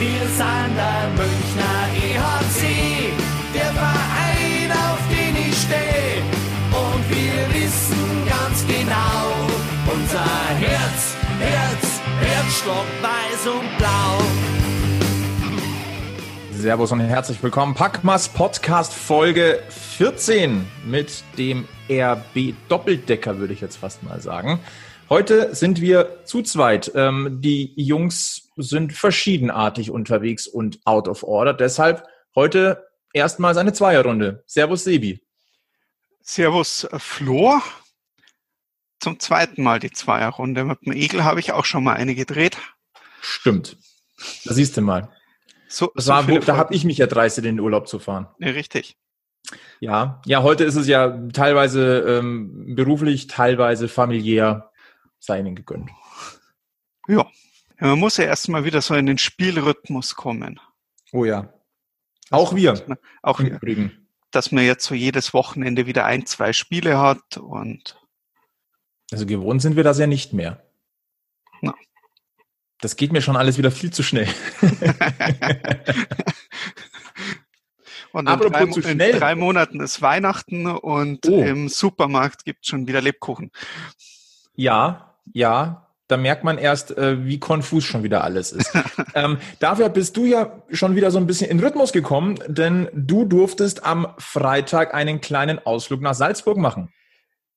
Wir 0.00 0.08
sind 0.08 0.76
der 0.78 1.10
Münchner 1.10 1.88
EHC, 1.94 3.12
der 3.54 3.66
Verein, 3.66 4.72
auf 4.72 4.98
den 5.10 5.36
ich 5.36 5.54
stehe. 5.54 6.24
Und 6.72 7.10
wir 7.10 7.54
wissen 7.54 8.26
ganz 8.26 8.66
genau, 8.66 9.92
unser 9.92 10.24
Herz, 10.58 11.16
Herz, 11.38 12.00
Herzschlag 12.18 12.86
weiß 13.02 13.46
und 13.48 13.76
blau. 13.76 14.22
Servus 16.54 16.92
und 16.92 17.00
herzlich 17.00 17.42
willkommen. 17.42 17.74
Packmas 17.74 18.30
Podcast 18.30 18.94
Folge 18.94 19.62
14 19.98 20.66
mit 20.86 21.24
dem 21.36 21.68
RB 21.90 22.54
Doppeldecker, 22.70 23.36
würde 23.36 23.52
ich 23.52 23.60
jetzt 23.60 23.76
fast 23.76 24.02
mal 24.02 24.22
sagen. 24.22 24.60
Heute 25.10 25.56
sind 25.56 25.80
wir 25.80 26.24
zu 26.24 26.40
zweit. 26.40 26.92
Ähm, 26.94 27.40
die 27.40 27.74
Jungs 27.74 28.48
sind 28.56 28.92
verschiedenartig 28.92 29.90
unterwegs 29.90 30.46
und 30.46 30.78
out 30.84 31.08
of 31.08 31.24
order. 31.24 31.52
Deshalb 31.52 32.06
heute 32.36 32.86
erstmals 33.12 33.56
eine 33.56 33.72
Zweierrunde. 33.72 34.44
Servus 34.46 34.84
Sebi. 34.84 35.20
Servus 36.22 36.84
äh, 36.84 37.00
Flo. 37.00 37.60
Zum 39.00 39.18
zweiten 39.18 39.64
Mal 39.64 39.80
die 39.80 39.90
Zweierrunde. 39.90 40.62
Mit 40.62 40.86
dem 40.86 40.92
Egel 40.92 41.24
habe 41.24 41.40
ich 41.40 41.50
auch 41.50 41.64
schon 41.64 41.82
mal 41.82 41.94
eine 41.94 42.14
gedreht. 42.14 42.56
Stimmt. 43.20 43.78
Da 44.44 44.54
siehst 44.54 44.76
du 44.76 44.80
mal. 44.80 45.10
So, 45.66 45.90
Das 45.96 46.04
so 46.04 46.12
war, 46.12 46.28
wo, 46.28 46.38
da 46.38 46.56
habe 46.56 46.72
ich 46.72 46.84
mich 46.84 46.98
ja 46.98 47.08
dreistet, 47.08 47.46
in 47.46 47.56
den 47.56 47.64
Urlaub 47.64 47.88
zu 47.88 47.98
fahren. 47.98 48.28
Ja, 48.38 48.50
richtig. 48.52 48.96
Ja, 49.80 50.22
ja, 50.24 50.44
heute 50.44 50.62
ist 50.62 50.76
es 50.76 50.86
ja 50.86 51.18
teilweise 51.32 51.98
ähm, 52.06 52.76
beruflich, 52.76 53.26
teilweise 53.26 53.88
familiär, 53.88 54.69
sei 55.20 55.38
ihnen 55.40 55.54
gegönnt. 55.54 55.90
Ja. 57.06 57.18
ja. 57.80 57.86
Man 57.86 57.98
muss 57.98 58.16
ja 58.16 58.24
erstmal 58.24 58.64
wieder 58.64 58.80
so 58.80 58.94
in 58.94 59.06
den 59.06 59.18
Spielrhythmus 59.18 60.16
kommen. 60.16 60.58
Oh 61.12 61.24
ja. 61.24 61.52
Auch 62.30 62.54
wir. 62.54 62.74
Man, 62.88 62.98
auch 63.22 63.38
wir. 63.40 63.52
Übrigen. 63.52 64.08
Dass 64.30 64.52
man 64.52 64.64
jetzt 64.64 64.84
so 64.84 64.94
jedes 64.94 65.34
Wochenende 65.34 65.86
wieder 65.86 66.04
ein, 66.06 66.26
zwei 66.26 66.52
Spiele 66.52 66.98
hat 66.98 67.36
und 67.36 67.98
Also 69.12 69.26
gewohnt 69.26 69.60
sind 69.62 69.76
wir 69.76 69.84
das 69.84 69.98
ja 69.98 70.06
nicht 70.06 70.32
mehr. 70.32 70.64
Na. 71.60 71.74
Das 72.80 72.96
geht 72.96 73.12
mir 73.12 73.20
schon 73.22 73.36
alles 73.36 73.58
wieder 73.58 73.70
viel 73.70 73.92
zu 73.92 74.02
schnell. 74.02 74.28
Und 78.12 78.22
in 78.22 78.28
Apropos 78.28 78.52
drei, 78.58 78.66
zu 78.66 78.80
in 78.80 78.94
schnell. 78.96 79.18
drei 79.18 79.34
Monaten 79.36 79.80
ist 79.80 80.02
Weihnachten 80.02 80.66
und 80.66 81.26
Oh. 81.28 81.42
im 81.42 81.68
Supermarkt 81.68 82.44
gibt 82.44 82.66
schon 82.66 82.88
wieder 82.88 83.00
Lebkuchen. 83.00 83.52
Ja, 84.56 85.09
ja. 85.32 85.86
Da 86.08 86.16
merkt 86.16 86.42
man 86.42 86.58
erst, 86.58 86.96
äh, 86.98 87.24
wie 87.24 87.38
konfus 87.38 87.84
schon 87.84 88.02
wieder 88.02 88.24
alles 88.24 88.50
ist. 88.50 88.72
ähm, 89.14 89.38
dafür 89.60 89.88
bist 89.90 90.16
du 90.16 90.24
ja 90.24 90.60
schon 90.70 90.96
wieder 90.96 91.12
so 91.12 91.18
ein 91.18 91.26
bisschen 91.28 91.48
in 91.48 91.60
Rhythmus 91.60 91.92
gekommen, 91.92 92.36
denn 92.48 92.88
du 92.92 93.24
durftest 93.24 93.84
am 93.84 94.08
Freitag 94.18 94.92
einen 94.92 95.20
kleinen 95.20 95.64
Ausflug 95.64 96.00
nach 96.00 96.14
Salzburg 96.14 96.56
machen. 96.56 96.92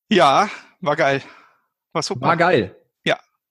Ja, 0.08 0.50
war 0.82 0.96
geil. 0.96 1.24
War 1.94 2.04
super. 2.04 2.28
War 2.28 2.38
geil. 2.38 2.76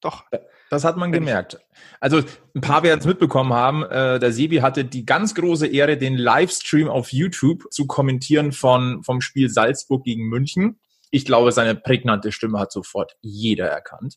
Doch. 0.02 0.24
Das 0.68 0.84
hat 0.84 0.96
man 0.96 1.12
gemerkt. 1.12 1.58
Also 2.00 2.22
ein 2.54 2.60
paar 2.60 2.82
werden 2.82 2.98
es 2.98 3.06
mitbekommen 3.06 3.52
haben. 3.52 3.84
Äh, 3.84 4.18
der 4.18 4.32
Sebi 4.32 4.56
hatte 4.56 4.84
die 4.84 5.06
ganz 5.06 5.34
große 5.34 5.66
Ehre, 5.66 5.96
den 5.96 6.16
Livestream 6.16 6.88
auf 6.88 7.12
YouTube 7.12 7.70
zu 7.70 7.86
kommentieren 7.86 8.52
von 8.52 9.02
vom 9.04 9.20
Spiel 9.20 9.48
Salzburg 9.48 10.02
gegen 10.04 10.24
München. 10.24 10.80
Ich 11.12 11.26
glaube, 11.26 11.52
seine 11.52 11.74
prägnante 11.74 12.32
Stimme 12.32 12.58
hat 12.58 12.72
sofort 12.72 13.16
jeder 13.20 13.68
erkannt. 13.68 14.16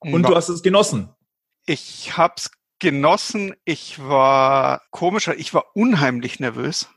Und 0.00 0.24
du 0.24 0.36
hast 0.36 0.50
es 0.50 0.62
genossen. 0.62 1.08
Ich 1.64 2.16
hab's 2.16 2.50
genossen. 2.78 3.54
Ich 3.64 3.98
war 3.98 4.82
komischer. 4.90 5.34
Ich 5.36 5.54
war 5.54 5.64
unheimlich 5.74 6.40
nervös. 6.40 6.90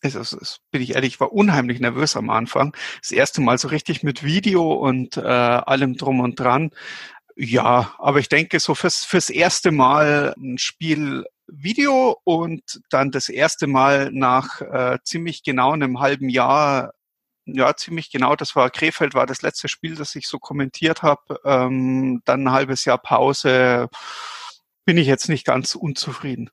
Es, 0.00 0.14
es, 0.14 0.34
es, 0.34 0.60
bin 0.70 0.82
ich 0.82 0.94
ehrlich, 0.94 1.14
ich 1.14 1.20
war 1.20 1.32
unheimlich 1.32 1.80
nervös 1.80 2.16
am 2.16 2.28
Anfang. 2.28 2.76
Das 3.00 3.12
erste 3.12 3.40
Mal 3.40 3.56
so 3.56 3.68
richtig 3.68 4.02
mit 4.02 4.22
Video 4.22 4.74
und 4.74 5.16
äh, 5.16 5.22
allem 5.22 5.96
drum 5.96 6.20
und 6.20 6.38
dran. 6.38 6.72
Ja, 7.34 7.94
aber 7.98 8.18
ich 8.18 8.28
denke 8.28 8.60
so 8.60 8.74
fürs, 8.74 9.04
fürs 9.06 9.30
erste 9.30 9.70
Mal 9.70 10.34
ein 10.36 10.58
Spiel 10.58 11.24
Video 11.46 12.18
und 12.24 12.82
dann 12.90 13.10
das 13.10 13.28
erste 13.30 13.66
Mal 13.66 14.10
nach 14.12 14.60
äh, 14.60 14.98
ziemlich 15.02 15.44
genau 15.44 15.72
einem 15.72 16.00
halben 16.00 16.28
Jahr 16.28 16.92
ja, 17.46 17.74
ziemlich 17.76 18.10
genau. 18.10 18.36
Das 18.36 18.56
war 18.56 18.70
Krefeld, 18.70 19.14
war 19.14 19.26
das 19.26 19.42
letzte 19.42 19.68
Spiel, 19.68 19.94
das 19.94 20.14
ich 20.16 20.26
so 20.28 20.38
kommentiert 20.38 21.02
habe. 21.02 21.40
Ähm, 21.44 22.22
dann 22.24 22.44
ein 22.44 22.52
halbes 22.52 22.84
Jahr 22.84 22.98
Pause. 22.98 23.88
Bin 24.84 24.98
ich 24.98 25.06
jetzt 25.06 25.28
nicht 25.28 25.46
ganz 25.46 25.74
unzufrieden. 25.74 26.50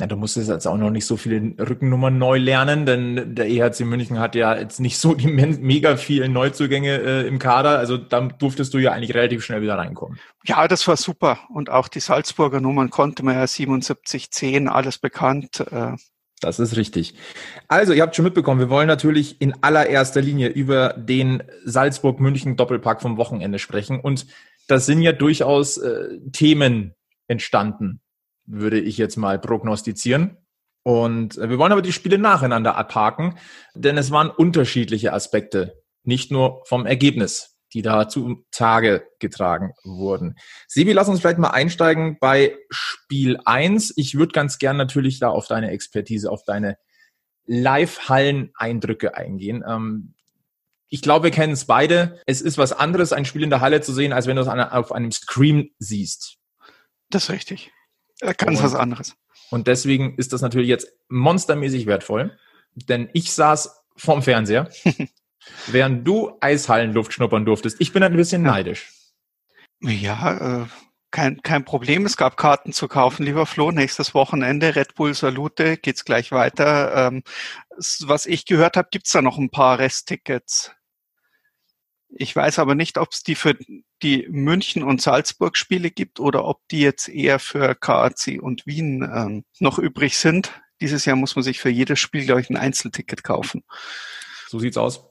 Ja, 0.00 0.06
du 0.06 0.16
musstest 0.16 0.48
jetzt 0.48 0.66
auch 0.66 0.78
noch 0.78 0.90
nicht 0.90 1.04
so 1.04 1.18
viele 1.18 1.54
Rückennummern 1.58 2.16
neu 2.16 2.38
lernen, 2.38 2.86
denn 2.86 3.34
der 3.34 3.48
EHC 3.48 3.80
München 3.80 4.18
hat 4.18 4.34
ja 4.34 4.56
jetzt 4.56 4.80
nicht 4.80 4.98
so 4.98 5.14
die 5.14 5.26
mega 5.26 5.96
vielen 5.98 6.32
Neuzugänge 6.32 6.96
äh, 6.96 7.28
im 7.28 7.38
Kader. 7.38 7.78
Also 7.78 7.98
da 7.98 8.20
durftest 8.20 8.72
du 8.72 8.78
ja 8.78 8.92
eigentlich 8.92 9.14
relativ 9.14 9.44
schnell 9.44 9.60
wieder 9.60 9.76
reinkommen. 9.76 10.18
Ja, 10.44 10.66
das 10.68 10.88
war 10.88 10.96
super. 10.96 11.40
Und 11.50 11.68
auch 11.68 11.88
die 11.88 12.00
Salzburger 12.00 12.60
Nummern 12.60 12.88
konnte 12.88 13.22
man 13.22 13.34
ja 13.34 13.46
77, 13.46 14.30
10, 14.30 14.68
alles 14.68 14.96
bekannt. 14.96 15.60
Äh, 15.70 15.96
Das 16.40 16.58
ist 16.58 16.76
richtig. 16.76 17.14
Also, 17.68 17.92
ihr 17.92 18.02
habt 18.02 18.16
schon 18.16 18.24
mitbekommen, 18.24 18.60
wir 18.60 18.70
wollen 18.70 18.88
natürlich 18.88 19.40
in 19.40 19.62
allererster 19.62 20.22
Linie 20.22 20.48
über 20.48 20.94
den 20.96 21.42
Salzburg-München-Doppelpack 21.64 23.02
vom 23.02 23.18
Wochenende 23.18 23.58
sprechen. 23.58 24.00
Und 24.00 24.26
das 24.66 24.86
sind 24.86 25.02
ja 25.02 25.12
durchaus 25.12 25.76
äh, 25.76 26.18
Themen 26.32 26.94
entstanden, 27.28 28.00
würde 28.46 28.80
ich 28.80 28.96
jetzt 28.96 29.16
mal 29.16 29.38
prognostizieren. 29.38 30.38
Und 30.82 31.36
äh, 31.36 31.50
wir 31.50 31.58
wollen 31.58 31.72
aber 31.72 31.82
die 31.82 31.92
Spiele 31.92 32.18
nacheinander 32.18 32.76
abhaken, 32.76 33.36
denn 33.74 33.98
es 33.98 34.10
waren 34.10 34.30
unterschiedliche 34.30 35.12
Aspekte, 35.12 35.82
nicht 36.04 36.30
nur 36.30 36.62
vom 36.64 36.86
Ergebnis, 36.86 37.49
die 37.72 37.82
da 37.82 38.08
zu 38.08 38.44
Tage 38.50 39.06
getragen 39.18 39.72
wurden. 39.84 40.36
Sebi, 40.66 40.92
lass 40.92 41.08
uns 41.08 41.20
vielleicht 41.20 41.38
mal 41.38 41.50
einsteigen 41.50 42.18
bei 42.20 42.56
Spiel 42.70 43.38
1. 43.44 43.94
Ich 43.96 44.16
würde 44.16 44.32
ganz 44.32 44.58
gern 44.58 44.76
natürlich 44.76 45.20
da 45.20 45.28
auf 45.28 45.46
deine 45.46 45.70
Expertise, 45.70 46.30
auf 46.30 46.44
deine 46.44 46.78
Live-Hallen-Eindrücke 47.46 49.16
eingehen. 49.16 49.64
Ähm, 49.66 50.14
ich 50.88 51.02
glaube, 51.02 51.24
wir 51.24 51.30
kennen 51.30 51.52
es 51.52 51.66
beide. 51.66 52.20
Es 52.26 52.40
ist 52.40 52.58
was 52.58 52.72
anderes, 52.72 53.12
ein 53.12 53.24
Spiel 53.24 53.44
in 53.44 53.50
der 53.50 53.60
Halle 53.60 53.80
zu 53.80 53.92
sehen, 53.92 54.12
als 54.12 54.26
wenn 54.26 54.36
du 54.36 54.42
es 54.42 54.48
auf 54.48 54.92
einem 54.92 55.12
Screen 55.12 55.70
siehst. 55.78 56.38
das 57.10 57.24
ist 57.24 57.30
richtig. 57.30 57.72
Ganz 58.20 58.62
was 58.62 58.74
anderes. 58.74 59.14
Und 59.50 59.66
deswegen 59.66 60.16
ist 60.16 60.32
das 60.32 60.42
natürlich 60.42 60.68
jetzt 60.68 60.92
monstermäßig 61.08 61.86
wertvoll, 61.86 62.36
denn 62.74 63.08
ich 63.14 63.32
saß 63.32 63.82
vorm 63.96 64.22
Fernseher, 64.22 64.70
während 65.66 66.06
du 66.06 66.36
Eishallenluft 66.40 67.12
schnuppern 67.12 67.44
durftest. 67.44 67.80
Ich 67.80 67.92
bin 67.92 68.02
ein 68.02 68.16
bisschen 68.16 68.44
Ja. 68.44 68.52
neidisch. 68.52 68.90
Ja, 69.80 70.62
äh, 70.62 70.66
kein, 71.10 71.42
kein 71.42 71.64
Problem. 71.64 72.06
Es 72.06 72.16
gab 72.16 72.36
Karten 72.36 72.72
zu 72.72 72.86
kaufen, 72.86 73.24
lieber 73.24 73.46
Flo. 73.46 73.72
Nächstes 73.72 74.14
Wochenende, 74.14 74.76
Red 74.76 74.94
Bull 74.94 75.14
Salute, 75.14 75.76
geht's 75.76 76.04
gleich 76.04 76.30
weiter. 76.32 77.08
Ähm, 77.08 77.22
was 78.00 78.26
ich 78.26 78.44
gehört 78.46 78.76
habe, 78.76 78.88
gibt's 78.90 79.10
da 79.12 79.22
noch 79.22 79.38
ein 79.38 79.50
paar 79.50 79.78
Resttickets. 79.78 80.72
Ich 82.12 82.34
weiß 82.34 82.58
aber 82.58 82.74
nicht, 82.74 82.98
ob 82.98 83.12
es 83.12 83.22
die 83.22 83.36
für 83.36 83.56
die 84.02 84.26
München- 84.28 84.82
und 84.82 85.00
Salzburg-Spiele 85.00 85.90
gibt 85.90 86.18
oder 86.20 86.44
ob 86.44 86.60
die 86.70 86.80
jetzt 86.80 87.08
eher 87.08 87.38
für 87.38 87.74
KAC 87.74 88.38
und 88.40 88.66
Wien 88.66 89.02
ähm, 89.02 89.44
noch 89.60 89.78
übrig 89.78 90.18
sind. 90.18 90.60
Dieses 90.80 91.04
Jahr 91.04 91.16
muss 91.16 91.36
man 91.36 91.42
sich 91.44 91.60
für 91.60 91.70
jedes 91.70 92.00
Spiel, 92.00 92.24
glaube 92.24 92.40
ich, 92.40 92.50
ein 92.50 92.56
Einzelticket 92.56 93.22
kaufen. 93.22 93.62
So 94.48 94.58
sieht's 94.58 94.76
aus. 94.76 95.09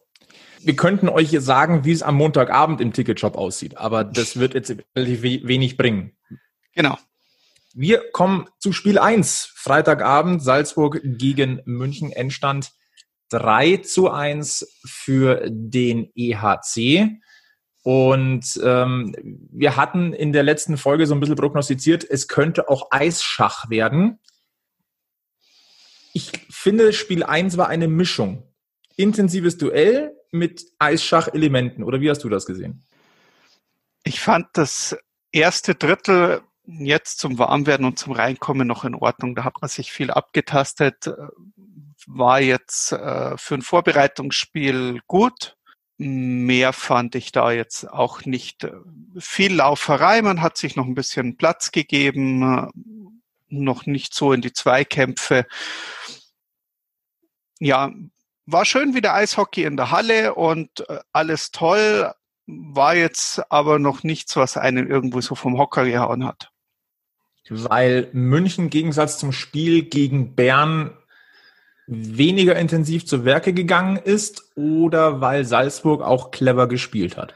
Wir 0.63 0.75
könnten 0.75 1.09
euch 1.09 1.31
jetzt 1.31 1.45
sagen, 1.45 1.85
wie 1.85 1.91
es 1.91 2.03
am 2.03 2.15
Montagabend 2.15 2.81
im 2.81 2.93
Ticketshop 2.93 3.35
aussieht, 3.35 3.77
aber 3.77 4.03
das 4.03 4.39
wird 4.39 4.53
jetzt 4.53 4.73
relativ 4.95 5.23
we- 5.23 5.47
wenig 5.47 5.77
bringen. 5.77 6.17
Genau. 6.75 6.97
Wir 7.73 8.09
kommen 8.11 8.47
zu 8.59 8.73
Spiel 8.73 8.97
1. 8.97 9.51
Freitagabend 9.55 10.41
Salzburg 10.41 10.99
gegen 11.03 11.61
München. 11.65 12.11
Endstand 12.11 12.71
3 13.29 13.77
zu 13.77 14.09
1 14.09 14.67
für 14.85 15.43
den 15.47 16.11
EHC. 16.15 17.19
Und 17.83 18.59
ähm, 18.63 19.15
wir 19.51 19.77
hatten 19.77 20.13
in 20.13 20.33
der 20.33 20.43
letzten 20.43 20.77
Folge 20.77 21.07
so 21.07 21.13
ein 21.13 21.19
bisschen 21.19 21.35
prognostiziert, 21.35 22.03
es 22.03 22.27
könnte 22.27 22.67
auch 22.69 22.87
Eisschach 22.91 23.69
werden. 23.69 24.19
Ich 26.13 26.31
finde, 26.49 26.91
Spiel 26.91 27.23
1 27.23 27.57
war 27.57 27.69
eine 27.69 27.87
Mischung. 27.87 28.43
Intensives 28.97 29.57
Duell 29.57 30.18
mit 30.31 30.65
Eisschach-Elementen. 30.79 31.83
Oder 31.83 32.01
wie 32.01 32.09
hast 32.09 32.23
du 32.23 32.29
das 32.29 32.45
gesehen? 32.45 32.83
Ich 34.03 34.19
fand 34.19 34.47
das 34.53 34.97
erste 35.31 35.75
Drittel 35.75 36.41
jetzt 36.65 37.19
zum 37.19 37.39
Warmwerden 37.39 37.85
und 37.85 37.99
zum 37.99 38.13
Reinkommen 38.13 38.67
noch 38.67 38.85
in 38.85 38.95
Ordnung. 38.95 39.35
Da 39.35 39.43
hat 39.43 39.61
man 39.61 39.69
sich 39.69 39.91
viel 39.91 40.11
abgetastet, 40.11 41.11
war 42.05 42.41
jetzt 42.41 42.91
äh, 42.91 43.37
für 43.37 43.55
ein 43.55 43.61
Vorbereitungsspiel 43.61 45.01
gut. 45.07 45.55
Mehr 45.97 46.71
fand 46.71 47.15
ich 47.15 47.31
da 47.31 47.51
jetzt 47.51 47.89
auch 47.89 48.23
nicht. 48.23 48.67
Viel 49.17 49.55
Lauferei, 49.55 50.21
man 50.21 50.41
hat 50.41 50.57
sich 50.57 50.75
noch 50.75 50.85
ein 50.85 50.95
bisschen 50.95 51.35
Platz 51.35 51.71
gegeben. 51.71 52.71
noch 53.49 53.85
nicht 53.85 54.13
so 54.13 54.31
in 54.31 54.41
die 54.41 54.53
Zweikämpfe. 54.53 55.45
Ja, 57.59 57.91
war 58.51 58.65
schön 58.65 58.93
wieder 58.93 59.13
Eishockey 59.13 59.63
in 59.63 59.77
der 59.77 59.91
Halle 59.91 60.35
und 60.35 60.87
äh, 60.89 60.99
alles 61.11 61.51
toll, 61.51 62.11
war 62.47 62.95
jetzt 62.95 63.51
aber 63.51 63.79
noch 63.79 64.03
nichts, 64.03 64.35
was 64.35 64.57
einen 64.57 64.89
irgendwo 64.89 65.21
so 65.21 65.35
vom 65.35 65.57
Hocker 65.57 65.85
gehauen 65.85 66.25
hat. 66.25 66.51
Weil 67.49 68.09
München 68.13 68.65
im 68.65 68.69
Gegensatz 68.69 69.17
zum 69.17 69.31
Spiel 69.31 69.83
gegen 69.83 70.35
Bern 70.35 70.95
weniger 71.87 72.55
intensiv 72.55 73.05
zu 73.07 73.25
Werke 73.25 73.53
gegangen 73.53 73.97
ist 73.97 74.51
oder 74.55 75.21
weil 75.21 75.45
Salzburg 75.45 76.03
auch 76.03 76.29
clever 76.29 76.67
gespielt 76.67 77.17
hat? 77.17 77.33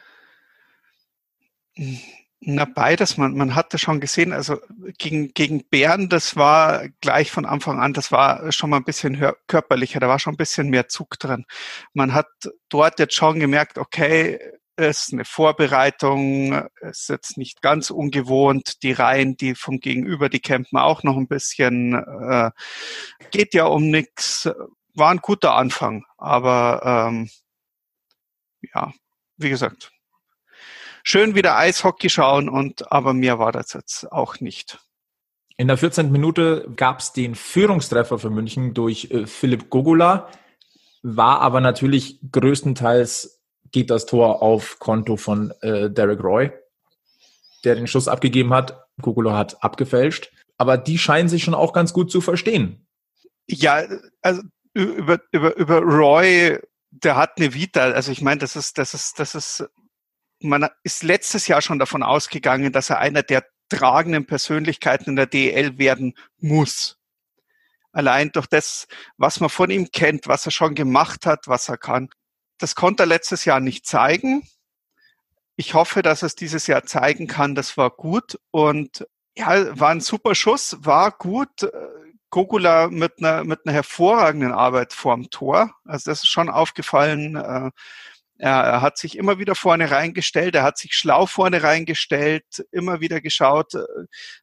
Na, 2.45 2.65
beides. 2.65 3.17
Man, 3.17 3.37
man 3.37 3.55
hatte 3.55 3.77
schon 3.77 4.01
gesehen, 4.01 4.33
also 4.33 4.59
gegen, 4.97 5.33
gegen 5.33 5.63
Bern, 5.69 6.09
das 6.09 6.35
war 6.35 6.89
gleich 6.99 7.31
von 7.31 7.45
Anfang 7.45 7.79
an, 7.79 7.93
das 7.93 8.11
war 8.11 8.51
schon 8.51 8.69
mal 8.69 8.77
ein 8.77 8.83
bisschen 8.83 9.17
körperlicher, 9.47 10.01
da 10.01 10.09
war 10.09 10.19
schon 10.19 10.33
ein 10.33 10.37
bisschen 10.37 10.69
mehr 10.69 10.89
Zug 10.89 11.17
drin. 11.19 11.45
Man 11.93 12.13
hat 12.13 12.27
dort 12.67 12.99
jetzt 12.99 13.15
schon 13.15 13.39
gemerkt, 13.39 13.77
okay, 13.77 14.39
ist 14.75 15.13
eine 15.13 15.23
Vorbereitung, 15.23 16.67
ist 16.81 17.07
jetzt 17.07 17.37
nicht 17.37 17.61
ganz 17.61 17.91
ungewohnt. 17.91 18.83
Die 18.83 18.91
Reihen, 18.91 19.37
die 19.37 19.55
vom 19.55 19.79
Gegenüber, 19.79 20.27
die 20.27 20.41
campen 20.41 20.77
auch 20.79 21.03
noch 21.03 21.15
ein 21.15 21.27
bisschen. 21.27 21.93
Äh, 21.93 22.51
geht 23.31 23.53
ja 23.53 23.65
um 23.65 23.89
nichts. 23.89 24.49
War 24.95 25.11
ein 25.11 25.19
guter 25.19 25.55
Anfang, 25.55 26.03
aber 26.17 27.07
ähm, 27.07 27.29
ja, 28.73 28.91
wie 29.37 29.49
gesagt, 29.49 29.92
schön 31.03 31.35
wieder 31.35 31.57
Eishockey 31.57 32.09
schauen 32.09 32.49
und 32.49 32.91
aber 32.91 33.13
mehr 33.13 33.37
war 33.37 33.51
das 33.51 33.73
jetzt 33.73 34.11
auch 34.11 34.39
nicht. 34.39 34.79
In 35.57 35.67
der 35.67 35.77
14. 35.77 36.11
Minute 36.11 36.67
gab 36.75 36.99
es 36.99 37.13
den 37.13 37.35
Führungstreffer 37.35 38.17
für 38.17 38.31
München 38.31 38.73
durch 38.73 39.11
äh, 39.11 39.27
Philipp 39.27 39.69
Gogula, 39.69 40.27
war 41.03 41.41
aber 41.41 41.61
natürlich 41.61 42.19
größtenteils 42.31 43.43
geht 43.73 43.89
das 43.89 44.05
Tor 44.05 44.41
auf 44.41 44.79
Konto 44.79 45.17
von 45.17 45.51
äh, 45.61 45.89
Derek 45.89 46.23
Roy, 46.23 46.51
der 47.65 47.75
den 47.75 47.87
Schuss 47.87 48.07
abgegeben 48.07 48.53
hat. 48.53 48.79
Gugolo 49.01 49.33
hat 49.33 49.61
abgefälscht. 49.63 50.31
Aber 50.57 50.77
die 50.77 50.97
scheinen 50.97 51.27
sich 51.27 51.43
schon 51.43 51.55
auch 51.55 51.73
ganz 51.73 51.91
gut 51.91 52.11
zu 52.11 52.21
verstehen. 52.21 52.87
Ja, 53.47 53.83
also 54.21 54.43
über, 54.73 55.19
über, 55.31 55.55
über 55.57 55.79
Roy, 55.79 56.59
der 56.91 57.17
hat 57.17 57.37
eine 57.37 57.53
Vita. 57.53 57.81
Also 57.91 58.11
ich 58.11 58.21
meine, 58.21 58.39
das 58.39 58.55
ist, 58.55 58.77
das 58.77 58.93
ist, 58.93 59.19
das 59.19 59.35
ist, 59.35 59.67
man 60.43 60.67
ist 60.83 61.03
letztes 61.03 61.47
Jahr 61.47 61.61
schon 61.61 61.79
davon 61.79 62.03
ausgegangen, 62.03 62.71
dass 62.71 62.89
er 62.89 62.99
einer 62.99 63.23
der 63.23 63.45
tragenden 63.69 64.25
Persönlichkeiten 64.25 65.11
in 65.11 65.15
der 65.15 65.25
DL 65.25 65.77
werden 65.77 66.15
muss. 66.37 66.97
Allein 67.91 68.31
durch 68.31 68.47
das, 68.47 68.87
was 69.17 69.39
man 69.39 69.49
von 69.49 69.69
ihm 69.69 69.89
kennt, 69.91 70.27
was 70.27 70.45
er 70.45 70.51
schon 70.51 70.75
gemacht 70.75 71.25
hat, 71.25 71.47
was 71.47 71.69
er 71.69 71.77
kann. 71.77 72.09
Das 72.57 72.75
konnte 72.75 73.03
er 73.03 73.07
letztes 73.07 73.45
Jahr 73.45 73.59
nicht 73.59 73.85
zeigen. 73.85 74.47
Ich 75.55 75.73
hoffe, 75.75 76.01
dass 76.01 76.23
er 76.23 76.27
es 76.27 76.35
dieses 76.35 76.67
Jahr 76.67 76.83
zeigen 76.83 77.27
kann. 77.27 77.55
Das 77.55 77.77
war 77.77 77.91
gut 77.91 78.39
und 78.51 79.07
ja, 79.35 79.79
war 79.79 79.89
ein 79.89 80.01
super 80.01 80.35
Schuss, 80.35 80.77
war 80.79 81.11
gut. 81.11 81.69
Gogula 82.31 82.87
mit 82.87 83.19
einer, 83.19 83.43
mit 83.43 83.59
einer 83.63 83.75
hervorragenden 83.75 84.53
Arbeit 84.53 84.93
vorm 84.93 85.29
Tor. 85.29 85.75
Also 85.85 86.09
das 86.09 86.23
ist 86.23 86.29
schon 86.29 86.49
aufgefallen. 86.49 87.71
Er 88.39 88.81
hat 88.81 88.97
sich 88.97 89.17
immer 89.17 89.37
wieder 89.37 89.55
vorne 89.55 89.91
reingestellt, 89.91 90.55
er 90.55 90.63
hat 90.63 90.77
sich 90.77 90.95
schlau 90.95 91.27
vorne 91.27 91.63
reingestellt, 91.63 92.65
immer 92.71 92.99
wieder 92.99 93.21
geschaut, 93.21 93.75
äh, 93.75 93.83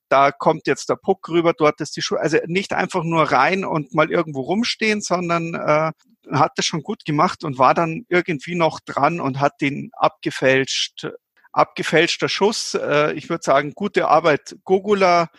da 0.09 0.33
kommt 0.33 0.67
jetzt 0.67 0.89
der 0.89 0.97
Puck 0.97 1.29
rüber, 1.29 1.53
dort 1.53 1.81
ist 1.81 1.97
die 1.97 2.03
Schuhe. 2.03 2.21
Also 2.21 2.39
nicht 2.47 2.73
einfach 2.73 3.05
nur 3.05 3.31
rein 3.31 3.65
und 3.65 3.95
mal 3.95 4.11
irgendwo 4.11 4.43
rumstehen, 4.43 5.01
sondern 5.01 5.55
äh, 5.55 5.93
hat 6.33 6.53
das 6.57 6.65
schon 6.67 6.83
gut 6.83 7.05
gemacht 7.05 7.45
und 7.45 7.59
war 7.59 7.75
dann 7.75 8.05
irgendwie 8.09 8.55
noch 8.55 8.81
dran 8.81 9.21
und 9.21 9.41
hat 9.41 9.61
den 9.61 9.91
abgefälscht. 9.93 11.09
Abgefälschter 11.53 12.29
Schuss. 12.29 12.75
Äh, 12.75 13.13
ich 13.15 13.29
würde 13.29 13.43
sagen, 13.43 13.73
gute 13.75 14.09
Arbeit 14.09 14.57
Gogula, 14.65 15.31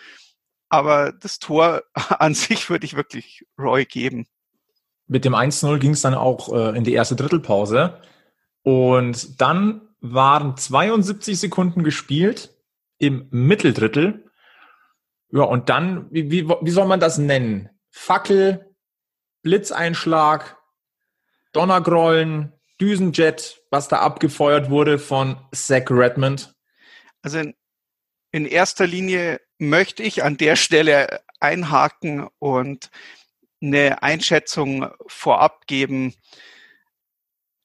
aber 0.67 1.13
das 1.13 1.39
Tor 1.39 1.83
an 1.95 2.33
sich 2.33 2.69
würde 2.69 2.85
ich 2.85 2.95
wirklich 2.95 3.45
Roy 3.57 3.85
geben. 3.85 4.27
Mit 5.07 5.25
dem 5.25 5.35
1-0 5.35 5.79
ging 5.79 5.91
es 5.91 6.01
dann 6.01 6.13
auch 6.13 6.53
äh, 6.53 6.77
in 6.77 6.83
die 6.83 6.93
erste 6.93 7.15
Drittelpause. 7.15 8.01
Und 8.63 9.41
dann 9.41 9.81
waren 10.01 10.57
72 10.57 11.39
Sekunden 11.39 11.83
gespielt 11.83 12.55
im 12.97 13.27
Mitteldrittel. 13.31 14.29
Ja, 15.31 15.43
und 15.43 15.69
dann, 15.69 16.07
wie, 16.11 16.29
wie, 16.31 16.47
wie 16.47 16.71
soll 16.71 16.87
man 16.87 16.99
das 16.99 17.17
nennen? 17.17 17.69
Fackel, 17.89 18.75
Blitzeinschlag, 19.43 20.57
Donnergrollen, 21.53 22.53
Düsenjet, 22.79 23.61
was 23.69 23.87
da 23.87 23.99
abgefeuert 23.99 24.69
wurde 24.69 24.99
von 24.99 25.37
Zach 25.53 25.89
Redmond? 25.89 26.53
Also 27.21 27.39
in, 27.39 27.55
in 28.31 28.45
erster 28.45 28.87
Linie 28.87 29.39
möchte 29.57 30.03
ich 30.03 30.23
an 30.23 30.37
der 30.37 30.55
Stelle 30.55 31.21
einhaken 31.39 32.27
und 32.39 32.89
eine 33.61 34.01
Einschätzung 34.01 34.89
vorab 35.07 35.67
geben. 35.67 36.15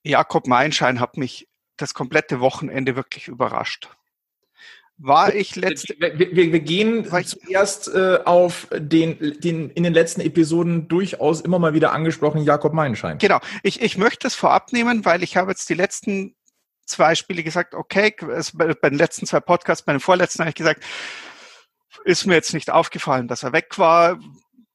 Jakob 0.07 0.47
Meinschein 0.47 1.01
hat 1.01 1.17
mich 1.17 1.49
das 1.77 1.95
komplette 1.95 2.41
Wochenende 2.41 2.97
wirklich 2.97 3.29
überrascht 3.29 3.89
war 4.99 5.35
ich 5.35 5.57
letzte. 5.57 5.95
Wir, 5.99 6.19
wir, 6.19 6.53
wir 6.53 6.61
gehen 6.61 7.05
zuerst 7.25 7.89
äh, 7.89 8.21
auf 8.25 8.69
den, 8.73 9.39
den 9.41 9.71
in 9.71 9.83
den 9.83 9.93
letzten 9.93 10.21
Episoden 10.21 10.89
durchaus 10.89 11.41
immer 11.43 11.59
mal 11.59 11.75
wieder 11.75 11.93
angesprochenen 11.93 12.47
Jakob 12.47 12.73
Meinschein. 12.73 13.19
Genau. 13.19 13.41
Ich, 13.63 13.83
ich 13.83 13.99
möchte 13.99 14.27
es 14.27 14.35
vorab 14.35 14.73
nehmen, 14.73 15.05
weil 15.05 15.23
ich 15.23 15.37
habe 15.37 15.51
jetzt 15.51 15.69
die 15.69 15.75
letzten 15.75 16.35
zwei 16.87 17.15
Spiele 17.15 17.43
gesagt, 17.43 17.75
okay, 17.75 18.15
es, 18.33 18.53
bei 18.57 18.89
den 18.89 18.99
letzten 18.99 19.27
zwei 19.27 19.41
Podcasts, 19.41 19.85
bei 19.85 19.93
den 19.93 20.01
vorletzten 20.01 20.41
habe 20.41 20.51
ich 20.51 20.55
gesagt, 20.55 20.83
ist 22.05 22.27
mir 22.27 22.35
jetzt 22.35 22.55
nicht 22.55 22.71
aufgefallen, 22.71 23.29
dass 23.29 23.43
er 23.43 23.53
weg 23.53 23.79
war, 23.79 24.19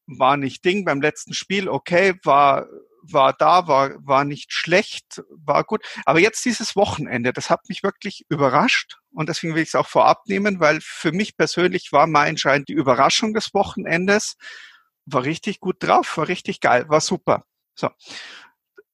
war 0.06 0.38
nicht 0.38 0.66
Ding. 0.66 0.86
Beim 0.86 1.01
letzten 1.01 1.34
Spiel, 1.34 1.69
okay, 1.69 2.13
war 2.24 2.68
war 3.01 3.33
da, 3.33 3.68
war, 3.68 3.92
war 4.06 4.25
nicht 4.25 4.53
schlecht, 4.53 5.24
war 5.30 5.63
gut. 5.63 5.83
Aber 6.06 6.19
jetzt 6.19 6.44
dieses 6.45 6.75
Wochenende, 6.75 7.33
das 7.33 7.50
hat 7.50 7.68
mich 7.69 7.83
wirklich 7.83 8.25
überrascht. 8.30 8.98
Und 9.13 9.30
deswegen 9.30 9.56
will 9.56 9.63
ich 9.63 9.69
es 9.69 9.75
auch 9.75 9.88
vorab 9.88 10.27
nehmen, 10.27 10.59
weil 10.59 10.80
für 10.81 11.12
mich 11.12 11.36
persönlich 11.36 11.92
war 11.92 12.07
mein 12.07 12.30
Entscheid 12.30 12.63
die 12.68 12.74
Überraschung 12.74 13.33
des 13.33 13.53
Wochenendes. 13.53 14.38
War 15.06 15.24
richtig 15.24 15.60
gut 15.60 15.77
drauf, 15.79 16.17
war 16.17 16.27
richtig 16.27 16.62
geil, 16.62 16.86
war 16.88 17.01
super. 17.01 17.43
So. 17.75 17.89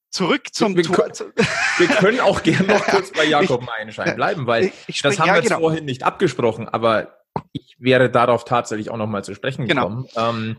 Zurück 0.10 0.54
zum 0.54 0.76
wir, 0.76 0.84
Tor. 0.84 1.08
Wir 1.78 1.88
können 1.88 2.20
auch 2.22 2.42
gerne 2.42 2.68
noch 2.68 2.86
kurz 2.88 3.12
bei 3.12 3.26
Jakob 3.26 3.64
Meinschein 3.64 4.16
bleiben, 4.16 4.48
weil 4.48 4.72
ich, 4.88 5.02
das 5.02 5.20
haben 5.20 5.28
ja, 5.28 5.34
wir 5.34 5.42
jetzt 5.42 5.50
genau. 5.50 5.60
vorhin 5.60 5.86
nicht 5.86 6.02
abgesprochen, 6.04 6.68
aber 6.68 7.20
ich 7.52 7.76
wäre 7.78 8.10
darauf 8.10 8.46
tatsächlich 8.46 8.90
auch 8.90 8.98
nochmal 8.98 9.24
zu 9.24 9.36
sprechen 9.36 9.68
genau. 9.68 9.90
gekommen. 9.90 10.08
Genau. 10.14 10.30
Ähm, 10.30 10.58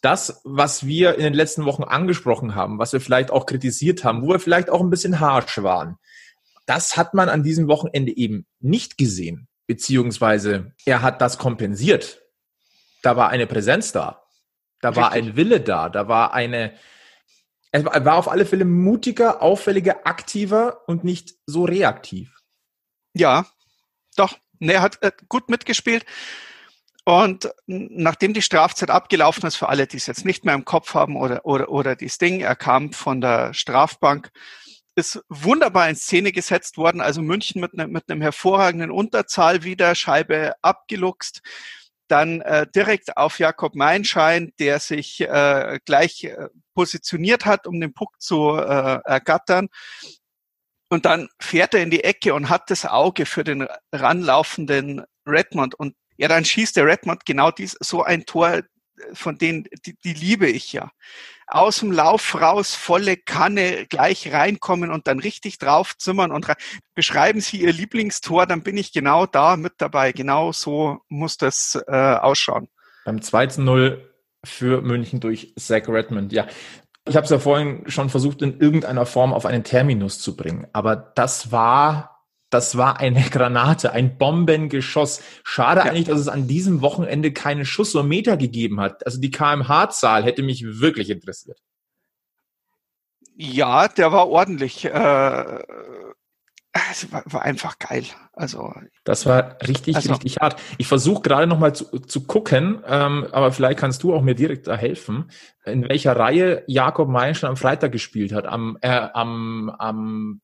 das, 0.00 0.40
was 0.44 0.86
wir 0.86 1.16
in 1.16 1.24
den 1.24 1.34
letzten 1.34 1.64
Wochen 1.64 1.82
angesprochen 1.82 2.54
haben, 2.54 2.78
was 2.78 2.92
wir 2.92 3.00
vielleicht 3.00 3.30
auch 3.30 3.46
kritisiert 3.46 4.04
haben, 4.04 4.22
wo 4.22 4.28
wir 4.28 4.40
vielleicht 4.40 4.70
auch 4.70 4.80
ein 4.80 4.90
bisschen 4.90 5.20
harsch 5.20 5.62
waren, 5.62 5.98
das 6.66 6.96
hat 6.96 7.14
man 7.14 7.28
an 7.28 7.42
diesem 7.42 7.66
Wochenende 7.66 8.16
eben 8.16 8.46
nicht 8.60 8.98
gesehen, 8.98 9.48
beziehungsweise 9.66 10.74
er 10.84 11.02
hat 11.02 11.20
das 11.20 11.38
kompensiert. 11.38 12.22
Da 13.02 13.16
war 13.16 13.30
eine 13.30 13.46
Präsenz 13.46 13.92
da, 13.92 14.22
da 14.80 14.90
Richtig. 14.90 15.02
war 15.02 15.12
ein 15.12 15.36
Wille 15.36 15.60
da, 15.60 15.88
da 15.88 16.08
war 16.08 16.34
eine, 16.34 16.74
er 17.72 18.04
war 18.04 18.16
auf 18.16 18.28
alle 18.28 18.46
Fälle 18.46 18.64
mutiger, 18.64 19.42
auffälliger, 19.42 20.06
aktiver 20.06 20.88
und 20.88 21.04
nicht 21.04 21.34
so 21.46 21.64
reaktiv. 21.64 22.38
Ja, 23.14 23.46
doch. 24.16 24.38
Er 24.60 24.82
hat 24.82 24.98
gut 25.28 25.48
mitgespielt. 25.48 26.04
Und 27.08 27.50
nachdem 27.66 28.34
die 28.34 28.42
Strafzeit 28.42 28.90
abgelaufen 28.90 29.46
ist, 29.46 29.56
für 29.56 29.70
alle, 29.70 29.86
die 29.86 29.96
es 29.96 30.06
jetzt 30.06 30.26
nicht 30.26 30.44
mehr 30.44 30.54
im 30.54 30.66
Kopf 30.66 30.92
haben 30.92 31.16
oder, 31.16 31.46
oder, 31.46 31.70
oder 31.70 31.96
das 31.96 32.18
Ding, 32.18 32.40
er 32.40 32.54
kam 32.54 32.92
von 32.92 33.22
der 33.22 33.54
Strafbank, 33.54 34.30
ist 34.94 35.18
wunderbar 35.30 35.88
in 35.88 35.96
Szene 35.96 36.32
gesetzt 36.32 36.76
worden. 36.76 37.00
Also 37.00 37.22
München 37.22 37.62
mit, 37.62 37.72
ne, 37.72 37.88
mit 37.88 38.10
einem 38.10 38.20
hervorragenden 38.20 38.90
Unterzahl 38.90 39.64
wieder, 39.64 39.94
Scheibe 39.94 40.52
abgeluchst. 40.60 41.40
Dann 42.08 42.42
äh, 42.42 42.66
direkt 42.74 43.16
auf 43.16 43.38
Jakob 43.38 43.74
Meinschein, 43.74 44.52
der 44.58 44.78
sich 44.78 45.22
äh, 45.22 45.78
gleich 45.86 46.24
äh, 46.24 46.48
positioniert 46.74 47.46
hat, 47.46 47.66
um 47.66 47.80
den 47.80 47.94
Puck 47.94 48.20
zu 48.20 48.54
äh, 48.54 49.00
ergattern. 49.06 49.68
Und 50.90 51.06
dann 51.06 51.30
fährt 51.40 51.72
er 51.72 51.82
in 51.82 51.90
die 51.90 52.04
Ecke 52.04 52.34
und 52.34 52.50
hat 52.50 52.68
das 52.68 52.84
Auge 52.84 53.24
für 53.24 53.44
den 53.44 53.66
ranlaufenden 53.94 55.06
Redmond. 55.26 55.74
Und 55.74 55.94
ja, 56.18 56.28
dann 56.28 56.44
schießt 56.44 56.76
der 56.76 56.84
Redmond 56.84 57.24
genau 57.24 57.50
dies, 57.50 57.76
so 57.80 58.02
ein 58.02 58.26
Tor, 58.26 58.62
von 59.12 59.38
denen, 59.38 59.64
die, 59.86 59.96
die 60.04 60.12
liebe 60.12 60.48
ich 60.48 60.72
ja. 60.72 60.90
Aus 61.46 61.78
dem 61.78 61.92
Lauf 61.92 62.38
raus, 62.38 62.74
volle 62.74 63.16
Kanne, 63.16 63.86
gleich 63.86 64.30
reinkommen 64.32 64.90
und 64.90 65.06
dann 65.06 65.20
richtig 65.20 65.56
draufzimmern 65.58 66.30
und 66.30 66.46
beschreiben 66.94 67.40
Sie 67.40 67.62
Ihr 67.62 67.72
Lieblingstor, 67.72 68.44
dann 68.44 68.62
bin 68.62 68.76
ich 68.76 68.92
genau 68.92 69.24
da 69.24 69.56
mit 69.56 69.74
dabei. 69.78 70.12
Genau 70.12 70.52
so 70.52 70.98
muss 71.08 71.38
das 71.38 71.82
äh, 71.86 71.94
ausschauen. 71.94 72.68
Beim 73.06 73.18
2-0 73.18 73.98
für 74.44 74.82
München 74.82 75.20
durch 75.20 75.54
Zach 75.56 75.88
Redmond. 75.88 76.32
Ja, 76.32 76.46
ich 77.06 77.16
habe 77.16 77.24
es 77.24 77.30
ja 77.30 77.38
vorhin 77.38 77.84
schon 77.86 78.10
versucht, 78.10 78.42
in 78.42 78.60
irgendeiner 78.60 79.06
Form 79.06 79.32
auf 79.32 79.46
einen 79.46 79.64
Terminus 79.64 80.18
zu 80.18 80.36
bringen. 80.36 80.66
Aber 80.72 80.96
das 80.96 81.50
war, 81.50 82.17
das 82.50 82.76
war 82.76 82.98
eine 82.98 83.22
Granate, 83.30 83.92
ein 83.92 84.18
Bombengeschoss. 84.18 85.20
Schade 85.44 85.80
ja. 85.80 85.86
eigentlich, 85.86 86.06
dass 86.06 86.20
es 86.20 86.28
an 86.28 86.48
diesem 86.48 86.80
Wochenende 86.80 87.32
keine 87.32 87.64
Schussometer 87.64 88.36
gegeben 88.36 88.80
hat. 88.80 89.04
Also 89.06 89.20
die 89.20 89.30
KMH-Zahl 89.30 90.24
hätte 90.24 90.42
mich 90.42 90.64
wirklich 90.64 91.10
interessiert. 91.10 91.60
Ja, 93.34 93.86
der 93.86 94.10
war 94.10 94.28
ordentlich. 94.28 94.84
Äh, 94.84 95.62
es 96.90 97.10
war, 97.12 97.22
war 97.26 97.42
einfach 97.42 97.78
geil. 97.78 98.04
Also 98.32 98.72
das 99.04 99.26
war 99.26 99.58
richtig, 99.66 99.96
also, 99.96 100.12
richtig 100.12 100.36
hart. 100.38 100.60
Ich 100.76 100.86
versuche 100.86 101.22
gerade 101.22 101.46
noch 101.46 101.58
mal 101.58 101.74
zu, 101.74 102.00
zu 102.00 102.26
gucken, 102.26 102.82
ähm, 102.86 103.26
aber 103.32 103.52
vielleicht 103.52 103.78
kannst 103.78 104.02
du 104.02 104.14
auch 104.14 104.22
mir 104.22 104.34
direkt 104.34 104.66
da 104.66 104.76
helfen, 104.76 105.30
in 105.64 105.88
welcher 105.88 106.16
Reihe 106.16 106.64
Jakob 106.66 107.08
Meinschen 107.08 107.48
am 107.48 107.56
Freitag 107.56 107.92
gespielt 107.92 108.32
hat. 108.32 108.46
Am, 108.46 108.78
äh, 108.80 109.08
am, 109.12 109.70
am 109.70 110.40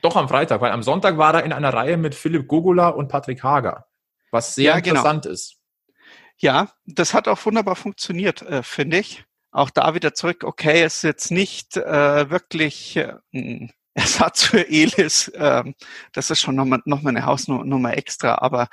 doch 0.00 0.16
am 0.16 0.28
Freitag, 0.28 0.60
weil 0.60 0.72
am 0.72 0.82
Sonntag 0.82 1.18
war 1.18 1.34
er 1.34 1.44
in 1.44 1.52
einer 1.52 1.72
Reihe 1.72 1.96
mit 1.96 2.14
Philipp 2.14 2.46
Gogula 2.48 2.88
und 2.88 3.08
Patrick 3.08 3.42
Hager, 3.42 3.86
was 4.30 4.54
sehr 4.54 4.74
ja, 4.74 4.80
genau. 4.80 4.96
interessant 4.96 5.26
ist. 5.26 5.56
Ja, 6.36 6.68
das 6.86 7.14
hat 7.14 7.26
auch 7.26 7.44
wunderbar 7.44 7.74
funktioniert, 7.74 8.42
äh, 8.42 8.62
finde 8.62 8.98
ich. 8.98 9.24
Auch 9.50 9.70
da 9.70 9.94
wieder 9.94 10.14
zurück, 10.14 10.44
okay, 10.44 10.84
ist 10.84 11.02
jetzt 11.02 11.30
nicht 11.30 11.76
äh, 11.76 12.30
wirklich 12.30 12.96
äh, 12.96 13.14
Ersatz 13.94 14.44
für 14.44 14.68
Elis. 14.68 15.32
Ähm, 15.34 15.74
das 16.12 16.30
ist 16.30 16.40
schon 16.40 16.54
nochmal 16.54 16.80
noch 16.84 17.02
mal 17.02 17.10
eine 17.10 17.26
Hausnummer 17.26 17.96
extra, 17.96 18.36
aber 18.36 18.68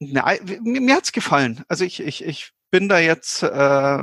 ne, 0.00 0.22
mir, 0.62 0.80
mir 0.80 0.96
hat's 0.96 1.12
gefallen. 1.12 1.62
Also 1.68 1.84
ich, 1.84 2.00
ich, 2.00 2.24
ich 2.24 2.52
bin 2.70 2.88
da 2.88 2.98
jetzt, 2.98 3.44
äh, 3.44 4.02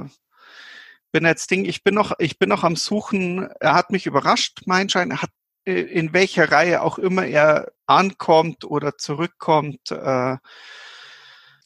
bin 1.11 1.25
jetzt 1.25 1.51
Ding, 1.51 1.65
ich 1.65 1.83
bin 1.83 1.95
noch, 1.95 2.13
ich 2.19 2.39
bin 2.39 2.49
noch 2.49 2.63
am 2.63 2.77
Suchen. 2.77 3.49
Er 3.59 3.73
hat 3.73 3.91
mich 3.91 4.05
überrascht, 4.05 4.61
mein 4.65 4.89
Schein. 4.89 5.11
Er 5.11 5.21
hat 5.21 5.31
in 5.65 6.13
welcher 6.13 6.51
Reihe 6.51 6.81
auch 6.81 6.97
immer 6.97 7.25
er 7.25 7.71
ankommt 7.85 8.65
oder 8.65 8.97
zurückkommt. 8.97 9.91
Äh, 9.91 10.37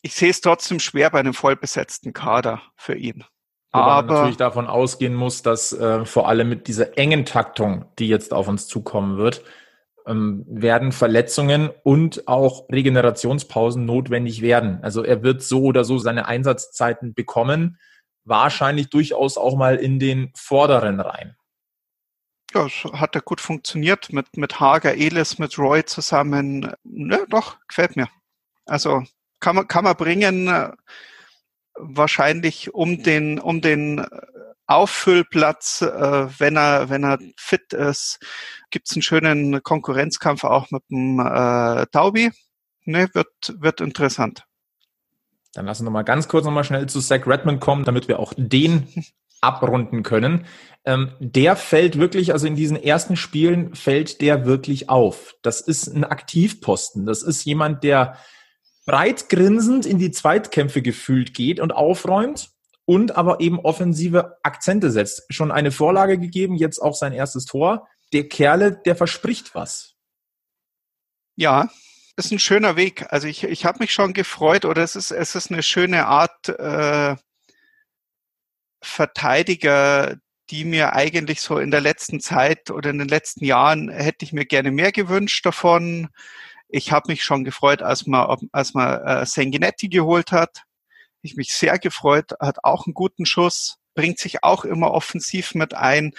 ich 0.02 0.14
sehe 0.14 0.30
es 0.30 0.42
trotzdem 0.42 0.80
schwer 0.80 1.10
bei 1.10 1.20
einem 1.20 1.34
vollbesetzten 1.34 2.14
Kader 2.14 2.62
für 2.76 2.96
ihn. 2.96 3.24
Wobei 3.72 3.84
aber 3.84 4.08
man 4.08 4.16
natürlich 4.16 4.38
davon 4.38 4.68
ausgehen 4.68 5.14
muss, 5.14 5.42
dass 5.42 5.74
äh, 5.74 6.06
vor 6.06 6.28
allem 6.28 6.50
mit 6.50 6.68
dieser 6.68 6.98
engen 6.98 7.26
Taktung, 7.26 7.86
die 8.00 8.08
jetzt 8.08 8.34
auf 8.34 8.48
uns 8.48 8.68
zukommen 8.68 9.18
wird, 9.18 9.44
ähm, 10.06 10.46
werden 10.48 10.92
Verletzungen 10.92 11.70
und 11.84 12.28
auch 12.28 12.70
Regenerationspausen 12.70 13.86
notwendig 13.86 14.42
werden. 14.42 14.80
Also 14.82 15.04
er 15.04 15.22
wird 15.22 15.44
so 15.44 15.64
oder 15.64 15.84
so 15.84 15.98
seine 15.98 16.28
Einsatzzeiten 16.28 17.14
bekommen, 17.14 17.78
wahrscheinlich 18.24 18.90
durchaus 18.90 19.38
auch 19.38 19.56
mal 19.56 19.76
in 19.76 20.00
den 20.00 20.32
vorderen 20.36 21.00
Reihen. 21.00 21.37
Ja, 22.54 22.66
es 22.66 22.84
hat 22.94 23.16
ja 23.16 23.22
gut 23.22 23.42
funktioniert 23.42 24.12
mit, 24.14 24.38
mit 24.38 24.60
Hager, 24.60 24.96
Elis, 24.96 25.38
mit 25.38 25.58
Roy 25.60 25.84
zusammen. 25.84 26.74
Ne, 26.84 27.26
doch, 27.30 27.58
gefällt 27.68 27.96
mir. 27.96 28.08
Also 28.66 29.04
kann 29.40 29.56
man, 29.56 29.68
kann 29.68 29.84
man 29.84 29.96
bringen 29.96 30.74
wahrscheinlich 31.76 32.74
um 32.74 33.04
den, 33.04 33.40
um 33.40 33.62
den 33.62 34.06
Auffüllplatz, 34.66 35.82
äh, 35.82 36.40
wenn 36.40 36.58
er, 36.58 36.90
wenn 36.90 37.04
er 37.04 37.20
fit 37.38 37.74
ist, 37.74 38.20
gibt's 38.70 38.94
einen 38.94 39.02
schönen 39.02 39.64
Konkurrenzkampf 39.64 40.44
auch 40.44 40.70
mit 40.72 40.84
dem 40.90 41.20
äh, 41.20 41.86
Taubi. 41.92 42.32
Ne, 42.84 43.10
wird, 43.14 43.56
wird 43.60 43.82
interessant. 43.82 44.44
Dann 45.54 45.66
lassen 45.66 45.86
wir 45.86 45.92
mal 45.92 46.04
ganz 46.04 46.28
kurz 46.28 46.46
nochmal 46.46 46.64
schnell 46.64 46.88
zu 46.88 47.02
Zach 47.02 47.26
Redmond 47.26 47.60
kommen, 47.60 47.84
damit 47.84 48.08
wir 48.08 48.20
auch 48.20 48.34
den 48.38 48.88
abrunden 49.42 50.04
können. 50.04 50.46
Ähm, 50.86 51.12
der 51.20 51.56
fällt 51.56 52.00
wirklich, 52.00 52.32
also 52.34 52.48
in 52.48 52.56
diesen 52.56 52.82
ersten 52.82 53.16
Spielen 53.16 53.76
fällt 53.76 54.22
der 54.22 54.46
wirklich 54.46 54.90
auf. 54.90 55.36
Das 55.42 55.62
ist 55.62 55.88
ein 55.88 56.04
Aktivposten. 56.04 57.06
Das 57.06 57.24
ist 57.24 57.44
jemand, 57.46 57.84
der 57.84 58.18
breit 58.86 59.30
grinsend 59.30 59.86
in 59.86 60.00
die 60.00 60.12
Zweitkämpfe 60.12 60.82
gefühlt 60.82 61.34
geht 61.34 61.60
und 61.60 61.72
aufräumt 61.72 62.50
und 62.86 63.18
aber 63.18 63.42
eben 63.42 63.60
offensive 63.60 64.38
Akzente 64.44 64.92
setzt. 64.92 65.24
Schon 65.30 65.52
eine 65.52 65.72
Vorlage 65.72 66.18
gegeben, 66.18 66.56
jetzt 66.56 66.80
auch 66.80 66.96
sein 66.96 67.12
erstes 67.12 67.46
Tor. 67.46 67.88
Der 68.14 68.30
Kerle, 68.30 68.82
der 68.86 68.96
verspricht 68.96 69.54
was. 69.54 69.96
Ja, 71.36 71.70
ist 72.16 72.32
ein 72.32 72.40
schöner 72.40 72.78
Weg. 72.78 73.06
Also 73.10 73.28
ich, 73.28 73.44
ich 73.44 73.66
habe 73.66 73.80
mich 73.80 73.92
schon 73.92 74.14
gefreut 74.14 74.64
oder 74.64 74.82
es 74.82 74.96
ist, 74.96 75.12
es 75.12 75.36
ist 75.36 75.52
eine 75.52 75.64
schöne 75.64 76.08
Art 76.08 76.48
äh, 76.48 77.16
Verteidiger, 78.88 80.18
die 80.50 80.66
mir 80.66 80.94
eigentlich 80.94 81.42
so 81.42 81.58
in 81.60 81.72
der 81.72 81.82
letzten 81.82 82.20
Zeit 82.20 82.72
oder 82.72 82.90
in 82.90 83.00
den 83.00 83.08
letzten 83.08 83.44
Jahren 83.44 83.90
hätte 83.90 84.24
ich 84.24 84.34
mir 84.34 84.46
gerne 84.46 84.72
mehr 84.72 84.92
gewünscht 84.92 85.46
davon. 85.46 86.08
Ich 86.70 86.92
habe 86.92 87.12
mich 87.12 87.24
schon 87.24 87.44
gefreut, 87.44 87.82
als 87.82 88.08
man, 88.08 88.50
als 88.52 88.74
man 88.74 89.02
äh, 89.02 89.26
Sanguinetti 89.26 89.90
geholt 89.90 90.32
hat. 90.32 90.64
Ich 91.22 91.36
mich 91.36 91.54
sehr 91.54 91.80
gefreut, 91.80 92.32
hat 92.40 92.64
auch 92.64 92.86
einen 92.86 92.94
guten 92.94 93.26
Schuss, 93.26 93.78
bringt 93.96 94.20
sich 94.20 94.44
auch 94.44 94.64
immer 94.64 94.92
offensiv 94.92 95.56
mit 95.56 95.74
ein. 95.74 96.14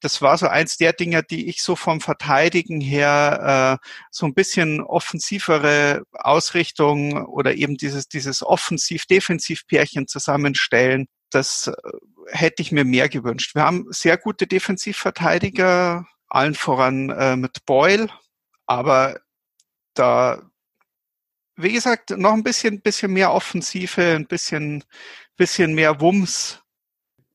Das 0.00 0.20
war 0.20 0.36
so 0.36 0.46
eins 0.46 0.76
der 0.76 0.92
Dinge, 0.92 1.22
die 1.22 1.48
ich 1.48 1.62
so 1.62 1.76
vom 1.76 2.00
Verteidigen 2.00 2.80
her 2.80 3.80
äh, 3.82 3.86
so 4.10 4.26
ein 4.26 4.34
bisschen 4.34 4.82
offensivere 4.82 6.02
Ausrichtung 6.12 7.24
oder 7.26 7.54
eben 7.54 7.76
dieses, 7.76 8.06
dieses 8.06 8.42
Offensiv-Defensiv-Pärchen 8.42 10.06
zusammenstellen. 10.06 11.06
Das 11.34 11.66
äh, 11.66 11.72
hätte 12.28 12.62
ich 12.62 12.72
mir 12.72 12.84
mehr 12.84 13.08
gewünscht. 13.08 13.54
Wir 13.54 13.62
haben 13.62 13.86
sehr 13.90 14.16
gute 14.16 14.46
Defensivverteidiger, 14.46 16.06
allen 16.28 16.54
voran 16.54 17.10
äh, 17.10 17.36
mit 17.36 17.64
Boyle, 17.66 18.08
aber 18.66 19.20
da, 19.94 20.42
wie 21.56 21.72
gesagt, 21.72 22.10
noch 22.10 22.32
ein 22.32 22.42
bisschen, 22.42 22.80
bisschen 22.80 23.12
mehr 23.12 23.32
Offensive, 23.32 24.02
ein 24.02 24.26
bisschen, 24.26 24.84
bisschen 25.36 25.74
mehr 25.74 26.00
Wumms. 26.00 26.60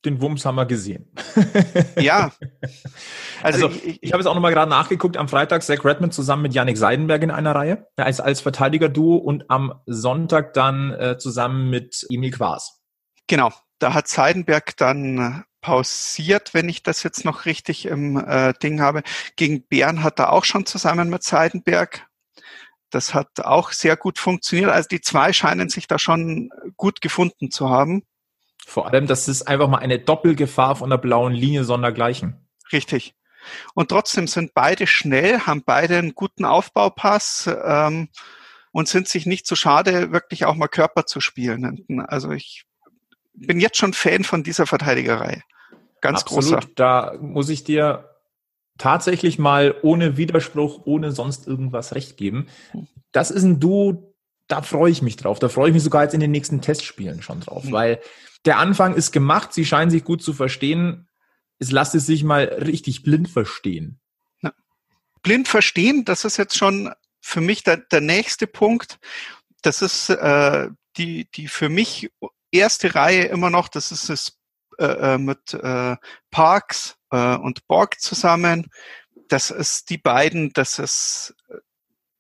Den 0.06 0.22
Wumms 0.22 0.46
haben 0.46 0.56
wir 0.56 0.66
gesehen. 0.66 1.12
ja. 2.00 2.32
Also, 3.42 3.68
also 3.68 3.80
ich, 3.86 4.04
ich 4.04 4.12
habe 4.12 4.20
es 4.20 4.28
auch 4.28 4.34
nochmal 4.34 4.52
gerade 4.52 4.70
nachgeguckt. 4.70 5.16
Am 5.16 5.30
Freitag 5.30 5.64
Zach 5.64 5.86
Redmond 5.86 6.14
zusammen 6.14 6.42
mit 6.42 6.54
Yannick 6.54 6.78
Seidenberg 6.78 7.24
in 7.24 7.32
einer 7.32 7.56
Reihe 7.56 7.88
als, 7.96 8.20
als 8.20 8.42
Verteidiger-Duo 8.42 9.16
und 9.16 9.50
am 9.50 9.80
Sonntag 9.86 10.54
dann 10.54 10.92
äh, 10.92 11.18
zusammen 11.18 11.70
mit 11.70 12.06
Emil 12.10 12.32
Quas. 12.32 12.82
Genau. 13.28 13.54
Da 13.80 13.94
hat 13.94 14.08
Seidenberg 14.08 14.78
dann 14.78 15.44
pausiert, 15.62 16.54
wenn 16.54 16.70
ich 16.70 16.84
das 16.84 17.04
jetzt 17.04 17.26
noch 17.26 17.46
richtig 17.46 17.86
im 17.86 18.18
äh, 18.18 18.54
Ding 18.62 18.82
habe. 18.82 19.04
Gegen 19.36 19.64
Bern 19.64 20.04
hat 20.04 20.20
er 20.20 20.32
auch 20.32 20.46
schon 20.46 20.66
zusammen 20.66 21.10
mit 21.10 21.24
Seidenberg 21.24 22.10
das 22.90 23.14
hat 23.14 23.42
auch 23.42 23.72
sehr 23.72 23.96
gut 23.96 24.20
funktioniert. 24.20 24.70
Also 24.70 24.88
die 24.90 25.02
zwei 25.02 25.34
scheinen 25.34 25.70
sich 25.70 25.88
da 25.88 26.00
schon 26.00 26.50
gut 26.78 27.02
gefunden 27.02 27.52
zu 27.52 27.70
haben. 27.70 28.04
Vor 28.66 28.88
allem, 28.88 29.08
das 29.08 29.28
ist 29.28 29.44
einfach 29.44 29.68
mal 29.68 29.78
eine 29.78 30.00
Doppelgefahr 30.00 30.76
von 30.76 30.90
der 30.90 30.98
blauen 30.98 31.34
Linie 31.34 31.64
sondergleichen. 31.64 32.48
Richtig. 32.72 33.16
Und 33.74 33.90
trotzdem 33.90 34.28
sind 34.28 34.54
beide 34.54 34.86
schnell, 34.86 35.40
haben 35.42 35.64
beide 35.66 35.98
einen 35.98 36.14
guten 36.14 36.46
Aufbaupass 36.46 37.50
ähm, 37.66 38.10
und 38.72 38.88
sind 38.88 39.08
sich 39.08 39.26
nicht 39.26 39.48
zu 39.48 39.56
so 39.56 39.60
schade, 39.60 40.12
wirklich 40.12 40.46
auch 40.46 40.56
mal 40.56 40.68
Körper 40.68 41.06
zu 41.06 41.22
spielen. 41.22 42.06
Also 42.08 42.32
ich 42.32 42.66
bin 43.48 43.60
jetzt 43.60 43.78
schon 43.78 43.94
Fan 43.94 44.24
von 44.24 44.44
dieser 44.44 44.66
Verteidigerei. 44.66 45.44
Ganz 46.02 46.22
Absolut. 46.22 46.44
großer. 46.44 46.70
Da 46.76 47.16
muss 47.20 47.50
ich 47.50 47.64
dir 47.64 48.10
tatsächlich 48.78 49.40
mal 49.40 49.76
ohne 49.82 50.18
Widerspruch, 50.18 50.82
ohne 50.86 51.12
sonst 51.12 51.48
irgendwas 51.48 51.94
recht 51.96 52.18
geben. 52.18 52.48
Das 53.12 53.32
ist 53.32 53.44
ein 53.44 53.60
Duo, 53.60 54.16
da 54.48 54.62
freue 54.62 54.92
ich 54.92 55.02
mich 55.02 55.18
drauf. 55.18 55.40
Da 55.40 55.50
freue 55.50 55.70
ich 55.70 55.74
mich 55.74 55.84
sogar 55.84 56.04
jetzt 56.04 56.14
in 56.14 56.20
den 56.20 56.32
nächsten 56.32 56.62
Testspielen 56.62 57.22
schon 57.22 57.42
drauf, 57.42 57.66
mhm. 57.66 57.72
weil 57.72 58.00
der 58.46 58.58
Anfang 58.58 58.96
ist 58.96 59.12
gemacht, 59.12 59.54
sie 59.54 59.66
scheinen 59.66 59.92
sich 59.92 60.04
gut 60.04 60.24
zu 60.24 60.34
verstehen. 60.34 61.08
Es 61.60 61.72
lasst 61.72 61.94
es 61.96 62.06
sich 62.06 62.24
mal 62.24 62.44
richtig 62.44 63.04
blind 63.04 63.30
verstehen. 63.30 64.00
Ja. 64.42 64.54
Blind 65.22 65.48
verstehen, 65.48 66.06
das 66.06 66.24
ist 66.24 66.38
jetzt 66.38 66.58
schon 66.58 66.92
für 67.22 67.42
mich 67.42 67.64
der, 67.64 67.78
der 67.78 68.02
nächste 68.02 68.48
Punkt. 68.48 68.98
Das 69.62 69.82
ist 69.82 70.10
äh, 70.10 70.70
die, 70.98 71.30
die 71.32 71.48
für 71.48 71.68
mich 71.68 72.10
erste 72.52 72.96
Reihe 72.96 73.24
immer 73.26 73.50
noch, 73.50 73.68
das 73.68 73.92
ist 73.92 74.10
es 74.10 74.38
äh, 74.78 74.86
äh 74.86 75.18
mit 75.18 75.54
äh, 75.54 75.96
Parks, 76.32 77.00
äh, 77.12 77.36
und 77.36 77.68
Borg 77.68 78.00
zusammen. 78.00 78.70
Das 79.28 79.52
ist 79.52 79.90
die 79.90 79.98
beiden, 79.98 80.52
das 80.54 80.80
ist, 80.80 81.36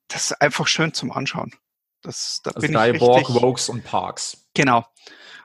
das 0.07 0.31
ist 0.31 0.41
einfach 0.41 0.67
schön 0.67 0.93
zum 0.93 1.11
Anschauen. 1.11 1.53
Das, 2.01 2.41
da 2.43 2.51
also 2.51 2.65
bin 2.65 2.71
ich 2.71 2.99
Borg, 2.99 3.27
richtig, 3.27 3.41
Vokes 3.41 3.69
und 3.69 3.83
Parks. 3.83 4.45
Genau. 4.53 4.85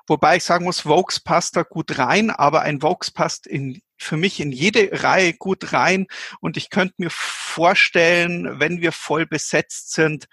Wobei 0.07 0.37
ich 0.37 0.45
sagen 0.45 0.67
muss, 0.67 0.85
Vokes 0.85 1.19
passt 1.19 1.57
da 1.57 1.63
gut 1.63 1.99
rein, 1.99 2.31
aber 2.31 2.61
ein 2.61 2.83
Vokes 2.83 3.11
passt 3.11 3.47
in, 3.47 3.81
für 3.97 4.19
mich 4.19 4.39
in 4.39 4.53
jede 4.53 5.03
Reihe 5.03 5.33
gut 5.33 5.73
rein. 5.73 6.07
Und 6.41 6.59
ich 6.59 6.69
könnte 6.69 6.95
mir 6.99 7.11
vorstellen, 7.11 8.61
wenn 8.61 8.83
wir 8.83 8.93
voll 8.93 9.27
besetzt 9.27 9.93
sind, 9.93 10.27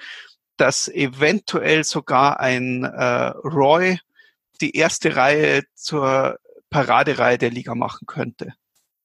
dass 0.57 0.89
eventuell 0.89 1.85
sogar 1.85 2.41
ein 2.41 2.83
äh, 2.83 3.27
Roy 3.29 3.97
die 4.61 4.75
erste 4.75 5.15
Reihe 5.15 5.63
zur 5.75 6.37
Paradereihe 6.69 7.37
der 7.37 7.49
Liga 7.51 7.75
machen 7.75 8.05
könnte. 8.07 8.53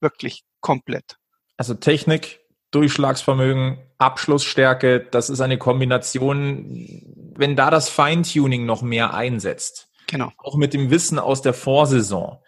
Wirklich 0.00 0.44
komplett. 0.60 1.16
Also 1.56 1.74
Technik, 1.74 2.40
Durchschlagsvermögen, 2.70 3.78
Abschlussstärke, 3.98 5.00
das 5.00 5.30
ist 5.30 5.40
eine 5.40 5.58
Kombination, 5.58 7.32
wenn 7.36 7.56
da 7.56 7.70
das 7.70 7.88
Feintuning 7.88 8.66
noch 8.66 8.82
mehr 8.82 9.14
einsetzt. 9.14 9.88
Genau. 10.06 10.32
Auch 10.38 10.56
mit 10.56 10.74
dem 10.74 10.90
Wissen 10.90 11.18
aus 11.18 11.42
der 11.42 11.54
Vorsaison. 11.54 12.38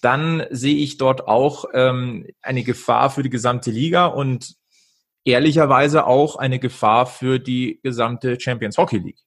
Dann 0.00 0.46
sehe 0.50 0.76
ich 0.76 0.96
dort 0.96 1.26
auch 1.26 1.64
ähm, 1.74 2.26
eine 2.40 2.62
Gefahr 2.62 3.10
für 3.10 3.22
die 3.22 3.30
gesamte 3.30 3.70
Liga 3.70 4.06
und 4.06 4.54
ehrlicherweise 5.24 6.06
auch 6.06 6.36
eine 6.36 6.58
Gefahr 6.58 7.06
für 7.06 7.38
die 7.38 7.80
gesamte 7.82 8.40
Champions 8.40 8.78
Hockey 8.78 8.98
League. 8.98 9.20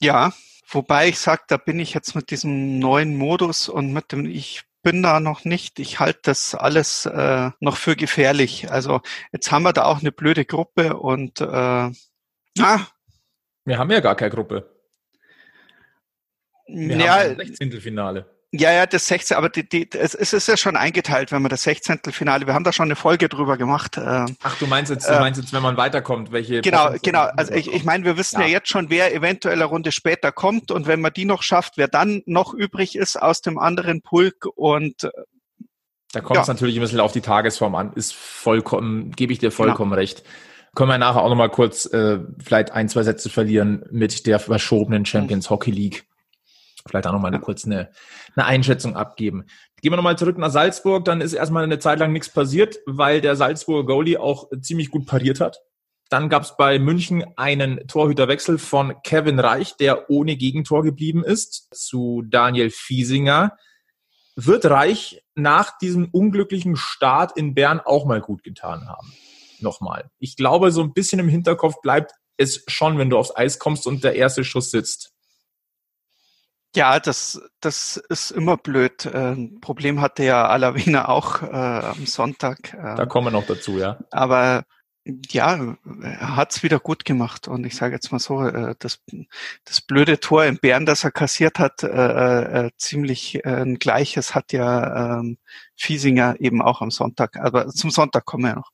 Ja, 0.00 0.32
wobei 0.68 1.08
ich 1.08 1.18
sage, 1.18 1.42
da 1.48 1.56
bin 1.56 1.78
ich 1.80 1.94
jetzt 1.94 2.14
mit 2.14 2.30
diesem 2.30 2.78
neuen 2.78 3.16
Modus 3.16 3.68
und 3.68 3.92
mit 3.92 4.12
dem, 4.12 4.26
ich 4.26 4.62
bin 4.82 5.02
da 5.02 5.20
noch 5.20 5.44
nicht. 5.44 5.78
Ich 5.78 6.00
halte 6.00 6.20
das 6.24 6.54
alles 6.54 7.06
äh, 7.06 7.50
noch 7.60 7.76
für 7.76 7.96
gefährlich. 7.96 8.70
Also 8.70 9.00
jetzt 9.32 9.50
haben 9.50 9.64
wir 9.64 9.72
da 9.72 9.84
auch 9.84 10.00
eine 10.00 10.12
blöde 10.12 10.44
Gruppe 10.44 10.96
und 10.96 11.40
äh, 11.40 11.44
ah, 11.44 12.86
wir 13.68 13.76
haben 13.76 13.90
ja 13.90 14.00
gar 14.00 14.14
keine 14.14 14.30
Gruppe. 14.30 14.74
Wir 16.66 16.96
ja, 16.96 17.18
haben 17.18 17.38
ein 17.40 17.54
16. 17.54 17.70
Ja, 18.50 18.72
ja, 18.72 18.86
das 18.86 19.06
16, 19.06 19.36
aber 19.36 19.50
die, 19.50 19.68
die, 19.68 19.90
es, 19.92 20.14
ist 20.14 20.48
ja 20.48 20.56
schon 20.56 20.74
eingeteilt, 20.74 21.32
wenn 21.32 21.42
man 21.42 21.50
das 21.50 21.64
16. 21.64 22.00
Finale, 22.12 22.46
wir 22.46 22.54
haben 22.54 22.64
da 22.64 22.72
schon 22.72 22.86
eine 22.86 22.96
Folge 22.96 23.28
drüber 23.28 23.58
gemacht. 23.58 23.98
Äh, 23.98 24.24
Ach, 24.42 24.58
du 24.58 24.66
meinst 24.66 24.90
jetzt, 24.90 25.06
du 25.06 25.12
äh, 25.12 25.20
meinst 25.20 25.38
jetzt, 25.38 25.52
wenn 25.52 25.62
man 25.62 25.76
weiterkommt, 25.76 26.32
welche? 26.32 26.62
Genau, 26.62 26.94
genau. 27.02 27.28
Also 27.36 27.52
ich, 27.52 27.70
ich 27.70 27.84
meine, 27.84 28.04
wir 28.04 28.16
wissen 28.16 28.40
ja. 28.40 28.46
ja 28.46 28.52
jetzt 28.52 28.68
schon, 28.68 28.88
wer 28.88 29.14
eventuell 29.14 29.56
eine 29.56 29.66
Runde 29.66 29.92
später 29.92 30.32
kommt 30.32 30.70
und 30.70 30.86
wenn 30.86 31.02
man 31.02 31.12
die 31.12 31.26
noch 31.26 31.42
schafft, 31.42 31.76
wer 31.76 31.88
dann 31.88 32.22
noch 32.24 32.54
übrig 32.54 32.96
ist 32.96 33.20
aus 33.20 33.42
dem 33.42 33.58
anderen 33.58 34.00
Pulk 34.00 34.46
und 34.54 35.04
äh, 35.04 35.10
da 36.12 36.22
kommt 36.22 36.40
es 36.40 36.46
ja. 36.46 36.54
natürlich 36.54 36.76
ein 36.76 36.80
bisschen 36.80 37.00
auf 37.00 37.12
die 37.12 37.20
Tagesform 37.20 37.74
an, 37.74 37.92
ist 37.92 38.14
vollkommen, 38.14 39.10
gebe 39.12 39.30
ich 39.30 39.40
dir 39.40 39.52
vollkommen 39.52 39.90
genau. 39.90 40.00
recht. 40.00 40.22
Können 40.74 40.88
wir 40.88 40.96
nachher 40.96 41.22
auch 41.22 41.28
nochmal 41.28 41.50
kurz 41.50 41.84
äh, 41.86 42.20
vielleicht 42.42 42.70
ein, 42.70 42.88
zwei 42.88 43.02
Sätze 43.02 43.28
verlieren 43.28 43.84
mit 43.90 44.26
der 44.26 44.38
verschobenen 44.38 45.04
Champions 45.04 45.50
Hockey 45.50 45.70
League 45.70 46.06
vielleicht 46.88 47.06
auch 47.06 47.12
nochmal 47.12 47.32
eine, 47.32 47.40
kurz 47.40 47.64
eine, 47.64 47.90
eine 48.34 48.46
Einschätzung 48.46 48.96
abgeben. 48.96 49.44
Gehen 49.80 49.92
wir 49.92 49.96
nochmal 49.96 50.18
zurück 50.18 50.38
nach 50.38 50.50
Salzburg, 50.50 51.04
dann 51.04 51.20
ist 51.20 51.32
erstmal 51.32 51.64
eine 51.64 51.78
Zeit 51.78 51.98
lang 52.00 52.12
nichts 52.12 52.28
passiert, 52.28 52.78
weil 52.86 53.20
der 53.20 53.36
Salzburger 53.36 53.86
Goalie 53.86 54.18
auch 54.18 54.48
ziemlich 54.60 54.90
gut 54.90 55.06
pariert 55.06 55.40
hat. 55.40 55.60
Dann 56.08 56.30
gab 56.30 56.42
es 56.42 56.56
bei 56.56 56.78
München 56.78 57.24
einen 57.36 57.86
Torhüterwechsel 57.86 58.58
von 58.58 58.94
Kevin 59.02 59.38
Reich, 59.38 59.76
der 59.76 60.08
ohne 60.10 60.36
Gegentor 60.36 60.82
geblieben 60.82 61.22
ist, 61.22 61.68
zu 61.72 62.22
Daniel 62.26 62.70
Fiesinger. 62.70 63.56
Wird 64.34 64.64
Reich 64.64 65.22
nach 65.34 65.76
diesem 65.78 66.08
unglücklichen 66.10 66.76
Start 66.76 67.36
in 67.36 67.54
Bern 67.54 67.80
auch 67.80 68.06
mal 68.06 68.20
gut 68.20 68.42
getan 68.42 68.88
haben? 68.88 69.12
Nochmal. 69.60 70.10
Ich 70.18 70.36
glaube, 70.36 70.70
so 70.70 70.82
ein 70.82 70.94
bisschen 70.94 71.18
im 71.18 71.28
Hinterkopf 71.28 71.80
bleibt 71.82 72.12
es 72.38 72.64
schon, 72.68 72.96
wenn 72.98 73.10
du 73.10 73.18
aufs 73.18 73.36
Eis 73.36 73.58
kommst 73.58 73.86
und 73.86 74.02
der 74.02 74.14
erste 74.14 74.44
Schuss 74.44 74.70
sitzt. 74.70 75.12
Ja, 76.76 77.00
das, 77.00 77.40
das 77.60 77.96
ist 78.08 78.30
immer 78.30 78.56
blöd. 78.56 79.06
Äh, 79.06 79.36
Problem 79.60 80.00
hatte 80.00 80.24
ja 80.24 80.46
Alavina 80.46 81.08
auch 81.08 81.42
äh, 81.42 81.46
am 81.46 82.06
Sonntag. 82.06 82.74
Äh, 82.74 82.94
da 82.94 83.06
kommen 83.06 83.28
wir 83.28 83.30
noch 83.30 83.46
dazu, 83.46 83.78
ja. 83.78 83.98
Aber 84.10 84.64
ja, 85.30 85.76
er 86.02 86.36
hat's 86.36 86.62
wieder 86.62 86.78
gut 86.78 87.04
gemacht. 87.04 87.48
Und 87.48 87.64
ich 87.64 87.74
sage 87.74 87.94
jetzt 87.94 88.12
mal 88.12 88.18
so, 88.18 88.44
äh, 88.44 88.74
das, 88.78 89.00
das 89.64 89.80
blöde 89.80 90.20
Tor 90.20 90.44
in 90.44 90.58
Bern, 90.58 90.84
das 90.84 91.04
er 91.04 91.10
kassiert 91.10 91.58
hat, 91.58 91.82
äh, 91.82 91.86
äh, 92.66 92.70
ziemlich 92.76 93.44
äh, 93.44 93.62
ein 93.62 93.78
gleiches 93.78 94.34
hat 94.34 94.52
ja 94.52 95.18
ähm, 95.18 95.38
Fiesinger 95.76 96.36
eben 96.40 96.60
auch 96.60 96.82
am 96.82 96.90
Sonntag. 96.90 97.36
Aber 97.36 97.68
zum 97.68 97.90
Sonntag 97.90 98.26
kommen 98.26 98.44
wir 98.44 98.54
noch. 98.54 98.70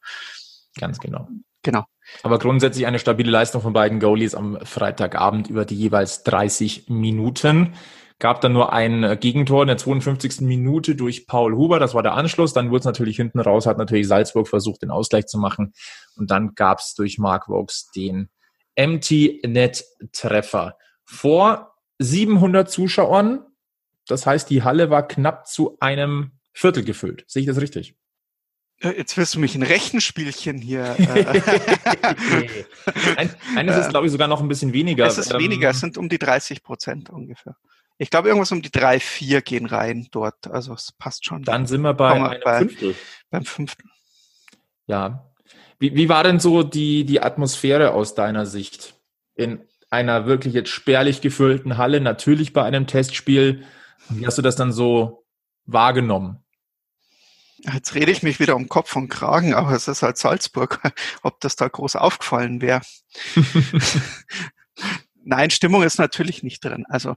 Ganz 0.77 0.99
genau. 0.99 1.29
Genau. 1.65 1.85
Aber 2.23 2.39
grundsätzlich 2.39 2.87
eine 2.87 3.01
stabile 3.01 3.31
Leistung 3.31 3.63
von 3.63 3.73
beiden 3.73 3.99
Goalies 3.99 4.35
am 4.35 4.59
Freitagabend 4.63 5.49
über 5.49 5.65
die 5.65 5.75
jeweils 5.75 6.23
30 6.23 6.89
Minuten. 6.89 7.75
Gab 8.21 8.41
dann 8.43 8.53
nur 8.53 8.73
ein 8.73 9.19
Gegentor 9.19 9.63
in 9.63 9.69
der 9.69 9.79
52. 9.79 10.43
Minute 10.43 10.95
durch 10.95 11.27
Paul 11.27 11.57
Huber. 11.57 11.81
Das 11.81 11.95
war 11.95 12.03
der 12.03 12.15
Anschluss. 12.15 12.53
Dann 12.53 12.71
wurde 12.71 12.81
es 12.81 12.85
natürlich 12.85 13.17
hinten 13.17 13.41
raus, 13.41 13.67
hat 13.67 13.79
natürlich 13.79 14.07
Salzburg 14.07 14.47
versucht, 14.47 14.83
den 14.83 14.91
Ausgleich 14.91 15.27
zu 15.27 15.39
machen. 15.39 15.73
Und 16.15 16.31
dann 16.31 16.55
gab 16.55 16.79
es 16.79 16.95
durch 16.95 17.19
Mark 17.19 17.49
Vokes 17.49 17.91
den 17.97 18.29
Empty 18.77 19.43
Net 19.47 19.85
Treffer. 20.13 20.77
Vor 21.05 21.75
700 21.99 22.71
Zuschauern. 22.71 23.45
Das 24.07 24.27
heißt, 24.27 24.49
die 24.51 24.63
Halle 24.63 24.91
war 24.91 25.09
knapp 25.09 25.49
zu 25.49 25.79
einem 25.81 26.33
Viertel 26.53 26.85
gefüllt. 26.85 27.25
Sehe 27.27 27.41
ich 27.41 27.49
das 27.49 27.61
richtig? 27.61 27.97
Äh, 28.81 28.91
jetzt 28.99 29.17
wirst 29.17 29.35
du 29.35 29.41
mich 29.41 29.55
ein 29.55 29.63
Rechenspielchen 29.63 30.59
hier. 30.59 30.97
Äh. 30.99 31.41
Ein, 33.17 33.31
eines 33.57 33.77
ist, 33.77 33.91
glaube 33.91 34.07
ich, 34.07 34.13
sogar 34.13 34.29
noch 34.29 34.41
ein 34.41 34.49
bisschen 34.49 34.73
weniger. 34.73 35.07
Es 35.07 35.19
ist 35.19 35.33
ähm, 35.33 35.41
weniger, 35.41 35.71
es 35.71 35.81
sind 35.81 35.97
um 35.97 36.09
die 36.09 36.19
30 36.19 36.63
Prozent 36.63 37.11
ungefähr. 37.11 37.57
Ich 37.97 38.11
glaube, 38.11 38.29
irgendwas 38.29 38.51
um 38.53 38.61
die 38.61 38.73
drei, 38.73 38.99
vier 38.99 39.41
gehen 39.41 39.67
rein 39.67 40.09
dort. 40.11 40.49
Also 40.49 40.75
es 40.75 40.93
passt 40.93 41.25
schon. 41.25 41.43
Dann 41.45 41.67
sind 41.67 41.83
wir 41.83 41.95
bei 41.95 42.41
bei, 42.45 42.59
Fünftel. 42.59 42.95
Beim 43.31 43.45
Fünftel. 43.45 43.89
Ja. 44.87 45.31
Wie, 45.79 45.95
wie 45.95 46.09
war 46.09 46.25
denn 46.25 46.41
so 46.41 46.63
die, 46.63 47.05
die 47.05 47.21
Atmosphäre 47.21 47.93
aus 47.93 48.15
deiner 48.15 48.47
Sicht? 48.47 48.95
In 49.37 49.61
einer 49.91 50.27
wirklich 50.27 50.55
jetzt 50.55 50.71
spärlich 50.71 51.21
gefüllten 51.21 51.79
Halle, 51.79 52.01
natürlich 52.01 52.53
bei 52.53 52.65
einem 52.65 52.87
Testspiel. 52.87 53.65
Wie 54.09 54.27
hast 54.27 54.39
du 54.39 54.43
das 54.43 54.57
dann 54.57 54.73
so 54.73 55.25
wahrgenommen? 55.67 56.44
Jetzt 57.73 57.95
rede 57.95 58.13
ich 58.13 58.23
mich 58.23 58.41
wieder 58.41 58.57
um 58.57 58.69
Kopf 58.69 58.95
und 58.95 59.09
Kragen, 59.09 59.55
aber 59.55 59.71
es 59.73 59.89
ist 59.89 60.03
halt 60.03 60.19
Salzburg, 60.19 60.81
ob 61.23 61.41
das 61.41 61.57
da 61.57 61.69
groß 61.69 61.97
aufgefallen 61.97 62.61
wäre. 62.61 62.83
Nein, 65.25 65.51
Stimmung 65.51 65.83
ist 65.83 65.99
natürlich 65.99 66.43
nicht 66.43 66.63
drin. 66.63 66.85
Also 66.89 67.15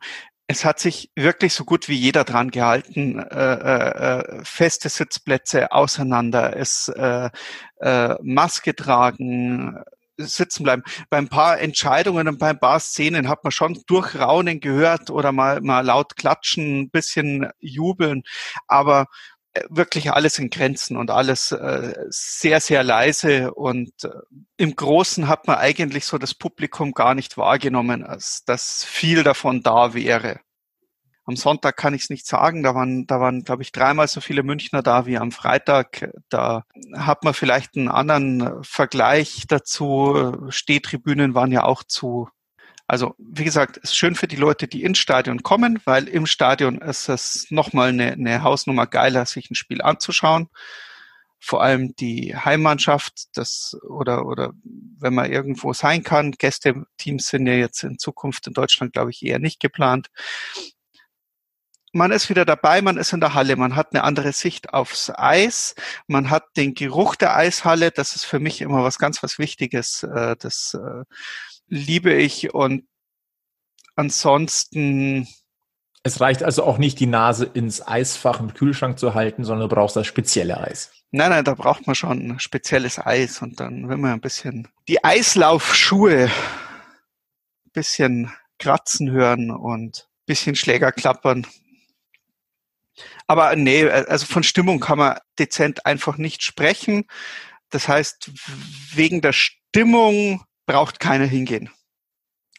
es 0.48 0.64
hat 0.64 0.80
sich 0.80 1.12
wirklich 1.16 1.54
so 1.54 1.66
gut 1.66 1.90
wie 1.90 1.96
jeder 1.96 2.24
dran 2.24 2.52
gehalten. 2.52 3.20
Äh, 3.20 3.54
äh, 3.54 4.20
äh 4.20 4.46
feste 4.46 4.88
Sitzplätze 4.88 5.74
auseinander, 5.74 6.56
es 6.56 6.88
äh, 6.88 7.30
äh, 7.82 8.16
Maske 8.24 8.74
tragen, 8.74 9.78
sitzen 10.18 10.64
bleiben. 10.64 10.84
Bei 11.10 11.18
ein 11.18 11.28
paar 11.28 11.60
Entscheidungen 11.60 12.28
und 12.30 12.40
bei 12.40 12.50
ein 12.50 12.60
paar 12.60 12.80
Szenen 12.80 13.28
hat 13.28 13.44
man 13.44 13.52
schon 13.52 13.82
durchraunen 13.88 14.62
gehört 14.62 15.10
oder 15.10 15.32
mal, 15.34 15.62
mal 15.62 15.86
laut 15.86 16.16
klatschen, 16.16 16.82
ein 16.82 16.90
bisschen 16.90 17.50
jubeln. 17.60 18.24
Aber 18.68 19.08
wirklich 19.70 20.12
alles 20.12 20.39
in 20.39 20.50
Grenzen 20.50 20.98
und 20.98 21.12
alles 21.12 21.52
äh, 21.52 21.93
sehr, 22.10 22.60
sehr 22.60 22.84
leise. 22.84 23.54
Und 23.54 23.91
äh, 24.04 24.10
im 24.58 24.76
Großen 24.76 25.28
hat 25.28 25.48
man 25.48 25.58
eigentlich 25.58 26.06
so 26.06 26.17
das 26.17 26.34
Publikum 26.34 26.93
gar 26.93 27.15
nicht 27.15 27.38
wahrgenommen, 27.38 28.04
als 28.04 28.43
dass 28.46 28.84
viel 28.84 29.24
davon 29.24 29.63
da 29.63 29.93
wäre. 29.93 30.39
Am 31.26 31.36
Sonntag 31.36 31.76
kann 31.76 31.93
ich 31.93 32.04
es 32.04 32.10
nicht 32.10 32.26
sagen, 32.26 32.63
da 32.63 32.74
waren, 32.74 33.06
da 33.06 33.20
waren, 33.20 33.43
glaube 33.43 33.62
ich, 33.62 33.74
dreimal 33.74 34.08
so 34.08 34.22
viele 34.22 34.43
Münchner 34.43 34.82
da 34.82 35.06
wie 35.06 35.17
am 35.17 35.34
Freitag. 35.34 36.10
Da 36.30 36.63
hat 36.93 37.26
man 37.26 37.34
vielleicht 37.34 37.76
einen 37.76 37.89
anderen 37.89 38.63
Vergleich 38.63 39.43
dazu. 39.46 40.48
Stehtribünen 40.48 41.34
waren 41.34 41.52
ja 41.52 41.63
auch 41.63 41.84
zu. 41.84 42.30
Also 42.88 43.15
wie 43.17 43.43
gesagt, 43.43 43.78
ist 43.78 43.97
schön 43.97 44.15
für 44.15 44.28
die 44.28 44.38
Leute, 44.38 44.67
die 44.67 44.84
ins 44.84 44.97
Stadion 44.97 45.43
kommen, 45.43 45.82
weil 45.84 46.08
im 46.08 46.26
Stadion 46.26 46.80
ist 46.80 47.10
es 47.10 47.52
nochmal 47.52 47.89
eine, 47.89 48.13
eine 48.13 48.43
Hausnummer 48.43 48.88
geiler, 48.88 49.26
sich 49.26 49.52
ein 49.52 49.56
Spiel 49.56 49.82
anzuschauen. 49.82 50.47
Vor 51.39 51.62
allem 51.62 51.95
die 51.97 52.36
Heimmannschaft, 52.36 53.28
das 53.38 53.78
oder 53.88 54.26
oder 54.26 54.54
wenn 54.63 55.13
man 55.13 55.32
irgendwo 55.32 55.73
sein 55.73 56.04
kann. 56.04 56.32
Gästeteams 56.32 57.28
sind 57.28 57.45
ja 57.45 57.54
jetzt 57.54 57.84
in 57.84 58.00
Zukunft 58.00 58.47
in 58.47 58.54
Deutschland, 58.54 58.93
glaube 58.93 59.12
ich, 59.12 59.23
eher 59.23 59.39
nicht 59.39 59.60
geplant. 59.60 60.08
Man 61.93 62.12
ist 62.12 62.30
wieder 62.30 62.45
dabei, 62.45 62.82
man 62.82 62.97
ist 62.97 63.13
in 63.13 63.19
der 63.19 63.34
Halle, 63.34 63.56
man 63.56 63.76
hat 63.76 63.93
eine 63.93 64.04
andere 64.04 64.32
Sicht 64.34 64.73
aufs 64.73 65.10
Eis, 65.10 65.76
man 66.08 66.30
hat 66.30 66.43
den 66.56 66.73
Geruch 66.73 67.15
der 67.15 67.36
Eishalle, 67.36 67.91
das 67.91 68.15
ist 68.15 68.26
für 68.26 68.39
mich 68.39 68.62
immer 68.62 68.84
was 68.84 68.97
ganz 68.97 69.23
was 69.23 69.39
Wichtiges. 69.39 70.04
Äh, 70.04 70.36
das 70.38 70.76
äh, 70.76 71.04
liebe 71.67 72.13
ich 72.13 72.53
und 72.53 72.88
ansonsten. 73.95 75.27
Es 76.03 76.21
reicht 76.21 76.43
also 76.43 76.63
auch 76.63 76.77
nicht, 76.77 76.99
die 76.99 77.08
Nase 77.08 77.45
ins 77.45 77.86
Eisfach 77.86 78.39
im 78.39 78.53
Kühlschrank 78.53 78.97
zu 78.97 79.13
halten, 79.13 79.43
sondern 79.43 79.67
du 79.69 79.75
brauchst 79.75 79.95
das 79.95 80.08
spezielle 80.08 80.58
Eis. 80.60 80.91
Nein, 81.12 81.32
nein, 81.32 81.43
da 81.43 81.53
braucht 81.53 81.88
man 81.88 81.95
schon 81.95 82.39
spezielles 82.39 82.99
Eis 82.99 83.41
und 83.41 83.60
dann 83.60 83.89
will 83.89 83.97
man 83.97 84.13
ein 84.13 84.21
bisschen 84.21 84.67
die 84.88 85.03
Eislaufschuhe 85.03 86.25
ein 86.25 87.71
bisschen 87.73 88.32
kratzen 88.60 89.12
hören 89.12 89.51
und 89.51 90.08
ein 90.10 90.25
bisschen 90.25 90.56
Schläger 90.56 90.91
klappern. 90.91 91.45
Aber 93.27 93.56
nee, 93.56 93.88
also 93.88 94.25
von 94.25 94.43
Stimmung 94.43 94.80
kann 94.80 94.97
man 94.97 95.17
dezent 95.39 95.86
einfach 95.86 96.17
nicht 96.17 96.43
sprechen. 96.43 97.06
Das 97.69 97.88
heißt, 97.88 98.32
wegen 98.93 99.21
der 99.21 99.34
Stimmung 99.34 100.43
braucht 100.67 100.99
keiner 100.99 101.25
hingehen. 101.25 101.71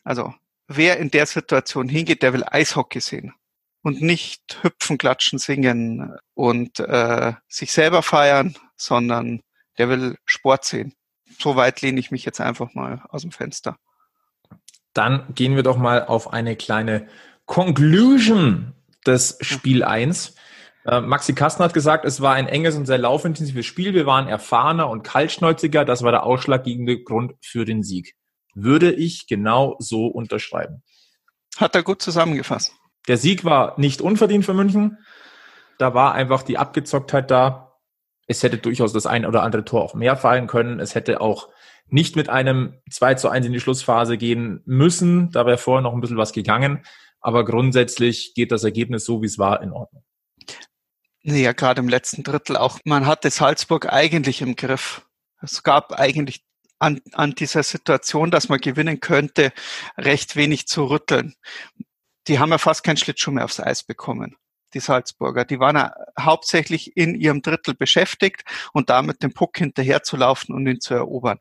Also 0.03 0.35
wer 0.67 0.99
in 0.99 1.13
der 1.13 1.27
Situation 1.27 1.89
hingeht, 1.89 2.23
der 2.23 2.33
will 2.33 2.45
Eishockey 2.45 3.01
sehen 3.01 3.35
und 3.83 4.03
nicht 4.03 4.59
hüpfen, 4.63 4.99
klatschen, 4.99 5.39
singen 5.39 6.17
und 6.35 6.81
äh, 6.81 7.35
sich 7.47 7.71
selber 7.71 8.03
feiern, 8.03 8.57
sondern 8.77 9.43
der 9.77 9.89
will 9.89 10.17
Sport 10.25 10.65
sehen. 10.65 10.95
So 11.39 11.55
weit 11.55 11.83
lehne 11.83 12.01
ich 12.01 12.11
mich 12.11 12.25
jetzt 12.25 12.41
einfach 12.41 12.75
mal 12.75 13.03
aus 13.11 13.23
dem 13.23 13.31
Fenster. 13.31 13.79
Dann 14.95 15.33
gehen 15.35 15.55
wir 15.55 15.63
doch 15.63 15.77
mal 15.77 16.05
auf 16.05 16.33
eine 16.33 16.57
kleine 16.57 17.07
Conclusion 17.47 18.75
des 19.07 19.39
Spiel 19.41 19.85
1. 19.85 20.35
Äh, 20.89 21.03
Maxi 21.03 21.35
Kasten 21.35 21.63
hat 21.63 21.75
gesagt, 21.75 22.07
es 22.07 22.23
war 22.23 22.35
ein 22.35 22.49
enges 22.49 22.75
und 22.75 22.87
sehr 22.87 22.97
laufintensives 22.97 23.67
Spiel. 23.67 23.93
Wir 23.93 24.07
waren 24.07 24.27
erfahrener 24.27 24.89
und 24.89 25.03
kaltschnäuziger. 25.03 25.85
Das 25.85 26.03
war 26.03 26.13
der 26.13 26.23
ausschlaggebende 26.23 27.03
Grund 27.03 27.35
für 27.43 27.67
den 27.67 27.83
Sieg. 27.83 28.15
Würde 28.55 28.93
ich 28.93 29.27
genau 29.27 29.77
so 29.79 30.07
unterschreiben. 30.07 30.83
Hat 31.59 31.75
er 31.75 31.83
gut 31.83 32.01
zusammengefasst. 32.01 32.73
Der 33.07 33.19
Sieg 33.19 33.45
war 33.45 33.79
nicht 33.79 34.01
unverdient 34.01 34.47
für 34.47 34.55
München. 34.55 34.99
Da 35.77 35.93
war 35.93 36.15
einfach 36.15 36.43
die 36.43 36.57
Abgezocktheit 36.57 37.31
da. 37.31 37.77
Es 38.27 38.43
hätte 38.43 38.57
durchaus 38.57 38.93
das 38.93 39.07
ein 39.07 39.27
oder 39.27 39.43
andere 39.43 39.65
Tor 39.65 39.83
auch 39.83 39.95
mehr 39.95 40.17
fallen 40.17 40.47
können. 40.47 40.81
Es 40.81 40.95
hätte 40.95 41.21
auch 41.21 41.49
nicht 41.89 42.17
mit 42.17 42.31
einem 42.31 42.75
2 42.91 43.15
zu 43.15 43.29
1 43.29 43.47
in 43.47 43.53
die 43.53 43.61
Schlussphase 43.61 44.17
gehen 44.17 44.63
müssen. 44.65 45.31
Da 45.33 45.45
wäre 45.45 45.59
vorher 45.59 45.83
noch 45.83 45.93
ein 45.93 46.01
bisschen 46.01 46.17
was 46.17 46.33
gegangen. 46.33 46.83
Aber 47.21 47.45
grundsätzlich 47.45 48.33
geht 48.35 48.53
das 48.53 48.65
Ergebnis 48.65 49.05
so, 49.05 49.21
wie 49.23 49.27
es 49.27 49.39
war, 49.39 49.63
in 49.63 49.73
Ordnung. 49.73 50.03
Ja, 51.31 51.53
gerade 51.53 51.81
im 51.81 51.89
letzten 51.89 52.23
Drittel 52.23 52.57
auch. 52.57 52.79
Man 52.85 53.07
hatte 53.07 53.31
Salzburg 53.31 53.93
eigentlich 53.93 54.41
im 54.41 54.57
Griff. 54.57 55.07
Es 55.43 55.63
gab 55.63 55.93
eigentlich 55.93 56.43
an, 56.79 57.03
an 57.13 57.33
dieser 57.33 57.63
Situation, 57.63 58.31
dass 58.31 58.49
man 58.49 58.61
gewinnen 58.61 59.01
könnte, 59.01 59.53
recht 59.99 60.37
wenig 60.37 60.69
zu 60.69 60.85
rütteln. 60.85 61.35
Die 62.29 62.39
haben 62.39 62.51
ja 62.51 62.59
fast 62.59 62.83
keinen 62.83 62.97
Schlittschuh 62.97 63.31
mehr 63.31 63.45
aufs 63.45 63.61
Eis 63.61 63.83
bekommen 63.83 64.37
die 64.75 64.81
Salzburger. 64.81 65.45
Die 65.45 65.61
waren 65.61 65.77
ja 65.77 65.95
hauptsächlich 66.19 66.97
in 66.97 67.15
ihrem 67.15 67.43
Drittel 67.43 67.75
beschäftigt 67.75 68.45
und 68.73 68.91
damit 68.91 69.23
den 69.23 69.33
Puck 69.33 69.57
hinterher 69.59 70.03
zu 70.03 70.17
laufen 70.17 70.55
und 70.55 70.67
ihn 70.67 70.81
zu 70.81 70.95
erobern. 70.95 71.39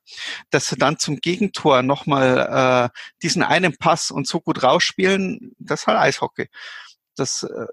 Dass 0.50 0.68
sie 0.68 0.78
dann 0.78 0.98
zum 0.98 1.18
Gegentor 1.18 1.84
nochmal 1.84 2.92
äh, 2.94 2.98
diesen 3.22 3.44
einen 3.44 3.78
Pass 3.78 4.12
und 4.12 4.28
so 4.28 4.40
gut 4.40 4.64
rausspielen, 4.64 5.56
das 5.60 5.82
ist 5.82 5.88
halt 5.88 6.00
Eishockey. 6.00 6.50
Das 7.16 7.44
äh, 7.44 7.66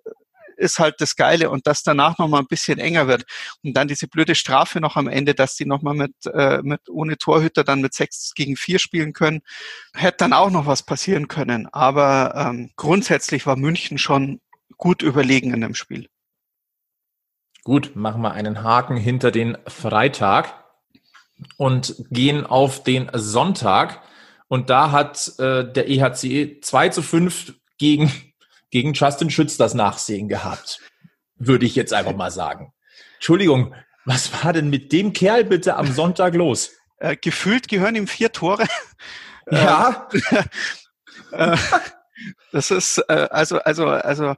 ist 0.57 0.79
halt 0.79 0.97
das 1.01 1.17
Geile 1.17 1.51
und 1.51 1.67
dass 1.67 1.83
danach 1.83 2.19
nochmal 2.19 2.41
ein 2.41 2.47
bisschen 2.47 2.79
enger 2.79 3.07
wird. 3.09 3.25
Und 3.63 3.75
dann 3.77 3.89
diese 3.89 4.09
blöde 4.09 4.35
Strafe 4.35 4.81
noch 4.81 4.97
am 4.97 5.09
Ende, 5.09 5.35
dass 5.35 5.57
die 5.57 5.67
nochmal 5.67 5.95
mit, 5.95 6.15
äh, 6.33 6.61
mit 6.63 6.89
ohne 6.89 7.17
Torhüter 7.19 7.65
dann 7.65 7.81
mit 7.81 7.95
sechs 7.95 8.33
gegen 8.35 8.57
vier 8.57 8.79
spielen 8.79 9.13
können, 9.13 9.41
hätte 9.95 10.19
dann 10.19 10.33
auch 10.33 10.51
noch 10.51 10.67
was 10.67 10.83
passieren 10.83 11.29
können. 11.29 11.69
Aber 11.73 12.35
ähm, 12.37 12.71
grundsätzlich 12.77 13.47
war 13.47 13.57
München 13.57 13.99
schon 13.99 14.41
gut 14.77 15.03
überlegen 15.03 15.55
in 15.55 15.61
dem 15.61 15.75
Spiel. 15.75 16.09
Gut, 17.65 17.97
machen 17.97 18.21
wir 18.21 18.33
einen 18.33 18.63
Haken 18.63 18.97
hinter 18.97 19.31
den 19.31 19.57
Freitag 19.67 20.65
und 21.57 22.05
gehen 22.11 22.45
auf 22.45 22.83
den 22.83 23.11
Sonntag. 23.15 24.03
Und 24.49 24.69
da 24.69 24.91
hat 24.91 25.39
äh, 25.39 25.65
der 25.73 25.89
EHC 25.89 26.61
2 26.63 26.89
zu 26.91 27.03
5 27.03 27.55
gegen, 27.79 28.13
gegen 28.75 28.93
Justin 28.93 29.31
Schütz 29.31 29.57
das 29.57 29.73
Nachsehen 29.75 30.29
gehabt. 30.29 30.81
Würde 31.37 31.65
ich 31.65 31.77
jetzt 31.77 31.93
einfach 31.93 32.17
mal 32.17 32.33
sagen. 32.33 32.73
Entschuldigung, 33.15 33.73
was 34.05 34.43
war 34.43 34.53
denn 34.53 34.69
mit 34.69 34.91
dem 34.91 35.13
Kerl 35.13 35.45
bitte 35.45 35.77
am 35.77 35.93
Sonntag 35.93 36.35
los? 36.35 36.73
Äh, 36.97 37.15
gefühlt 37.15 37.69
gehören 37.69 37.95
ihm 37.95 38.09
vier 38.09 38.33
Tore. 38.33 38.67
Ja. 39.49 40.09
äh, 41.31 41.57
das 42.51 42.73
ist 42.73 42.99
äh, 43.09 43.29
also 43.31 43.59
also 43.59 43.87
also 43.87 44.35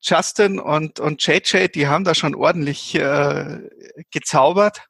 Justin 0.00 0.58
und 0.58 0.98
und 0.98 1.24
JJ, 1.24 1.68
die 1.68 1.86
haben 1.86 2.02
da 2.02 2.16
schon 2.16 2.34
ordentlich 2.34 2.96
äh, 2.96 3.60
gezaubert. 4.10 4.82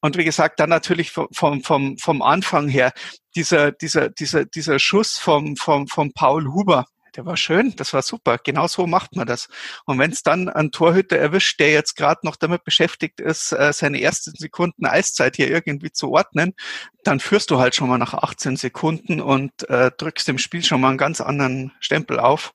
Und 0.00 0.16
wie 0.16 0.24
gesagt, 0.24 0.60
dann 0.60 0.70
natürlich 0.70 1.10
vom, 1.10 1.26
vom, 1.32 1.64
vom, 1.64 1.98
vom 1.98 2.22
Anfang 2.22 2.68
her 2.68 2.92
dieser, 3.34 3.72
dieser, 3.72 4.10
dieser, 4.10 4.44
dieser 4.44 4.78
Schuss 4.78 5.18
vom, 5.18 5.56
vom, 5.56 5.88
vom 5.88 6.12
Paul 6.12 6.46
Huber, 6.52 6.86
der 7.16 7.26
war 7.26 7.36
schön, 7.36 7.74
das 7.76 7.92
war 7.92 8.02
super. 8.02 8.38
Genau 8.38 8.66
so 8.66 8.86
macht 8.86 9.16
man 9.16 9.26
das. 9.26 9.48
Und 9.86 9.98
wenn 9.98 10.12
es 10.12 10.22
dann 10.22 10.48
einen 10.48 10.70
Torhüter 10.70 11.16
erwischt, 11.16 11.58
der 11.58 11.72
jetzt 11.72 11.96
gerade 11.96 12.20
noch 12.24 12.36
damit 12.36 12.64
beschäftigt 12.64 13.20
ist, 13.20 13.52
äh, 13.52 13.72
seine 13.72 14.00
ersten 14.00 14.32
Sekunden 14.36 14.86
Eiszeit 14.86 15.36
hier 15.36 15.50
irgendwie 15.50 15.90
zu 15.90 16.10
ordnen, 16.10 16.54
dann 17.04 17.20
führst 17.20 17.50
du 17.50 17.58
halt 17.58 17.74
schon 17.74 17.88
mal 17.88 17.98
nach 17.98 18.14
18 18.14 18.56
Sekunden 18.56 19.20
und 19.20 19.68
äh, 19.68 19.90
drückst 19.96 20.28
dem 20.28 20.38
Spiel 20.38 20.62
schon 20.62 20.80
mal 20.80 20.90
einen 20.90 20.98
ganz 20.98 21.20
anderen 21.20 21.72
Stempel 21.80 22.20
auf. 22.20 22.52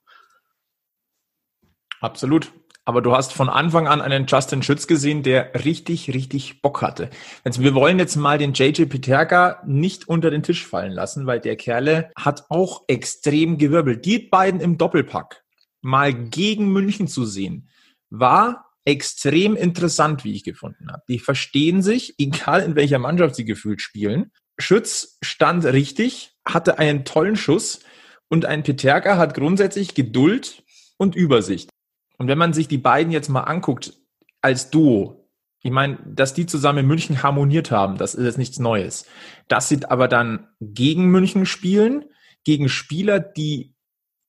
Absolut. 2.00 2.52
Aber 2.84 3.00
du 3.00 3.14
hast 3.14 3.32
von 3.32 3.48
Anfang 3.48 3.86
an 3.86 4.00
einen 4.00 4.26
Justin 4.26 4.62
Schütz 4.62 4.88
gesehen, 4.88 5.22
der 5.22 5.64
richtig, 5.64 6.12
richtig 6.12 6.62
Bock 6.62 6.82
hatte. 6.82 7.10
Also 7.44 7.62
wir 7.62 7.74
wollen 7.74 7.98
jetzt 8.00 8.16
mal 8.16 8.38
den 8.38 8.54
JJ 8.54 8.86
Peterka 8.86 9.62
nicht 9.64 10.08
unter 10.08 10.30
den 10.30 10.42
Tisch 10.42 10.66
fallen 10.66 10.92
lassen, 10.92 11.26
weil 11.26 11.38
der 11.38 11.56
Kerle 11.56 12.10
hat 12.16 12.46
auch 12.48 12.82
extrem 12.88 13.56
gewirbelt. 13.56 14.04
Die 14.04 14.18
beiden 14.18 14.60
im 14.60 14.78
Doppelpack 14.78 15.44
mal 15.80 16.12
gegen 16.12 16.72
München 16.72 17.06
zu 17.06 17.24
sehen, 17.24 17.68
war 18.10 18.72
extrem 18.84 19.54
interessant, 19.56 20.24
wie 20.24 20.32
ich 20.32 20.44
gefunden 20.44 20.90
habe. 20.90 21.02
Die 21.08 21.18
verstehen 21.18 21.82
sich, 21.82 22.14
egal 22.18 22.62
in 22.62 22.74
welcher 22.74 22.98
Mannschaft 22.98 23.36
sie 23.36 23.44
gefühlt 23.44 23.80
spielen. 23.80 24.32
Schütz 24.58 25.18
stand 25.22 25.64
richtig, 25.64 26.34
hatte 26.44 26.78
einen 26.78 27.04
tollen 27.04 27.36
Schuss 27.36 27.80
und 28.28 28.44
ein 28.44 28.62
Peterka 28.62 29.18
hat 29.18 29.34
grundsätzlich 29.34 29.94
Geduld 29.94 30.64
und 30.96 31.14
Übersicht. 31.14 31.71
Und 32.18 32.28
wenn 32.28 32.38
man 32.38 32.52
sich 32.52 32.68
die 32.68 32.78
beiden 32.78 33.12
jetzt 33.12 33.28
mal 33.28 33.42
anguckt 33.42 33.94
als 34.40 34.70
Duo, 34.70 35.28
ich 35.62 35.70
meine, 35.70 35.98
dass 36.04 36.34
die 36.34 36.46
zusammen 36.46 36.80
in 36.80 36.86
München 36.86 37.22
harmoniert 37.22 37.70
haben, 37.70 37.96
das 37.96 38.14
ist 38.14 38.24
jetzt 38.24 38.38
nichts 38.38 38.58
Neues. 38.58 39.06
Dass 39.48 39.68
sie 39.68 39.84
aber 39.84 40.08
dann 40.08 40.48
gegen 40.60 41.06
München 41.06 41.46
spielen, 41.46 42.04
gegen 42.44 42.68
Spieler, 42.68 43.20
die 43.20 43.74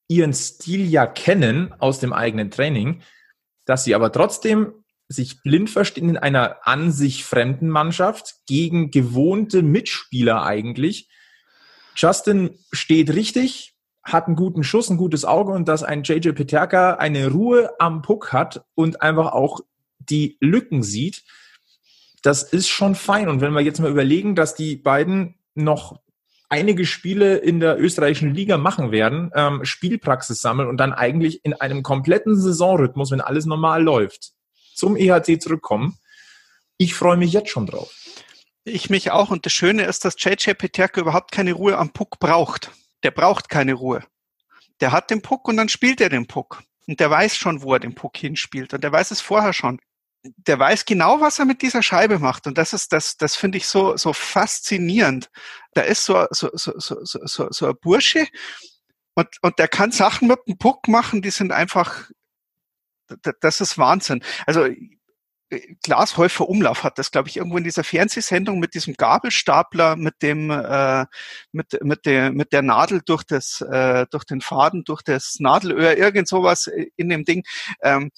ihren 0.07 0.33
Stil 0.33 0.85
ja 0.87 1.07
kennen 1.07 1.73
aus 1.79 1.99
dem 1.99 2.13
eigenen 2.13 2.51
Training, 2.51 3.01
dass 3.65 3.83
sie 3.83 3.95
aber 3.95 4.11
trotzdem 4.11 4.73
sich 5.07 5.41
blind 5.41 5.69
verstehen 5.69 6.09
in 6.09 6.17
einer 6.17 6.67
an 6.67 6.91
sich 6.91 7.23
fremden 7.25 7.69
Mannschaft 7.69 8.35
gegen 8.45 8.91
gewohnte 8.91 9.61
Mitspieler 9.63 10.43
eigentlich. 10.43 11.09
Justin 11.95 12.57
steht 12.71 13.11
richtig, 13.11 13.72
hat 14.03 14.27
einen 14.27 14.35
guten 14.35 14.63
Schuss, 14.63 14.89
ein 14.89 14.97
gutes 14.97 15.23
Auge 15.23 15.53
und 15.53 15.67
dass 15.67 15.83
ein 15.83 16.03
JJ 16.03 16.31
Peterka 16.31 16.95
eine 16.95 17.31
Ruhe 17.31 17.71
am 17.79 18.01
Puck 18.01 18.33
hat 18.33 18.65
und 18.75 19.01
einfach 19.01 19.31
auch 19.31 19.61
die 19.99 20.37
Lücken 20.41 20.83
sieht, 20.83 21.23
das 22.21 22.43
ist 22.43 22.67
schon 22.67 22.95
fein. 22.95 23.29
Und 23.29 23.41
wenn 23.41 23.53
wir 23.53 23.61
jetzt 23.61 23.79
mal 23.79 23.91
überlegen, 23.91 24.35
dass 24.35 24.55
die 24.55 24.75
beiden 24.75 25.35
noch 25.55 25.99
einige 26.49 26.85
Spiele 26.85 27.37
in 27.37 27.59
der 27.59 27.79
österreichischen 27.79 28.33
Liga 28.33 28.57
machen 28.57 28.91
werden, 28.91 29.31
ähm, 29.35 29.63
Spielpraxis 29.63 30.41
sammeln 30.41 30.67
und 30.67 30.77
dann 30.77 30.93
eigentlich 30.93 31.43
in 31.45 31.53
einem 31.53 31.81
kompletten 31.81 32.39
Saisonrhythmus, 32.39 33.11
wenn 33.11 33.21
alles 33.21 33.45
normal 33.45 33.81
läuft, 33.81 34.33
zum 34.75 34.97
EHC 34.97 35.41
zurückkommen. 35.41 35.97
Ich 36.77 36.93
freue 36.93 37.17
mich 37.17 37.31
jetzt 37.31 37.49
schon 37.49 37.65
drauf. 37.65 37.93
Ich 38.65 38.89
mich 38.89 39.11
auch. 39.11 39.29
Und 39.29 39.45
das 39.45 39.53
Schöne 39.53 39.83
ist, 39.83 40.05
dass 40.05 40.15
JJ 40.17 40.51
Peterka 40.53 41.01
überhaupt 41.01 41.31
keine 41.31 41.53
Ruhe 41.53 41.77
am 41.77 41.91
Puck 41.91 42.19
braucht 42.19 42.71
der 43.03 43.11
braucht 43.11 43.49
keine 43.49 43.73
Ruhe. 43.73 44.03
Der 44.79 44.91
hat 44.91 45.09
den 45.09 45.21
Puck 45.21 45.47
und 45.47 45.57
dann 45.57 45.69
spielt 45.69 46.01
er 46.01 46.09
den 46.09 46.27
Puck. 46.27 46.63
Und 46.87 46.99
der 46.99 47.09
weiß 47.09 47.37
schon, 47.37 47.61
wo 47.61 47.73
er 47.73 47.79
den 47.79 47.95
Puck 47.95 48.17
hinspielt. 48.17 48.73
Und 48.73 48.83
der 48.83 48.91
weiß 48.91 49.11
es 49.11 49.21
vorher 49.21 49.53
schon. 49.53 49.79
Der 50.23 50.57
weiß 50.57 50.85
genau, 50.85 51.21
was 51.21 51.39
er 51.39 51.45
mit 51.45 51.61
dieser 51.61 51.83
Scheibe 51.83 52.19
macht. 52.19 52.47
Und 52.47 52.57
das 52.57 52.73
ist, 52.73 52.93
das, 52.93 53.17
das 53.17 53.35
finde 53.35 53.57
ich 53.57 53.67
so, 53.67 53.97
so 53.97 54.13
faszinierend. 54.13 55.29
Da 55.73 55.81
ist 55.81 56.05
so, 56.05 56.25
so, 56.31 56.49
so, 56.53 56.73
so, 56.77 56.97
so, 57.03 57.47
so 57.49 57.67
ein 57.67 57.77
Bursche 57.81 58.27
und, 59.15 59.27
und 59.41 59.59
der 59.59 59.67
kann 59.67 59.91
Sachen 59.91 60.27
mit 60.27 60.39
dem 60.47 60.57
Puck 60.57 60.87
machen, 60.87 61.21
die 61.21 61.29
sind 61.29 61.51
einfach, 61.51 62.09
das 63.41 63.61
ist 63.61 63.77
Wahnsinn. 63.77 64.23
Also 64.45 64.67
Glashäufer 65.83 66.47
Umlauf 66.47 66.83
hat 66.83 66.97
das, 66.97 67.11
glaube 67.11 67.29
ich, 67.29 67.37
irgendwo 67.37 67.57
in 67.57 67.63
dieser 67.63 67.83
Fernsehsendung 67.83 68.59
mit 68.59 68.73
diesem 68.73 68.95
Gabelstapler, 68.95 69.95
mit 69.95 70.21
dem, 70.21 70.49
äh, 70.49 71.05
mit, 71.51 71.83
mit 71.83 72.05
der, 72.05 72.31
mit 72.31 72.53
der 72.53 72.61
Nadel 72.61 73.01
durch 73.05 73.23
das, 73.23 73.61
äh, 73.61 74.05
durch 74.11 74.23
den 74.23 74.41
Faden, 74.41 74.83
durch 74.83 75.01
das 75.01 75.37
Nadelöhr, 75.39 75.97
irgend 75.97 76.27
sowas 76.27 76.69
in 76.95 77.09
dem 77.09 77.25
Ding. 77.25 77.43
Ähm, 77.81 78.11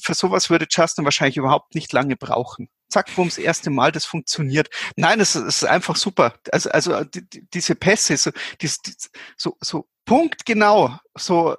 für 0.00 0.14
sowas 0.14 0.50
würde 0.50 0.66
Justin 0.70 1.04
wahrscheinlich 1.04 1.36
überhaupt 1.36 1.74
nicht 1.74 1.92
lange 1.92 2.16
brauchen. 2.16 2.68
Zack, 2.88 3.10
ums 3.18 3.38
erste 3.38 3.70
Mal, 3.70 3.92
das 3.92 4.04
funktioniert. 4.04 4.68
Nein, 4.96 5.20
es, 5.20 5.34
es 5.34 5.62
ist 5.62 5.64
einfach 5.64 5.96
super. 5.96 6.34
Also, 6.52 6.70
also 6.70 7.04
die, 7.04 7.28
die, 7.28 7.46
diese 7.52 7.74
Pässe, 7.74 8.16
so, 8.16 8.30
die, 8.60 8.70
so, 9.36 9.56
so 9.60 9.88
punktgenau, 10.04 10.98
so 11.16 11.56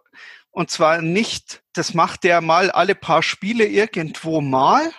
und 0.51 0.69
zwar 0.69 1.01
nicht, 1.01 1.63
das 1.73 1.93
macht 1.93 2.23
der 2.23 2.41
mal 2.41 2.69
alle 2.71 2.95
paar 2.95 3.23
Spiele 3.23 3.65
irgendwo 3.65 4.41
mal, 4.41 4.91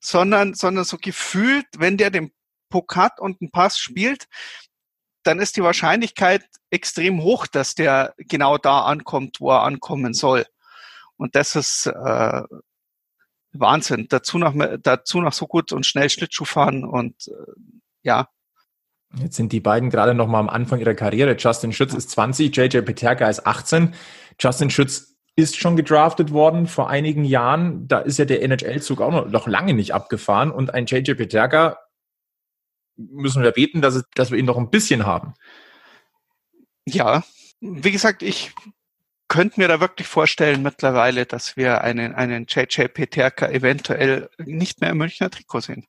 sondern, 0.00 0.54
sondern 0.54 0.84
so 0.84 0.98
gefühlt, 0.98 1.66
wenn 1.78 1.96
der 1.96 2.10
den 2.10 2.32
Puck 2.68 2.96
hat 2.96 3.20
und 3.20 3.40
einen 3.40 3.50
Pass 3.50 3.78
spielt, 3.78 4.26
dann 5.22 5.38
ist 5.40 5.56
die 5.56 5.62
Wahrscheinlichkeit 5.62 6.44
extrem 6.70 7.22
hoch, 7.22 7.46
dass 7.46 7.74
der 7.74 8.14
genau 8.18 8.58
da 8.58 8.82
ankommt, 8.82 9.40
wo 9.40 9.50
er 9.50 9.62
ankommen 9.62 10.14
soll. 10.14 10.46
Und 11.16 11.34
das 11.34 11.56
ist 11.56 11.86
äh, 11.86 12.42
Wahnsinn. 13.52 14.06
Dazu 14.08 14.38
noch, 14.38 14.54
dazu 14.80 15.20
noch 15.20 15.32
so 15.32 15.46
gut 15.46 15.72
und 15.72 15.86
schnell 15.86 16.10
Schlittschuh 16.10 16.44
fahren 16.44 16.84
und 16.84 17.28
äh, 17.28 17.52
ja. 18.02 18.28
Jetzt 19.16 19.36
sind 19.36 19.52
die 19.52 19.60
beiden 19.60 19.90
gerade 19.90 20.14
noch 20.14 20.28
mal 20.28 20.38
am 20.38 20.50
Anfang 20.50 20.80
ihrer 20.80 20.94
Karriere. 20.94 21.34
Justin 21.36 21.72
Schütz 21.72 21.94
ist 21.94 22.10
20, 22.10 22.54
JJ 22.54 22.82
Peterka 22.82 23.28
ist 23.28 23.46
18. 23.46 23.94
Justin 24.40 24.70
Schütz 24.70 25.16
ist 25.36 25.56
schon 25.56 25.76
gedraftet 25.76 26.32
worden 26.32 26.66
vor 26.66 26.90
einigen 26.90 27.24
Jahren. 27.24 27.86
Da 27.86 28.00
ist 28.00 28.18
ja 28.18 28.24
der 28.24 28.42
NHL-Zug 28.42 29.00
auch 29.00 29.26
noch, 29.26 29.46
lange 29.46 29.74
nicht 29.74 29.94
abgefahren. 29.94 30.50
Und 30.50 30.74
ein 30.74 30.86
JJ 30.86 31.14
Peterka 31.14 31.78
müssen 32.96 33.42
wir 33.42 33.52
beten, 33.52 33.80
dass, 33.80 33.94
es, 33.94 34.04
dass 34.14 34.30
wir 34.30 34.38
ihn 34.38 34.46
noch 34.46 34.56
ein 34.56 34.70
bisschen 34.70 35.06
haben. 35.06 35.34
Ja, 36.86 37.22
wie 37.60 37.92
gesagt, 37.92 38.22
ich 38.22 38.52
könnte 39.28 39.60
mir 39.60 39.68
da 39.68 39.78
wirklich 39.78 40.08
vorstellen 40.08 40.62
mittlerweile, 40.62 41.26
dass 41.26 41.56
wir 41.56 41.82
einen, 41.82 42.14
einen 42.14 42.46
JJ 42.48 42.88
Peterka 42.88 43.48
eventuell 43.48 44.30
nicht 44.38 44.80
mehr 44.80 44.90
im 44.90 44.98
Münchner 44.98 45.30
Trikot 45.30 45.60
sehen. 45.60 45.86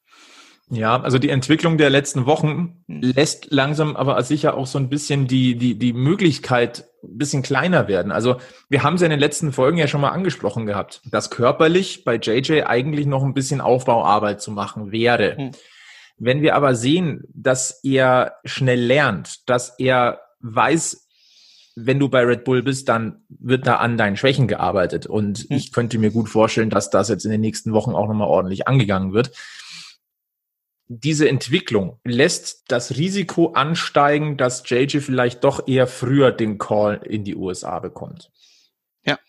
Ja, 0.72 1.02
also 1.02 1.18
die 1.18 1.30
Entwicklung 1.30 1.78
der 1.78 1.90
letzten 1.90 2.26
Wochen 2.26 2.84
hm. 2.88 3.02
lässt 3.02 3.52
langsam 3.52 3.96
aber 3.96 4.22
sicher 4.24 4.56
auch 4.56 4.68
so 4.68 4.78
ein 4.78 4.90
bisschen 4.90 5.28
die, 5.28 5.56
die, 5.56 5.76
die 5.76 5.94
Möglichkeit 5.94 6.86
ein 7.04 7.18
bisschen 7.18 7.42
kleiner 7.42 7.88
werden. 7.88 8.12
Also 8.12 8.38
wir 8.70 8.84
haben 8.84 8.96
es 8.96 9.02
ja 9.02 9.06
in 9.06 9.12
den 9.12 9.20
letzten 9.20 9.52
Folgen 9.52 9.78
ja 9.78 9.88
schon 9.88 10.02
mal 10.02 10.10
angesprochen 10.10 10.66
gehabt, 10.66 11.02
dass 11.06 11.32
körperlich 11.32 12.04
bei 12.04 12.16
JJ 12.16 12.64
eigentlich 12.64 13.08
noch 13.08 13.24
ein 13.24 13.34
bisschen 13.34 13.62
Aufbauarbeit 13.62 14.42
zu 14.42 14.52
machen 14.52 14.92
wäre. 14.92 15.36
Hm. 15.38 15.52
Wenn 16.18 16.42
wir 16.42 16.56
aber 16.56 16.76
sehen, 16.76 17.24
dass 17.34 17.80
er 17.84 18.34
schnell 18.44 18.82
lernt, 18.82 19.50
dass 19.50 19.80
er 19.80 20.20
weiß, 20.42 21.08
wenn 21.76 21.98
du 21.98 22.10
bei 22.10 22.22
Red 22.24 22.44
Bull 22.44 22.62
bist, 22.62 22.90
dann 22.90 23.24
wird 23.30 23.66
da 23.66 23.78
an 23.78 23.98
deinen 23.98 24.18
Schwächen 24.18 24.48
gearbeitet. 24.48 25.08
Und 25.08 25.40
hm. 25.40 25.58
ich 25.58 25.72
könnte 25.72 25.98
mir 25.98 26.12
gut 26.12 26.30
vorstellen, 26.30 26.70
dass 26.70 26.92
das 26.92 27.10
jetzt 27.10 27.26
in 27.26 27.32
den 27.32 27.42
nächsten 27.42 27.74
Wochen 27.74 27.96
auch 27.96 28.08
nochmal 28.08 28.28
ordentlich 28.28 28.68
angegangen 28.68 29.14
wird. 29.14 29.32
Diese 30.92 31.30
Entwicklung 31.30 32.00
lässt 32.04 32.64
das 32.72 32.98
Risiko 32.98 33.54
ansteigen, 33.54 34.38
dass 34.38 34.68
JJ 34.68 35.00
vielleicht 35.02 35.44
doch 35.44 35.68
eher 35.68 35.86
früher 35.86 36.32
den 36.32 36.58
Call 36.58 37.02
in 37.06 37.24
die 37.24 37.36
USA 37.36 37.78
bekommt. 37.78 38.32
Ja. 39.06 39.20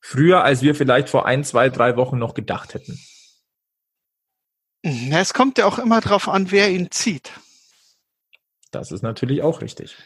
Früher, 0.00 0.44
als 0.44 0.62
wir 0.62 0.76
vielleicht 0.76 1.08
vor 1.08 1.26
ein, 1.26 1.42
zwei, 1.42 1.70
drei 1.70 1.96
Wochen 1.96 2.18
noch 2.18 2.34
gedacht 2.34 2.74
hätten. 2.74 3.00
Es 5.10 5.34
kommt 5.34 5.58
ja 5.58 5.66
auch 5.66 5.80
immer 5.80 6.00
darauf 6.00 6.28
an, 6.28 6.52
wer 6.52 6.70
ihn 6.70 6.92
zieht. 6.92 7.32
Das 8.70 8.92
ist 8.92 9.02
natürlich 9.02 9.42
auch 9.42 9.62
richtig. 9.62 9.96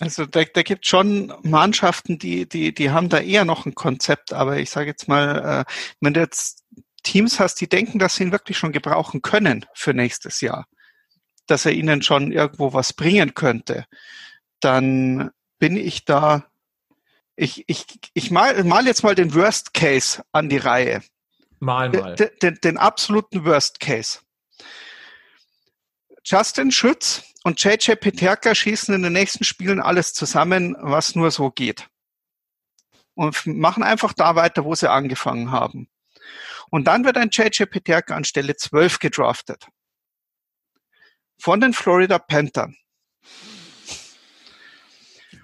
Also 0.00 0.26
da, 0.26 0.42
da 0.42 0.62
gibt 0.62 0.86
schon 0.86 1.32
Mannschaften, 1.42 2.18
die, 2.18 2.48
die, 2.48 2.74
die 2.74 2.90
haben 2.90 3.08
da 3.08 3.20
eher 3.20 3.44
noch 3.44 3.64
ein 3.66 3.76
Konzept, 3.76 4.32
aber 4.32 4.58
ich 4.58 4.70
sage 4.70 4.88
jetzt 4.88 5.06
mal, 5.06 5.60
äh, 5.60 5.72
wenn 6.00 6.14
du 6.14 6.20
jetzt 6.20 6.64
Teams 7.04 7.38
hast, 7.38 7.60
die 7.60 7.68
denken, 7.68 8.00
dass 8.00 8.16
sie 8.16 8.24
ihn 8.24 8.32
wirklich 8.32 8.58
schon 8.58 8.72
gebrauchen 8.72 9.22
können 9.22 9.64
für 9.74 9.94
nächstes 9.94 10.40
Jahr, 10.40 10.66
dass 11.46 11.64
er 11.64 11.72
ihnen 11.72 12.02
schon 12.02 12.32
irgendwo 12.32 12.72
was 12.72 12.92
bringen 12.92 13.34
könnte, 13.34 13.86
dann 14.60 15.30
bin 15.58 15.76
ich 15.76 16.04
da, 16.04 16.46
ich, 17.36 17.64
ich, 17.68 17.86
ich 18.14 18.30
mal, 18.32 18.64
mal 18.64 18.86
jetzt 18.86 19.04
mal 19.04 19.14
den 19.14 19.34
Worst 19.34 19.74
Case 19.74 20.24
an 20.32 20.48
die 20.48 20.56
Reihe. 20.56 21.02
Mal 21.60 21.90
mal. 21.90 22.16
Den, 22.16 22.30
den, 22.42 22.58
den 22.62 22.78
absoluten 22.78 23.44
Worst 23.44 23.78
Case. 23.78 24.18
Justin 26.24 26.72
Schütz 26.72 27.22
und 27.44 27.62
JJ 27.62 27.96
Peterka 27.96 28.54
schießen 28.54 28.94
in 28.94 29.02
den 29.02 29.12
nächsten 29.12 29.44
Spielen 29.44 29.80
alles 29.80 30.14
zusammen, 30.14 30.74
was 30.80 31.14
nur 31.14 31.30
so 31.30 31.50
geht. 31.50 31.88
Und 33.14 33.46
machen 33.46 33.82
einfach 33.82 34.14
da 34.14 34.34
weiter, 34.34 34.64
wo 34.64 34.74
sie 34.74 34.90
angefangen 34.90 35.52
haben. 35.52 35.88
Und 36.70 36.86
dann 36.86 37.04
wird 37.04 37.16
ein 37.16 37.30
JJ 37.30 37.64
Peterka 37.64 38.14
an 38.16 38.24
Stelle 38.24 38.56
12 38.56 38.98
gedraftet. 38.98 39.66
Von 41.38 41.60
den 41.60 41.72
Florida 41.72 42.18
Panthers. 42.18 42.70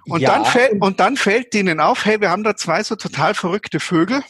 Und, 0.07 0.21
ja. 0.21 0.31
dann 0.31 0.45
fällt, 0.45 0.81
und 0.81 0.99
dann 0.99 1.17
fällt 1.17 1.53
denen 1.55 1.79
auf, 1.79 2.05
hey, 2.05 2.21
wir 2.21 2.31
haben 2.31 2.43
da 2.43 2.57
zwei 2.57 2.83
so 2.83 2.97
total 2.97 3.35
verrückte 3.35 3.81
Vögel. 3.81 4.23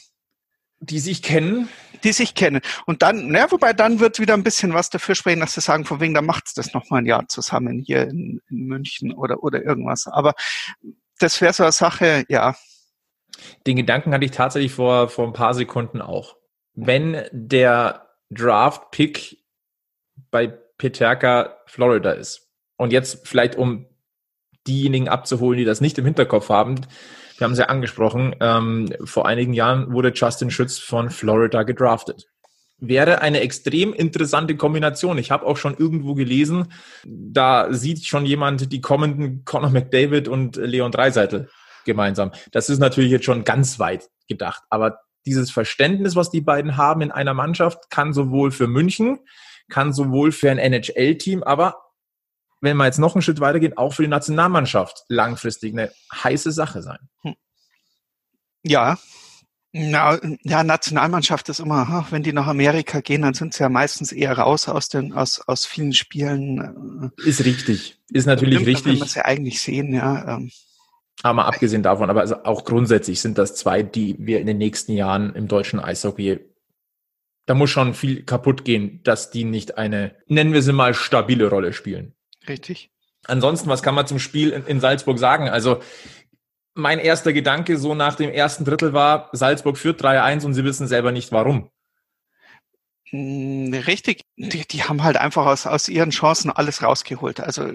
Die 0.80 0.98
sich 0.98 1.22
kennen 1.22 1.68
die 2.04 2.12
sich 2.12 2.34
kennen. 2.34 2.60
Und 2.86 3.02
dann, 3.02 3.28
na, 3.28 3.50
wobei 3.50 3.72
dann 3.72 4.00
wird 4.00 4.18
wieder 4.18 4.34
ein 4.34 4.42
bisschen 4.42 4.74
was 4.74 4.90
dafür 4.90 5.14
sprechen, 5.14 5.40
dass 5.40 5.54
sie 5.54 5.60
sagen, 5.60 5.84
von 5.84 6.00
wegen, 6.00 6.14
da 6.14 6.22
macht's 6.22 6.54
das 6.54 6.74
noch 6.74 6.90
mal 6.90 6.98
ein 6.98 7.06
Jahr 7.06 7.28
zusammen 7.28 7.80
hier 7.80 8.04
in, 8.04 8.40
in 8.48 8.66
München 8.66 9.12
oder, 9.12 9.42
oder 9.42 9.62
irgendwas. 9.62 10.06
Aber 10.06 10.34
das 11.18 11.40
wäre 11.40 11.52
so 11.52 11.62
eine 11.62 11.72
Sache, 11.72 12.24
ja. 12.28 12.56
Den 13.66 13.76
Gedanken 13.76 14.12
hatte 14.12 14.24
ich 14.24 14.32
tatsächlich 14.32 14.72
vor, 14.72 15.08
vor 15.08 15.26
ein 15.26 15.32
paar 15.32 15.54
Sekunden 15.54 16.00
auch. 16.00 16.36
Wenn 16.86 17.24
der 17.30 18.08
Draft-Pick 18.30 19.38
bei 20.30 20.46
Peterka 20.78 21.58
Florida 21.66 22.12
ist 22.12 22.48
und 22.76 22.92
jetzt 22.92 23.28
vielleicht 23.28 23.56
um 23.56 23.86
diejenigen 24.66 25.08
abzuholen, 25.08 25.58
die 25.58 25.66
das 25.66 25.82
nicht 25.82 25.98
im 25.98 26.06
Hinterkopf 26.06 26.48
haben, 26.48 26.80
wir 27.36 27.44
haben 27.44 27.52
es 27.52 27.58
ja 27.58 27.66
angesprochen, 27.66 28.34
ähm, 28.40 28.92
vor 29.04 29.26
einigen 29.26 29.52
Jahren 29.52 29.92
wurde 29.92 30.12
Justin 30.14 30.50
Schütz 30.50 30.78
von 30.78 31.10
Florida 31.10 31.64
gedraftet. 31.64 32.26
Wäre 32.78 33.20
eine 33.20 33.40
extrem 33.40 33.92
interessante 33.92 34.56
Kombination. 34.56 35.18
Ich 35.18 35.30
habe 35.30 35.44
auch 35.44 35.58
schon 35.58 35.76
irgendwo 35.76 36.14
gelesen, 36.14 36.72
da 37.04 37.72
sieht 37.72 38.06
schon 38.06 38.24
jemand 38.24 38.72
die 38.72 38.80
kommenden 38.80 39.44
Conor 39.44 39.70
McDavid 39.70 40.28
und 40.28 40.56
Leon 40.56 40.92
Dreiseitel 40.92 41.50
gemeinsam. 41.84 42.32
Das 42.52 42.70
ist 42.70 42.78
natürlich 42.78 43.10
jetzt 43.10 43.26
schon 43.26 43.44
ganz 43.44 43.78
weit 43.78 44.08
gedacht, 44.28 44.62
aber 44.70 45.00
dieses 45.26 45.50
Verständnis, 45.50 46.16
was 46.16 46.30
die 46.30 46.40
beiden 46.40 46.76
haben 46.76 47.02
in 47.02 47.10
einer 47.10 47.34
Mannschaft, 47.34 47.90
kann 47.90 48.12
sowohl 48.12 48.50
für 48.50 48.66
München, 48.66 49.18
kann 49.68 49.92
sowohl 49.92 50.32
für 50.32 50.50
ein 50.50 50.58
NHL-Team, 50.58 51.42
aber 51.42 51.76
wenn 52.60 52.76
wir 52.76 52.84
jetzt 52.84 52.98
noch 52.98 53.14
einen 53.14 53.22
Schritt 53.22 53.40
weitergehen, 53.40 53.76
auch 53.76 53.94
für 53.94 54.02
die 54.02 54.08
Nationalmannschaft 54.08 55.04
langfristig 55.08 55.72
eine 55.72 55.92
heiße 56.12 56.52
Sache 56.52 56.82
sein. 56.82 56.98
Hm. 57.22 57.34
Ja. 58.62 58.98
Na, 59.72 60.18
ja, 60.42 60.64
Nationalmannschaft 60.64 61.48
ist 61.48 61.60
immer, 61.60 62.04
wenn 62.10 62.24
die 62.24 62.32
nach 62.32 62.48
Amerika 62.48 63.00
gehen, 63.00 63.22
dann 63.22 63.34
sind 63.34 63.54
sie 63.54 63.62
ja 63.62 63.68
meistens 63.68 64.10
eher 64.10 64.36
raus 64.36 64.68
aus 64.68 64.88
den, 64.88 65.12
aus, 65.12 65.40
aus 65.46 65.64
vielen 65.64 65.92
Spielen. 65.92 67.12
Äh. 67.16 67.28
Ist 67.28 67.44
richtig. 67.44 67.96
Ist 68.10 68.26
natürlich 68.26 68.56
Stimmt, 68.56 68.68
richtig. 68.68 68.98
Kann 68.98 69.08
man 69.08 69.14
ja 69.14 69.24
eigentlich 69.24 69.60
sehen, 69.60 69.94
ja. 69.94 70.40
Aber 71.22 71.34
mal 71.34 71.44
abgesehen 71.44 71.82
davon, 71.82 72.08
aber 72.08 72.20
also 72.20 72.44
auch 72.44 72.64
grundsätzlich 72.64 73.20
sind 73.20 73.36
das 73.36 73.54
zwei, 73.54 73.82
die 73.82 74.16
wir 74.18 74.40
in 74.40 74.46
den 74.46 74.58
nächsten 74.58 74.92
Jahren 74.92 75.34
im 75.34 75.48
deutschen 75.48 75.78
Eishockey 75.78 76.40
da 77.50 77.54
muss 77.54 77.70
schon 77.70 77.94
viel 77.94 78.22
kaputt 78.22 78.64
gehen, 78.64 79.00
dass 79.02 79.32
die 79.32 79.42
nicht 79.42 79.76
eine, 79.76 80.14
nennen 80.26 80.52
wir 80.52 80.62
sie 80.62 80.72
mal, 80.72 80.94
stabile 80.94 81.48
Rolle 81.48 81.72
spielen. 81.72 82.14
Richtig. 82.46 82.90
Ansonsten, 83.26 83.68
was 83.68 83.82
kann 83.82 83.96
man 83.96 84.06
zum 84.06 84.20
Spiel 84.20 84.50
in, 84.50 84.64
in 84.66 84.78
Salzburg 84.78 85.18
sagen? 85.18 85.48
Also 85.48 85.82
mein 86.74 87.00
erster 87.00 87.32
Gedanke 87.32 87.76
so 87.76 87.96
nach 87.96 88.14
dem 88.14 88.30
ersten 88.30 88.64
Drittel 88.64 88.92
war, 88.92 89.30
Salzburg 89.32 89.78
führt 89.78 90.00
3-1 90.00 90.46
und 90.46 90.54
sie 90.54 90.62
wissen 90.62 90.86
selber 90.86 91.10
nicht 91.10 91.32
warum. 91.32 91.70
Hm, 93.08 93.74
richtig, 93.74 94.22
die, 94.36 94.64
die 94.68 94.84
haben 94.84 95.02
halt 95.02 95.16
einfach 95.16 95.46
aus, 95.46 95.66
aus 95.66 95.88
ihren 95.88 96.10
Chancen 96.10 96.52
alles 96.52 96.84
rausgeholt. 96.84 97.40
Also 97.40 97.68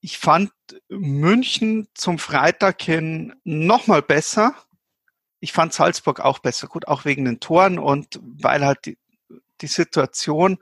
ich 0.00 0.18
fand 0.18 0.50
München 0.88 1.88
zum 1.94 2.18
Freitag 2.18 2.82
hin 2.82 3.34
nochmal 3.44 4.02
besser. 4.02 4.54
Ich 5.40 5.52
fand 5.52 5.72
Salzburg 5.72 6.20
auch 6.20 6.38
besser, 6.38 6.68
gut, 6.68 6.86
auch 6.88 7.04
wegen 7.04 7.24
den 7.24 7.40
Toren 7.40 7.78
und 7.78 8.20
weil 8.22 8.64
halt 8.64 8.86
die, 8.86 8.98
die 9.60 9.66
Situation 9.66 10.58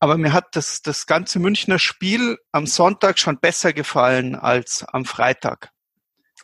aber 0.00 0.16
mir 0.16 0.32
hat 0.32 0.54
das, 0.54 0.82
das 0.82 1.06
ganze 1.06 1.38
Münchner 1.38 1.78
Spiel 1.78 2.38
am 2.52 2.66
Sonntag 2.66 3.18
schon 3.18 3.38
besser 3.38 3.72
gefallen 3.72 4.34
als 4.34 4.84
am 4.84 5.04
Freitag. 5.04 5.70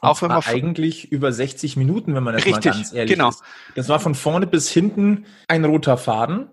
Und 0.01 0.09
auch 0.09 0.23
wenn 0.23 0.29
man 0.29 0.43
eigentlich 0.43 1.11
über 1.13 1.33
60 1.33 1.77
Minuten, 1.77 2.15
wenn 2.15 2.25
man 2.25 2.35
das 2.35 2.45
richtig, 2.45 2.65
mal 2.65 2.73
ganz 2.73 2.93
ehrlich 2.93 3.13
genau. 3.13 3.29
ist. 3.31 3.43
Das 3.77 3.89
war 3.89 4.01
von 4.01 4.15
vorne 4.15 4.47
bis 4.47 4.71
hinten 4.71 5.27
ein 5.49 5.65
roter 5.65 5.97
Faden. 5.97 6.51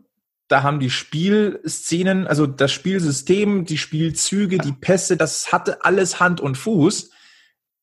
Da 0.52 0.64
haben 0.64 0.80
die 0.80 0.90
Spielszenen, 0.90 2.28
also 2.28 2.46
das 2.46 2.72
Spielsystem, 2.72 3.64
die 3.66 3.78
Spielzüge, 3.78 4.58
die 4.58 4.74
Pässe, 4.74 5.16
das 5.16 5.54
hatte 5.54 5.86
alles 5.86 6.20
Hand 6.20 6.42
und 6.42 6.58
Fuß. 6.58 7.12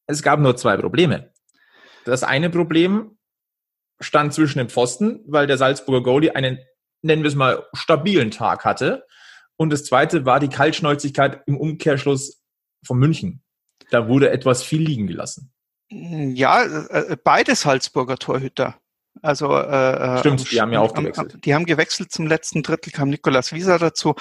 Es 0.07 0.23
gab 0.23 0.39
nur 0.41 0.57
zwei 0.57 0.77
Probleme. 0.77 1.33
Das 2.05 2.23
eine 2.23 2.51
Problem 2.51 3.19
stand 4.01 4.35
zwischen 4.35 4.59
dem 4.59 4.69
Pfosten, 4.69 5.21
weil 5.27 5.47
der 5.47 5.57
Salzburger 5.57 6.03
Goalie 6.03 6.35
einen 6.35 6.59
nennen 7.03 7.23
wir 7.23 7.29
es 7.29 7.35
mal, 7.35 7.67
stabilen 7.73 8.31
Tag 8.31 8.65
hatte. 8.65 9.07
Und 9.57 9.71
das 9.71 9.85
zweite 9.85 10.25
war 10.25 10.41
die 10.41 10.49
Kaltschnäuzigkeit 10.49 11.43
im 11.47 11.57
Umkehrschluss 11.57 12.43
von 12.85 12.99
München. 12.99 13.43
Da 13.91 14.09
wurde 14.09 14.31
etwas 14.31 14.63
viel 14.63 14.83
liegen 14.83 15.07
gelassen. 15.07 15.53
Ja, 15.91 16.65
äh, 16.65 17.17
beide 17.23 17.55
Salzburger 17.55 18.19
Torhüter. 18.19 18.79
Also 19.23 19.57
äh, 19.57 20.17
äh 20.17 20.19
Stimmt, 20.19 20.51
die 20.51 20.61
haben 20.61 20.73
ja 20.73 20.81
auch 20.81 20.95
gewechselt. 20.95 21.45
Die 21.45 21.55
haben 21.55 21.67
gewechselt 21.67 22.13
zum 22.13 22.27
letzten 22.27 22.63
Drittel, 22.63 22.93
kam 22.93 23.11
Nikolas 23.11 23.53
Wieser 23.53 23.79
dazu. 23.79 24.15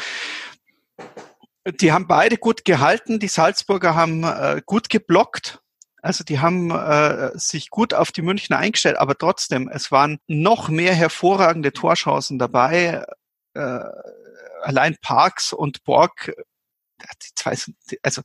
Die 1.81 1.91
haben 1.91 2.07
beide 2.07 2.37
gut 2.37 2.65
gehalten. 2.65 3.19
Die 3.19 3.27
Salzburger 3.27 3.95
haben 3.95 4.23
äh, 4.23 4.61
gut 4.65 4.89
geblockt. 4.89 5.61
Also 6.01 6.23
die 6.23 6.39
haben 6.39 6.71
äh, 6.71 7.31
sich 7.37 7.69
gut 7.69 7.93
auf 7.93 8.11
die 8.11 8.21
Münchner 8.21 8.57
eingestellt, 8.57 8.97
aber 8.97 9.17
trotzdem, 9.17 9.67
es 9.67 9.91
waren 9.91 10.19
noch 10.27 10.69
mehr 10.69 10.93
hervorragende 10.93 11.73
Torchancen 11.73 12.39
dabei. 12.39 13.03
Äh, 13.53 13.79
allein 14.61 14.95
Parks 15.01 15.53
und 15.53 15.83
Borg, 15.83 16.33
die 17.23 17.35
zwei 17.35 17.55
sind, 17.55 17.75
also. 18.03 18.21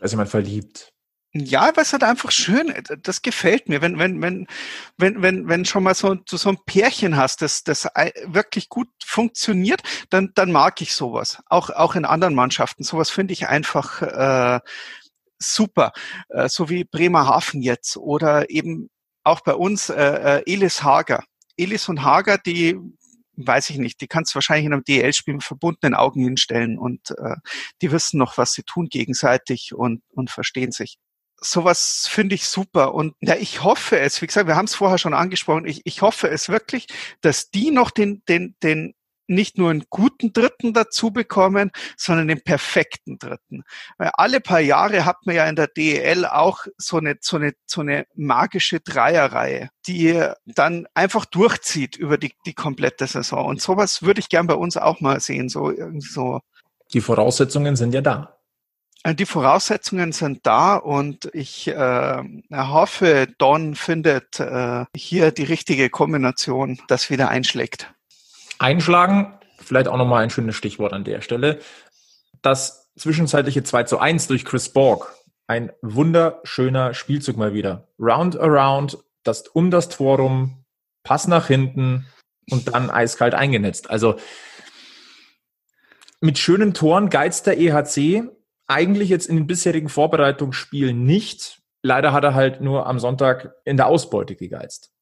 Ist 0.00 0.12
jemand 0.12 0.30
verliebt. 0.30 0.92
Ja, 1.34 1.70
weil 1.74 1.82
es 1.82 1.92
halt 1.92 2.04
einfach 2.04 2.30
schön, 2.30 2.72
das 3.02 3.20
gefällt 3.20 3.68
mir, 3.68 3.82
wenn, 3.82 3.98
wenn, 3.98 4.22
wenn, 4.22 4.46
wenn, 4.96 5.20
wenn, 5.22 5.46
wenn 5.46 5.64
schon 5.66 5.82
mal 5.82 5.94
so, 5.94 6.16
so 6.26 6.48
ein 6.48 6.58
Pärchen 6.64 7.18
hast, 7.18 7.42
das, 7.42 7.64
das 7.64 7.86
wirklich 8.24 8.70
gut 8.70 8.88
funktioniert, 9.04 9.82
dann, 10.08 10.32
dann 10.34 10.50
mag 10.52 10.80
ich 10.80 10.94
sowas. 10.94 11.42
Auch, 11.46 11.68
auch 11.68 11.96
in 11.96 12.06
anderen 12.06 12.34
Mannschaften. 12.34 12.82
Sowas 12.82 13.10
finde 13.10 13.34
ich 13.34 13.46
einfach 13.46 14.00
äh, 14.00 14.60
super. 15.38 15.92
Äh, 16.30 16.48
so 16.48 16.70
wie 16.70 16.84
Bremerhaven 16.84 17.60
jetzt 17.60 17.98
oder 17.98 18.48
eben 18.48 18.88
auch 19.22 19.40
bei 19.40 19.54
uns 19.54 19.90
äh, 19.90 20.40
äh 20.40 20.42
Elis 20.52 20.82
Hager. 20.82 21.24
Elis 21.58 21.88
und 21.90 22.02
Hager, 22.02 22.38
die 22.38 22.78
weiß 23.36 23.70
ich 23.70 23.78
nicht, 23.78 24.00
die 24.00 24.08
kannst 24.08 24.32
du 24.32 24.36
wahrscheinlich 24.36 24.66
in 24.66 24.72
einem 24.72 24.84
DL-Spiel 24.84 25.34
mit 25.34 25.44
verbundenen 25.44 25.94
Augen 25.94 26.24
hinstellen 26.24 26.78
und 26.78 27.10
äh, 27.12 27.36
die 27.82 27.92
wissen 27.92 28.18
noch, 28.18 28.36
was 28.38 28.52
sie 28.52 28.62
tun 28.62 28.88
gegenseitig 28.88 29.74
und, 29.74 30.02
und 30.14 30.30
verstehen 30.30 30.72
sich 30.72 30.98
sowas 31.40 32.08
finde 32.10 32.34
ich 32.34 32.46
super. 32.46 32.94
Und 32.94 33.14
ja, 33.20 33.36
ich 33.36 33.62
hoffe 33.62 33.98
es, 33.98 34.20
wie 34.22 34.26
gesagt, 34.26 34.46
wir 34.46 34.56
haben 34.56 34.66
es 34.66 34.74
vorher 34.74 34.98
schon 34.98 35.14
angesprochen, 35.14 35.66
ich, 35.66 35.82
ich 35.84 36.02
hoffe 36.02 36.28
es 36.28 36.48
wirklich, 36.48 36.86
dass 37.20 37.50
die 37.50 37.70
noch 37.70 37.90
den, 37.90 38.22
den, 38.28 38.56
den 38.62 38.94
nicht 39.28 39.58
nur 39.58 39.70
einen 39.70 39.84
guten 39.90 40.32
Dritten 40.32 40.72
dazu 40.72 41.10
bekommen, 41.10 41.70
sondern 41.96 42.28
den 42.28 42.40
perfekten 42.40 43.18
Dritten. 43.18 43.62
Weil 43.98 44.10
alle 44.14 44.40
paar 44.40 44.60
Jahre 44.60 45.04
hat 45.04 45.18
man 45.26 45.36
ja 45.36 45.46
in 45.46 45.54
der 45.54 45.68
DEL 45.68 46.24
auch 46.24 46.64
so 46.78 46.96
eine, 46.96 47.16
so 47.20 47.36
eine, 47.36 47.52
so 47.66 47.82
eine 47.82 48.06
magische 48.14 48.80
Dreierreihe, 48.80 49.68
die 49.86 50.20
dann 50.46 50.86
einfach 50.94 51.26
durchzieht 51.26 51.96
über 51.96 52.16
die, 52.16 52.32
die 52.46 52.54
komplette 52.54 53.06
Saison. 53.06 53.44
Und 53.44 53.60
sowas 53.60 54.02
würde 54.02 54.20
ich 54.20 54.30
gern 54.30 54.46
bei 54.46 54.54
uns 54.54 54.76
auch 54.76 55.00
mal 55.00 55.20
sehen, 55.20 55.50
so, 55.50 55.70
irgendwie 55.70 56.00
so. 56.00 56.40
Die 56.94 57.02
Voraussetzungen 57.02 57.76
sind 57.76 57.92
ja 57.92 58.00
da. 58.00 58.37
Äh, 59.04 59.14
die 59.14 59.26
Voraussetzungen 59.26 60.12
sind 60.12 60.46
da 60.46 60.76
und 60.76 61.30
ich 61.32 61.68
äh, 61.68 62.22
hoffe, 62.52 63.28
Don 63.38 63.74
findet 63.74 64.40
äh, 64.40 64.84
hier 64.94 65.30
die 65.30 65.44
richtige 65.44 65.90
Kombination, 65.90 66.80
das 66.88 67.10
wieder 67.10 67.28
einschlägt. 67.28 67.92
Einschlagen, 68.58 69.38
vielleicht 69.58 69.88
auch 69.88 69.96
nochmal 69.96 70.24
ein 70.24 70.30
schönes 70.30 70.56
Stichwort 70.56 70.92
an 70.92 71.04
der 71.04 71.20
Stelle. 71.20 71.60
Das 72.42 72.88
zwischenzeitliche 72.96 73.62
2 73.62 73.84
zu 73.84 73.98
1 73.98 74.26
durch 74.26 74.44
Chris 74.44 74.72
Borg. 74.72 75.14
Ein 75.46 75.72
wunderschöner 75.82 76.92
Spielzug 76.94 77.36
mal 77.36 77.54
wieder. 77.54 77.88
Round 77.98 78.38
around, 78.38 78.98
das 79.22 79.48
um 79.48 79.70
das 79.70 79.88
Tor 79.88 80.18
rum, 80.18 80.64
Pass 81.04 81.26
nach 81.26 81.46
hinten 81.46 82.06
und 82.50 82.74
dann 82.74 82.90
eiskalt 82.90 83.34
eingenetzt. 83.34 83.88
Also 83.88 84.16
mit 86.20 86.36
schönen 86.38 86.74
Toren 86.74 87.08
geizt 87.08 87.46
der 87.46 87.58
EHC 87.58 88.28
eigentlich 88.68 89.08
jetzt 89.08 89.26
in 89.26 89.36
den 89.36 89.46
bisherigen 89.46 89.88
Vorbereitungsspielen 89.88 91.02
nicht. 91.04 91.60
Leider 91.82 92.12
hat 92.12 92.24
er 92.24 92.34
halt 92.34 92.60
nur 92.60 92.86
am 92.86 92.98
Sonntag 92.98 93.54
in 93.64 93.76
der 93.76 93.86
Ausbeute 93.86 94.36
gegeizt. 94.36 94.92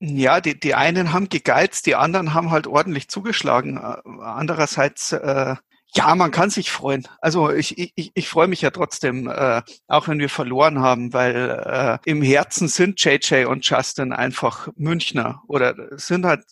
Ja, 0.00 0.40
die, 0.40 0.58
die 0.58 0.74
einen 0.74 1.12
haben 1.12 1.28
gegeizt, 1.28 1.86
die 1.86 1.96
anderen 1.96 2.32
haben 2.32 2.50
halt 2.50 2.66
ordentlich 2.66 3.08
zugeschlagen. 3.08 3.76
Äh, 3.76 4.22
andererseits, 4.22 5.12
äh, 5.12 5.56
ja, 5.94 6.14
man 6.14 6.30
kann 6.30 6.50
sich 6.50 6.70
freuen. 6.70 7.06
Also 7.20 7.50
ich, 7.50 7.76
ich, 7.96 8.12
ich 8.14 8.28
freue 8.28 8.46
mich 8.46 8.60
ja 8.62 8.70
trotzdem, 8.70 9.28
äh, 9.28 9.62
auch 9.88 10.06
wenn 10.06 10.20
wir 10.20 10.28
verloren 10.28 10.80
haben, 10.80 11.12
weil 11.12 11.62
äh, 11.66 11.98
im 12.08 12.22
Herzen 12.22 12.68
sind 12.68 13.02
JJ 13.02 13.46
und 13.46 13.68
Justin 13.68 14.12
einfach 14.12 14.68
Münchner 14.76 15.42
oder 15.48 15.74
sind 15.98 16.24
halt 16.24 16.44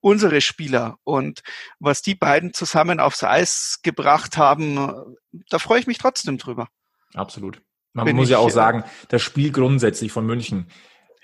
unsere 0.00 0.40
Spieler. 0.40 0.96
Und 1.04 1.40
was 1.78 2.02
die 2.02 2.14
beiden 2.14 2.52
zusammen 2.52 3.00
aufs 3.00 3.22
Eis 3.22 3.80
gebracht 3.82 4.36
haben, 4.36 5.16
da 5.48 5.58
freue 5.58 5.80
ich 5.80 5.86
mich 5.86 5.98
trotzdem 5.98 6.38
drüber. 6.38 6.68
Absolut. 7.14 7.60
Man 7.92 8.04
Bin 8.04 8.16
muss 8.16 8.28
ich, 8.28 8.32
ja 8.32 8.38
auch 8.38 8.48
äh, 8.48 8.52
sagen, 8.52 8.84
das 9.08 9.22
Spiel 9.22 9.50
grundsätzlich 9.50 10.12
von 10.12 10.24
München. 10.24 10.68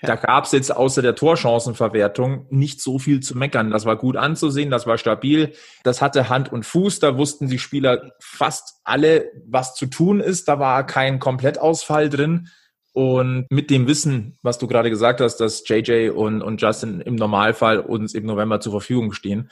Ja. 0.01 0.09
Da 0.09 0.15
gab 0.15 0.43
es 0.43 0.51
jetzt 0.51 0.75
außer 0.75 1.01
der 1.01 1.15
Torchancenverwertung 1.15 2.45
nicht 2.51 2.81
so 2.81 2.99
viel 2.99 3.19
zu 3.21 3.35
meckern. 3.35 3.71
Das 3.71 3.85
war 3.85 3.95
gut 3.95 4.15
anzusehen, 4.15 4.69
das 4.69 4.85
war 4.85 4.99
stabil, 4.99 5.53
das 5.83 6.01
hatte 6.01 6.29
Hand 6.29 6.51
und 6.51 6.67
Fuß, 6.67 6.99
da 6.99 7.17
wussten 7.17 7.47
die 7.47 7.57
Spieler 7.57 8.11
fast 8.19 8.79
alle, 8.83 9.31
was 9.47 9.73
zu 9.73 9.87
tun 9.87 10.19
ist. 10.19 10.47
Da 10.47 10.59
war 10.59 10.85
kein 10.85 11.19
Komplettausfall 11.19 12.09
drin. 12.09 12.49
Und 12.97 13.45
mit 13.51 13.69
dem 13.69 13.85
Wissen, 13.85 14.39
was 14.41 14.57
du 14.57 14.65
gerade 14.65 14.89
gesagt 14.89 15.21
hast, 15.21 15.37
dass 15.37 15.61
JJ 15.67 16.09
und, 16.09 16.41
und 16.41 16.59
Justin 16.59 16.99
im 16.99 17.13
Normalfall 17.13 17.79
uns 17.79 18.15
im 18.15 18.25
November 18.25 18.59
zur 18.59 18.71
Verfügung 18.71 19.13
stehen, 19.13 19.51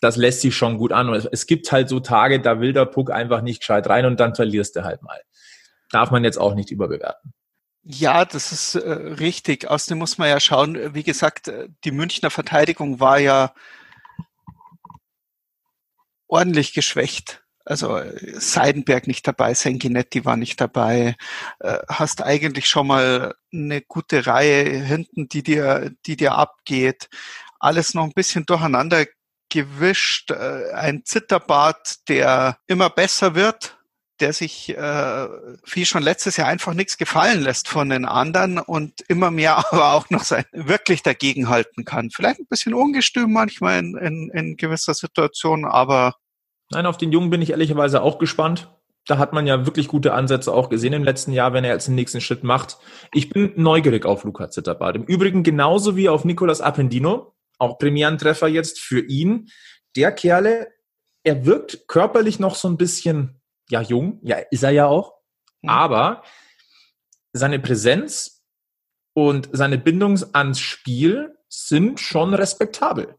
das 0.00 0.16
lässt 0.16 0.40
sich 0.40 0.56
schon 0.56 0.76
gut 0.76 0.90
an. 0.90 1.08
Und 1.08 1.28
es 1.30 1.46
gibt 1.46 1.70
halt 1.70 1.88
so 1.88 2.00
Tage, 2.00 2.40
da 2.40 2.58
will 2.58 2.72
der 2.72 2.86
Puck 2.86 3.12
einfach 3.12 3.42
nicht 3.42 3.60
gescheit 3.60 3.88
rein 3.88 4.06
und 4.06 4.18
dann 4.18 4.34
verlierst 4.34 4.74
du 4.74 4.82
halt 4.82 5.02
mal. 5.02 5.20
Darf 5.92 6.10
man 6.10 6.24
jetzt 6.24 6.36
auch 6.36 6.56
nicht 6.56 6.72
überbewerten. 6.72 7.32
Ja, 7.84 8.24
das 8.24 8.50
ist 8.50 8.74
äh, 8.74 8.90
richtig. 8.90 9.70
Außerdem 9.70 9.98
muss 9.98 10.18
man 10.18 10.28
ja 10.28 10.40
schauen, 10.40 10.92
wie 10.92 11.04
gesagt, 11.04 11.46
äh, 11.46 11.68
die 11.84 11.92
Münchner 11.92 12.30
Verteidigung 12.30 12.98
war 12.98 13.20
ja 13.20 13.54
ordentlich 16.26 16.72
geschwächt 16.72 17.40
also 17.64 18.00
Seidenberg 18.34 19.06
nicht 19.06 19.26
dabei, 19.26 19.54
Sanguinetti 19.54 20.24
war 20.24 20.36
nicht 20.36 20.60
dabei, 20.60 21.16
äh, 21.60 21.78
hast 21.88 22.22
eigentlich 22.22 22.68
schon 22.68 22.86
mal 22.86 23.34
eine 23.52 23.82
gute 23.82 24.26
Reihe 24.26 24.64
hinten, 24.64 25.28
die 25.28 25.42
dir, 25.42 25.92
die 26.06 26.16
dir 26.16 26.34
abgeht. 26.34 27.08
Alles 27.58 27.94
noch 27.94 28.04
ein 28.04 28.12
bisschen 28.12 28.46
durcheinander 28.46 29.06
gewischt, 29.50 30.30
äh, 30.30 30.72
ein 30.72 31.04
Zitterbart, 31.04 32.08
der 32.08 32.58
immer 32.66 32.88
besser 32.88 33.34
wird, 33.34 33.76
der 34.20 34.32
sich 34.32 34.70
äh, 34.70 35.28
wie 35.66 35.84
schon 35.84 36.02
letztes 36.02 36.36
Jahr 36.36 36.48
einfach 36.48 36.74
nichts 36.74 36.96
gefallen 36.98 37.42
lässt 37.42 37.68
von 37.68 37.88
den 37.88 38.04
anderen 38.04 38.58
und 38.58 39.00
immer 39.08 39.30
mehr 39.30 39.56
aber 39.72 39.92
auch 39.92 40.08
noch 40.10 40.24
sein, 40.24 40.44
wirklich 40.52 41.02
dagegenhalten 41.02 41.84
kann. 41.84 42.10
Vielleicht 42.10 42.40
ein 42.40 42.46
bisschen 42.48 42.74
ungestüm 42.74 43.32
manchmal 43.32 43.78
in, 43.80 43.96
in, 43.96 44.30
in 44.30 44.56
gewisser 44.56 44.94
Situation, 44.94 45.64
aber 45.64 46.14
Nein, 46.70 46.86
auf 46.86 46.96
den 46.96 47.12
Jungen 47.12 47.30
bin 47.30 47.42
ich 47.42 47.50
ehrlicherweise 47.50 48.02
auch 48.02 48.18
gespannt. 48.18 48.68
Da 49.06 49.18
hat 49.18 49.32
man 49.32 49.46
ja 49.46 49.66
wirklich 49.66 49.88
gute 49.88 50.12
Ansätze 50.12 50.52
auch 50.52 50.68
gesehen 50.68 50.92
im 50.92 51.04
letzten 51.04 51.32
Jahr, 51.32 51.52
wenn 51.52 51.64
er 51.64 51.72
jetzt 51.72 51.88
den 51.88 51.96
nächsten 51.96 52.20
Schritt 52.20 52.44
macht. 52.44 52.78
Ich 53.12 53.30
bin 53.30 53.52
neugierig 53.56 54.04
auf 54.04 54.24
Luca 54.24 54.50
Zitterbart. 54.50 54.94
Im 54.94 55.04
Übrigen 55.04 55.42
genauso 55.42 55.96
wie 55.96 56.08
auf 56.08 56.24
Nicolas 56.24 56.60
Appendino. 56.60 57.34
Auch 57.58 57.78
Premierentreffer 57.78 58.46
jetzt 58.46 58.78
für 58.78 59.00
ihn. 59.00 59.48
Der 59.96 60.12
Kerle, 60.12 60.68
er 61.24 61.44
wirkt 61.44 61.88
körperlich 61.88 62.38
noch 62.38 62.54
so 62.54 62.68
ein 62.68 62.76
bisschen, 62.76 63.40
ja, 63.68 63.80
jung. 63.80 64.20
Ja, 64.22 64.36
ist 64.50 64.62
er 64.62 64.70
ja 64.70 64.86
auch. 64.86 65.14
Mhm. 65.62 65.70
Aber 65.70 66.22
seine 67.32 67.58
Präsenz 67.58 68.44
und 69.14 69.48
seine 69.52 69.78
Bindung 69.78 70.18
ans 70.32 70.60
Spiel 70.60 71.36
sind 71.48 71.98
schon 71.98 72.34
respektabel. 72.34 73.16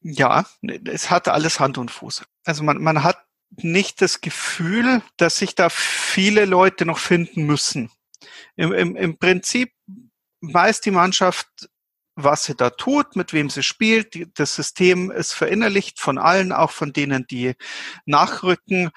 Ja, 0.00 0.46
es 0.86 1.10
hat 1.10 1.28
alles 1.28 1.60
Hand 1.60 1.78
und 1.78 1.90
Fuß. 1.90 2.24
Also 2.44 2.62
man, 2.62 2.82
man 2.82 3.02
hat 3.02 3.24
nicht 3.50 4.00
das 4.00 4.20
Gefühl, 4.20 5.02
dass 5.16 5.38
sich 5.38 5.54
da 5.54 5.70
viele 5.70 6.44
Leute 6.44 6.84
noch 6.86 6.98
finden 6.98 7.44
müssen. 7.44 7.90
Im, 8.56 8.72
im, 8.72 8.96
im 8.96 9.18
Prinzip 9.18 9.72
weiß 10.40 10.80
die 10.80 10.90
Mannschaft, 10.90 11.48
was 12.14 12.44
sie 12.44 12.54
da 12.54 12.70
tut, 12.70 13.16
mit 13.16 13.32
wem 13.32 13.48
sie 13.48 13.62
spielt. 13.62 14.38
Das 14.38 14.54
System 14.54 15.10
ist 15.10 15.32
verinnerlicht 15.32 16.00
von 16.00 16.18
allen, 16.18 16.52
auch 16.52 16.72
von 16.72 16.92
denen, 16.92 17.26
die 17.26 17.54
nachrücken. 18.06 18.90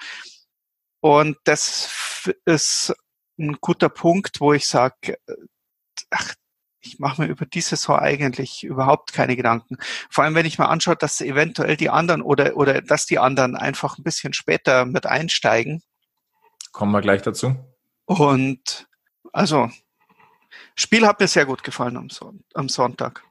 Und 1.00 1.38
das 1.44 2.30
ist 2.44 2.94
ein 3.38 3.58
guter 3.60 3.88
Punkt, 3.88 4.40
wo 4.40 4.52
ich 4.52 4.66
sage, 4.66 5.16
ach, 6.10 6.34
ich 6.82 6.98
mache 6.98 7.22
mir 7.22 7.28
über 7.28 7.46
die 7.46 7.60
Saison 7.60 7.98
eigentlich 7.98 8.64
überhaupt 8.64 9.12
keine 9.12 9.36
Gedanken. 9.36 9.76
Vor 10.10 10.24
allem, 10.24 10.34
wenn 10.34 10.46
ich 10.46 10.58
mal 10.58 10.66
anschaue, 10.66 10.96
dass 10.96 11.20
eventuell 11.20 11.76
die 11.76 11.90
anderen 11.90 12.22
oder, 12.22 12.56
oder 12.56 12.82
dass 12.82 13.06
die 13.06 13.18
anderen 13.18 13.56
einfach 13.56 13.98
ein 13.98 14.02
bisschen 14.02 14.32
später 14.32 14.84
mit 14.84 15.06
einsteigen. 15.06 15.82
Kommen 16.72 16.92
wir 16.92 17.00
gleich 17.00 17.22
dazu. 17.22 17.56
Und 18.04 18.88
also, 19.32 19.70
Spiel 20.74 21.06
hat 21.06 21.20
mir 21.20 21.28
sehr 21.28 21.46
gut 21.46 21.62
gefallen 21.62 21.96
am, 21.96 22.10
Son 22.10 22.44
am 22.54 22.68
Sonntag. 22.68 23.22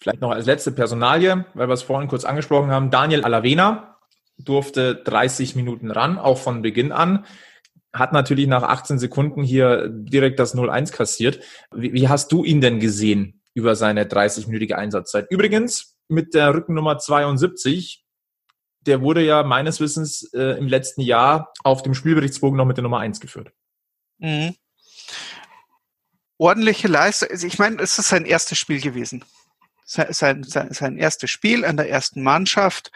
Vielleicht 0.00 0.20
noch 0.20 0.30
als 0.30 0.46
letzte 0.46 0.72
Personalie, 0.72 1.44
weil 1.54 1.68
wir 1.68 1.74
es 1.74 1.82
vorhin 1.82 2.08
kurz 2.08 2.24
angesprochen 2.24 2.70
haben. 2.70 2.90
Daniel 2.90 3.24
Alavena 3.24 3.98
durfte 4.38 4.96
30 4.96 5.56
Minuten 5.56 5.90
ran, 5.90 6.18
auch 6.18 6.38
von 6.38 6.62
Beginn 6.62 6.92
an 6.92 7.24
hat 7.94 8.12
natürlich 8.12 8.46
nach 8.46 8.62
18 8.62 8.98
Sekunden 8.98 9.42
hier 9.42 9.88
direkt 9.88 10.38
das 10.38 10.54
0-1 10.54 10.92
kassiert. 10.92 11.40
Wie, 11.74 11.92
wie, 11.94 12.08
hast 12.08 12.30
du 12.32 12.44
ihn 12.44 12.60
denn 12.60 12.80
gesehen 12.80 13.40
über 13.54 13.76
seine 13.76 14.04
30-minütige 14.04 14.72
Einsatzzeit? 14.72 15.26
Übrigens 15.30 15.96
mit 16.08 16.34
der 16.34 16.52
Rückennummer 16.54 16.98
72 16.98 18.04
der 18.86 19.00
wurde 19.00 19.22
ja 19.22 19.42
meines 19.42 19.80
Wissens 19.80 20.30
äh, 20.34 20.58
im 20.58 20.68
letzten 20.68 21.00
Jahr 21.00 21.52
auf 21.62 21.82
dem 21.82 21.94
Spielberichtsbogen 21.94 22.56
noch 22.56 22.66
mit 22.66 22.76
der 22.76 22.82
Nummer 22.82 22.98
eins 22.98 23.20
geführt. 23.20 23.52
Mhm. 24.18 24.54
Ordentliche 26.38 26.88
Leistung. 26.88 27.28
Also 27.30 27.46
ich 27.46 27.58
meine, 27.58 27.80
es 27.80 27.98
ist 27.98 28.08
sein 28.08 28.24
erstes 28.24 28.58
Spiel 28.58 28.80
gewesen. 28.80 29.24
Sein, 29.86 30.42
sein, 30.42 30.72
sein 30.72 30.96
erstes 30.96 31.30
Spiel 31.30 31.64
an 31.64 31.76
der 31.76 31.88
ersten 31.88 32.22
Mannschaft. 32.22 32.90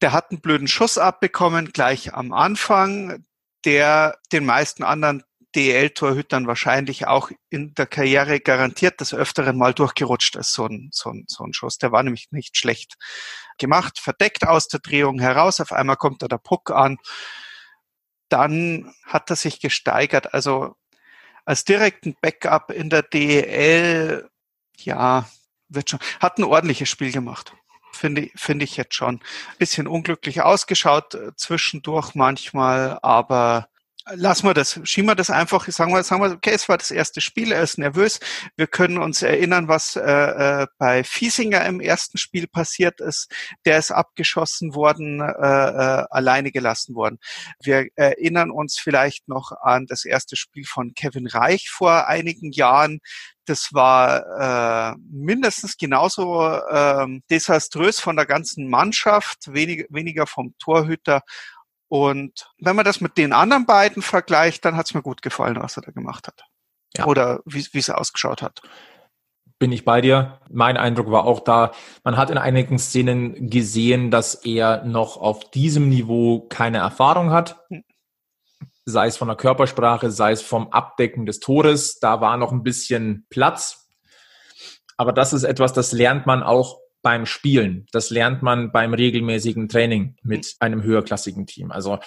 Der 0.00 0.12
hat 0.12 0.30
einen 0.30 0.40
blöden 0.40 0.68
Schuss 0.68 0.98
abbekommen, 0.98 1.72
gleich 1.72 2.14
am 2.14 2.32
Anfang, 2.32 3.24
der 3.64 4.18
den 4.32 4.44
meisten 4.44 4.82
anderen 4.82 5.24
DL-Torhütern 5.54 6.46
wahrscheinlich 6.46 7.06
auch 7.06 7.30
in 7.48 7.74
der 7.74 7.86
Karriere 7.86 8.40
garantiert 8.40 9.00
des 9.00 9.14
Öfteren 9.14 9.56
mal 9.56 9.72
durchgerutscht 9.72 10.36
ist, 10.36 10.52
so 10.52 10.66
ein, 10.66 10.90
so 10.92 11.10
ein, 11.10 11.24
so 11.28 11.44
ein 11.44 11.54
Schuss. 11.54 11.78
Der 11.78 11.92
war 11.92 12.02
nämlich 12.02 12.28
nicht 12.32 12.56
schlecht 12.56 12.96
gemacht, 13.58 13.98
verdeckt 14.00 14.46
aus 14.46 14.68
der 14.68 14.80
Drehung 14.80 15.20
heraus, 15.20 15.60
auf 15.60 15.72
einmal 15.72 15.96
kommt 15.96 16.22
da 16.22 16.28
der 16.28 16.38
Puck 16.38 16.70
an. 16.70 16.98
Dann 18.28 18.92
hat 19.04 19.30
er 19.30 19.36
sich 19.36 19.60
gesteigert. 19.60 20.34
Also 20.34 20.74
als 21.44 21.64
direkten 21.64 22.16
Backup 22.20 22.70
in 22.72 22.90
der 22.90 23.02
DEL, 23.02 24.28
ja, 24.78 25.28
wird 25.68 25.90
schon, 25.90 26.00
hat 26.20 26.38
ein 26.38 26.44
ordentliches 26.44 26.88
Spiel 26.88 27.12
gemacht. 27.12 27.54
Finde, 27.94 28.30
finde 28.34 28.64
ich 28.64 28.76
jetzt 28.76 28.94
schon. 28.94 29.20
Bisschen 29.58 29.86
unglücklich 29.86 30.42
ausgeschaut 30.42 31.14
äh, 31.14 31.34
zwischendurch 31.36 32.14
manchmal, 32.14 32.98
aber 33.02 33.68
lassen 34.12 34.46
wir 34.46 34.54
das, 34.54 34.80
schieben 34.84 35.08
wir 35.08 35.14
das 35.14 35.30
einfach, 35.30 35.66
sagen 35.68 35.92
wir, 35.92 36.02
sagen 36.02 36.22
wir, 36.22 36.32
okay, 36.32 36.52
es 36.52 36.68
war 36.68 36.76
das 36.76 36.90
erste 36.90 37.20
Spiel, 37.20 37.52
er 37.52 37.62
ist 37.62 37.78
nervös. 37.78 38.20
Wir 38.56 38.66
können 38.66 38.98
uns 38.98 39.22
erinnern, 39.22 39.68
was 39.68 39.96
äh, 39.96 40.02
äh, 40.02 40.66
bei 40.78 41.04
Fiesinger 41.04 41.64
im 41.64 41.80
ersten 41.80 42.18
Spiel 42.18 42.46
passiert 42.46 43.00
ist. 43.00 43.32
Der 43.64 43.78
ist 43.78 43.90
abgeschossen 43.90 44.74
worden, 44.74 45.20
äh, 45.20 45.24
äh, 45.24 46.04
alleine 46.10 46.52
gelassen 46.52 46.94
worden. 46.94 47.18
Wir 47.62 47.86
erinnern 47.96 48.50
uns 48.50 48.78
vielleicht 48.78 49.28
noch 49.28 49.52
an 49.62 49.86
das 49.86 50.04
erste 50.04 50.36
Spiel 50.36 50.64
von 50.66 50.94
Kevin 50.94 51.26
Reich 51.26 51.70
vor 51.70 52.06
einigen 52.06 52.52
Jahren. 52.52 53.00
Das 53.46 53.72
war 53.72 54.92
äh, 54.92 54.96
mindestens 55.10 55.76
genauso 55.76 56.46
äh, 56.46 57.06
desaströs 57.30 58.00
von 58.00 58.16
der 58.16 58.26
ganzen 58.26 58.68
Mannschaft, 58.68 59.52
wenig, 59.52 59.86
weniger 59.90 60.26
vom 60.26 60.54
Torhüter 60.58 61.22
und 61.94 62.50
wenn 62.58 62.74
man 62.74 62.84
das 62.84 63.00
mit 63.00 63.16
den 63.16 63.32
anderen 63.32 63.66
beiden 63.66 64.02
vergleicht, 64.02 64.64
dann 64.64 64.76
hat 64.76 64.86
es 64.86 64.94
mir 64.94 65.02
gut 65.02 65.22
gefallen, 65.22 65.54
was 65.60 65.76
er 65.76 65.84
da 65.84 65.92
gemacht 65.92 66.26
hat. 66.26 66.42
Ja. 66.96 67.06
Oder 67.06 67.40
wie, 67.44 67.64
wie 67.70 67.78
es 67.78 67.88
ausgeschaut 67.88 68.42
hat. 68.42 68.62
Bin 69.60 69.70
ich 69.70 69.84
bei 69.84 70.00
dir. 70.00 70.40
Mein 70.50 70.76
Eindruck 70.76 71.12
war 71.12 71.24
auch 71.24 71.38
da, 71.38 71.70
man 72.02 72.16
hat 72.16 72.30
in 72.30 72.36
einigen 72.36 72.80
Szenen 72.80 73.48
gesehen, 73.48 74.10
dass 74.10 74.34
er 74.34 74.82
noch 74.82 75.18
auf 75.18 75.52
diesem 75.52 75.88
Niveau 75.88 76.48
keine 76.48 76.78
Erfahrung 76.78 77.30
hat. 77.30 77.60
Hm. 77.68 77.84
Sei 78.84 79.06
es 79.06 79.16
von 79.16 79.28
der 79.28 79.36
Körpersprache, 79.36 80.10
sei 80.10 80.32
es 80.32 80.42
vom 80.42 80.72
Abdecken 80.72 81.26
des 81.26 81.38
Tores. 81.38 82.00
Da 82.00 82.20
war 82.20 82.36
noch 82.38 82.50
ein 82.50 82.64
bisschen 82.64 83.24
Platz. 83.30 83.88
Aber 84.96 85.12
das 85.12 85.32
ist 85.32 85.44
etwas, 85.44 85.72
das 85.72 85.92
lernt 85.92 86.26
man 86.26 86.42
auch 86.42 86.80
beim 87.04 87.26
Spielen. 87.26 87.86
Das 87.92 88.10
lernt 88.10 88.42
man 88.42 88.72
beim 88.72 88.94
regelmäßigen 88.94 89.68
Training 89.68 90.16
mit 90.22 90.56
einem 90.58 90.82
höherklassigen 90.82 91.46
Team. 91.46 91.70
Also 91.70 91.98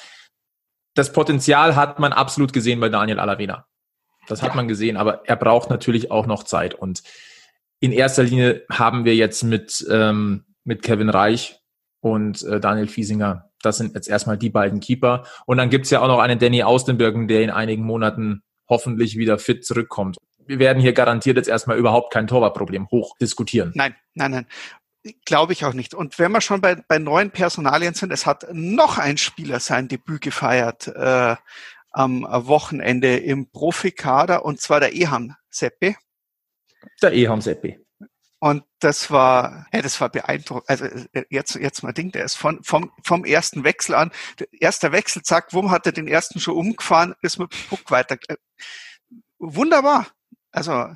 das 0.95 1.13
Potenzial 1.13 1.75
hat 1.75 1.99
man 1.99 2.11
absolut 2.11 2.51
gesehen 2.51 2.79
bei 2.79 2.89
Daniel 2.89 3.19
Alavena. 3.19 3.67
Das 4.27 4.41
hat 4.41 4.49
ja. 4.49 4.55
man 4.55 4.67
gesehen, 4.67 4.97
aber 4.97 5.21
er 5.25 5.35
braucht 5.35 5.69
natürlich 5.69 6.09
auch 6.09 6.25
noch 6.25 6.43
Zeit. 6.43 6.73
Und 6.73 7.03
in 7.79 7.91
erster 7.91 8.23
Linie 8.23 8.65
haben 8.71 9.05
wir 9.05 9.15
jetzt 9.15 9.43
mit, 9.43 9.85
ähm, 9.89 10.45
mit 10.63 10.81
Kevin 10.81 11.09
Reich 11.09 11.59
und 12.01 12.41
äh, 12.43 12.59
Daniel 12.59 12.87
Fiesinger, 12.87 13.51
das 13.61 13.77
sind 13.77 13.93
jetzt 13.93 14.09
erstmal 14.09 14.39
die 14.39 14.49
beiden 14.49 14.79
Keeper. 14.79 15.25
Und 15.45 15.57
dann 15.57 15.69
gibt's 15.69 15.91
ja 15.91 16.01
auch 16.01 16.07
noch 16.07 16.19
einen 16.19 16.39
Danny 16.39 16.63
Austenbürgen, 16.63 17.27
der 17.27 17.43
in 17.43 17.51
einigen 17.51 17.83
Monaten 17.83 18.41
hoffentlich 18.67 19.15
wieder 19.15 19.37
fit 19.37 19.63
zurückkommt. 19.63 20.17
Wir 20.47 20.57
werden 20.57 20.81
hier 20.81 20.93
garantiert 20.93 21.37
jetzt 21.37 21.49
erstmal 21.49 21.77
überhaupt 21.77 22.11
kein 22.11 22.25
Torwartproblem 22.25 22.89
hoch 22.89 23.15
diskutieren. 23.21 23.71
Nein, 23.75 23.95
nein, 24.15 24.31
nein. 24.31 24.47
Glaube 25.25 25.53
ich 25.53 25.65
auch 25.65 25.73
nicht. 25.73 25.93
Und 25.93 26.19
wenn 26.19 26.31
wir 26.31 26.41
schon 26.41 26.61
bei, 26.61 26.75
bei 26.75 26.99
neuen 26.99 27.31
Personalien 27.31 27.93
sind, 27.93 28.11
es 28.11 28.25
hat 28.25 28.47
noch 28.51 28.97
ein 28.97 29.17
Spieler 29.17 29.59
sein 29.59 29.87
Debüt 29.87 30.21
gefeiert 30.21 30.87
äh, 30.87 31.35
am 31.91 32.23
Wochenende 32.29 33.17
im 33.17 33.49
Profikader 33.49 34.45
und 34.45 34.61
zwar 34.61 34.79
der 34.79 34.93
Eham 34.93 35.35
Seppi. 35.49 35.95
Der 37.01 37.11
Eham 37.13 37.41
Seppi. 37.41 37.79
Und 38.39 38.63
das 38.79 39.09
war, 39.09 39.65
ja, 39.73 39.81
das 39.81 39.99
war 39.99 40.09
beeindruckend. 40.09 40.69
Also 40.69 40.85
äh, 40.85 41.23
jetzt, 41.29 41.55
jetzt 41.55 41.81
mal 41.81 41.91
Ding, 41.91 42.11
der 42.11 42.23
ist 42.23 42.35
von, 42.35 42.63
vom, 42.63 42.91
vom 43.03 43.25
ersten 43.25 43.63
Wechsel 43.63 43.95
an, 43.95 44.11
der 44.39 44.47
erste 44.51 44.91
Wechsel, 44.91 45.23
zack, 45.23 45.53
wumm, 45.53 45.71
hat 45.71 45.87
er 45.87 45.91
den 45.91 46.07
ersten 46.07 46.39
schon 46.39 46.55
umgefahren, 46.55 47.15
ist 47.21 47.39
mit 47.39 47.49
Puck 47.67 47.89
weiter. 47.89 48.17
Äh, 48.27 48.35
wunderbar. 49.39 50.07
Also. 50.51 50.93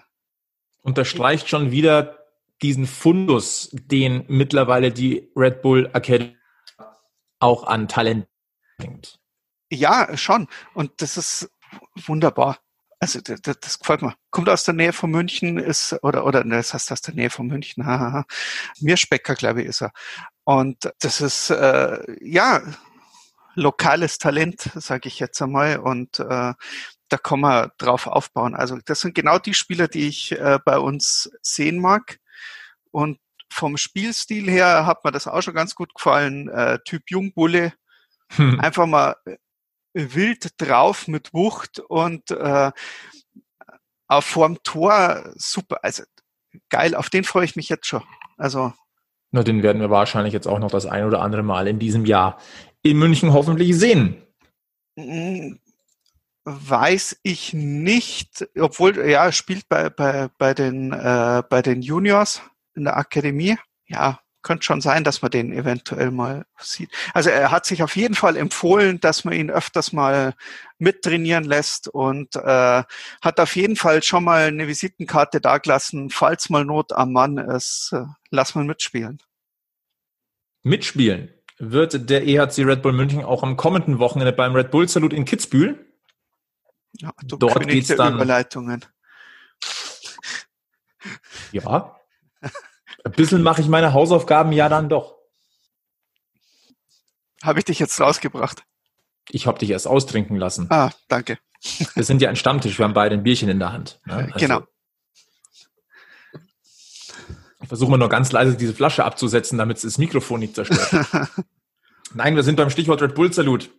Unterstreicht 0.83 1.49
schon 1.49 1.71
wieder 1.71 2.20
diesen 2.61 2.85
Fundus, 2.85 3.69
den 3.71 4.23
mittlerweile 4.27 4.91
die 4.91 5.31
Red 5.35 5.61
Bull 5.61 5.89
Academy 5.93 6.37
auch 7.39 7.63
an 7.63 7.87
Talent 7.87 8.27
bringt. 8.77 9.19
Ja, 9.71 10.15
schon. 10.17 10.47
Und 10.73 10.91
das 11.01 11.17
ist 11.17 11.49
wunderbar. 12.05 12.59
Also 12.99 13.19
das, 13.19 13.41
das 13.41 13.79
gefällt 13.79 14.03
mir. 14.03 14.13
Kommt 14.29 14.47
aus 14.47 14.63
der 14.63 14.75
Nähe 14.75 14.93
von 14.93 15.09
München, 15.09 15.57
ist 15.57 15.97
oder 16.03 16.25
oder 16.25 16.43
ne, 16.43 16.57
das 16.57 16.73
heißt 16.73 16.91
aus 16.91 17.01
der 17.01 17.15
Nähe 17.15 17.31
von 17.31 17.47
München. 17.47 17.85
Hahaha. 17.85 18.25
Specker, 18.95 19.33
glaube 19.33 19.61
ich, 19.61 19.69
ist 19.69 19.81
er. 19.81 19.91
Und 20.43 20.91
das 20.99 21.19
ist 21.19 21.49
äh, 21.49 21.99
ja 22.21 22.61
lokales 23.55 24.19
Talent, 24.19 24.69
sage 24.75 25.07
ich 25.07 25.19
jetzt 25.19 25.41
einmal. 25.41 25.79
Und 25.79 26.19
äh, 26.19 26.53
da 27.09 27.17
kann 27.17 27.39
man 27.39 27.71
drauf 27.77 28.05
aufbauen. 28.05 28.55
Also 28.55 28.77
das 28.85 29.01
sind 29.01 29.15
genau 29.15 29.39
die 29.39 29.55
Spieler, 29.55 29.87
die 29.87 30.07
ich 30.07 30.33
äh, 30.33 30.59
bei 30.63 30.77
uns 30.77 31.31
sehen 31.41 31.79
mag. 31.79 32.19
Und 32.91 33.19
vom 33.49 33.77
Spielstil 33.77 34.49
her 34.49 34.85
hat 34.85 35.03
mir 35.03 35.11
das 35.11 35.27
auch 35.27 35.41
schon 35.41 35.53
ganz 35.53 35.75
gut 35.75 35.93
gefallen. 35.93 36.49
Äh, 36.49 36.79
typ 36.85 37.03
Jungbulle. 37.09 37.73
Hm. 38.35 38.59
Einfach 38.59 38.85
mal 38.85 39.15
äh, 39.25 39.37
wild 39.93 40.49
drauf 40.57 41.07
mit 41.07 41.33
Wucht 41.33 41.79
und 41.79 42.31
äh, 42.31 42.71
auf 44.07 44.25
vorm 44.25 44.61
Tor 44.63 45.31
super. 45.35 45.79
Also 45.83 46.03
geil, 46.69 46.95
auf 46.95 47.09
den 47.09 47.23
freue 47.23 47.45
ich 47.45 47.55
mich 47.55 47.69
jetzt 47.69 47.87
schon. 47.87 48.03
Also. 48.37 48.73
Na, 49.31 49.43
den 49.43 49.63
werden 49.63 49.81
wir 49.81 49.89
wahrscheinlich 49.89 50.33
jetzt 50.33 50.47
auch 50.47 50.59
noch 50.59 50.71
das 50.71 50.85
ein 50.85 51.05
oder 51.05 51.21
andere 51.21 51.43
Mal 51.43 51.67
in 51.67 51.79
diesem 51.79 52.05
Jahr 52.05 52.37
in 52.83 52.97
München 52.97 53.31
hoffentlich 53.31 53.77
sehen. 53.77 54.21
Mm, 54.97 55.55
weiß 56.43 57.19
ich 57.23 57.53
nicht, 57.53 58.49
obwohl 58.59 58.97
ja 59.09 59.31
spielt 59.31 59.69
bei 59.69 59.89
bei 59.89 60.29
bei 60.37 60.53
den 60.53 60.91
äh, 60.91 61.43
bei 61.49 61.61
den 61.61 61.81
Juniors 61.81 62.41
in 62.75 62.83
der 62.83 62.97
Akademie. 62.97 63.57
Ja, 63.87 64.19
könnte 64.41 64.65
schon 64.65 64.81
sein, 64.81 65.03
dass 65.03 65.21
man 65.21 65.31
den 65.31 65.53
eventuell 65.53 66.11
mal 66.11 66.45
sieht. 66.59 66.89
Also 67.13 67.29
er 67.29 67.51
hat 67.51 67.65
sich 67.65 67.83
auf 67.83 67.95
jeden 67.95 68.15
Fall 68.15 68.37
empfohlen, 68.37 68.99
dass 68.99 69.23
man 69.23 69.33
ihn 69.33 69.51
öfters 69.51 69.93
mal 69.93 70.33
mittrainieren 70.79 71.43
lässt 71.43 71.87
und 71.87 72.35
äh, 72.35 72.83
hat 73.21 73.39
auf 73.39 73.55
jeden 73.55 73.75
Fall 73.75 74.01
schon 74.03 74.23
mal 74.23 74.47
eine 74.47 74.67
Visitenkarte 74.67 75.41
dagelassen, 75.41 76.09
falls 76.09 76.49
mal 76.49 76.65
Not 76.65 76.93
am 76.93 77.11
Mann 77.11 77.37
ist, 77.37 77.91
äh, 77.93 78.05
lass 78.29 78.55
mal 78.55 78.65
mitspielen. 78.65 79.21
Mitspielen 80.63 81.33
wird 81.57 82.09
der 82.09 82.27
EHC 82.27 82.63
Red 82.65 82.81
Bull 82.81 82.93
München 82.93 83.23
auch 83.23 83.43
am 83.43 83.57
kommenden 83.57 83.99
Wochenende 83.99 84.33
beim 84.33 84.55
Red 84.55 84.71
Bull 84.71 84.87
Salut 84.87 85.13
in 85.13 85.25
Kitzbühel. 85.25 85.85
Ja, 86.93 87.11
Dort 87.23 87.67
geht's 87.67 87.87
dann. 87.89 88.15
Überleitungen. 88.15 88.85
Ja, 91.51 92.00
ein 93.03 93.11
bisschen 93.13 93.41
mache 93.41 93.61
ich 93.61 93.67
meine 93.67 93.93
Hausaufgaben 93.93 94.51
ja 94.51 94.69
dann 94.69 94.89
doch. 94.89 95.17
Habe 97.43 97.59
ich 97.59 97.65
dich 97.65 97.79
jetzt 97.79 97.99
rausgebracht? 97.99 98.63
Ich 99.29 99.47
habe 99.47 99.59
dich 99.59 99.69
erst 99.69 99.87
austrinken 99.87 100.37
lassen. 100.37 100.67
Ah, 100.69 100.91
danke. 101.07 101.39
Wir 101.95 102.03
sind 102.03 102.21
ja 102.21 102.29
ein 102.29 102.35
Stammtisch, 102.35 102.77
wir 102.79 102.85
haben 102.85 102.93
beide 102.93 103.15
ein 103.15 103.23
Bierchen 103.23 103.49
in 103.49 103.59
der 103.59 103.71
Hand. 103.71 103.99
Ne? 104.05 104.15
Also, 104.15 104.39
genau. 104.39 104.63
Ich 107.61 107.67
versuche 107.67 107.91
mal 107.91 107.97
nur 107.97 108.09
ganz 108.09 108.31
leise 108.31 108.57
diese 108.57 108.73
Flasche 108.73 109.05
abzusetzen, 109.05 109.57
damit 109.57 109.83
das 109.83 109.97
Mikrofon 109.97 110.39
nicht 110.39 110.55
zerstört. 110.55 111.07
Nein, 112.13 112.35
wir 112.35 112.43
sind 112.43 112.55
beim 112.55 112.69
Stichwort 112.69 113.01
Red 113.01 113.15
Bull 113.15 113.31
Salut. 113.31 113.69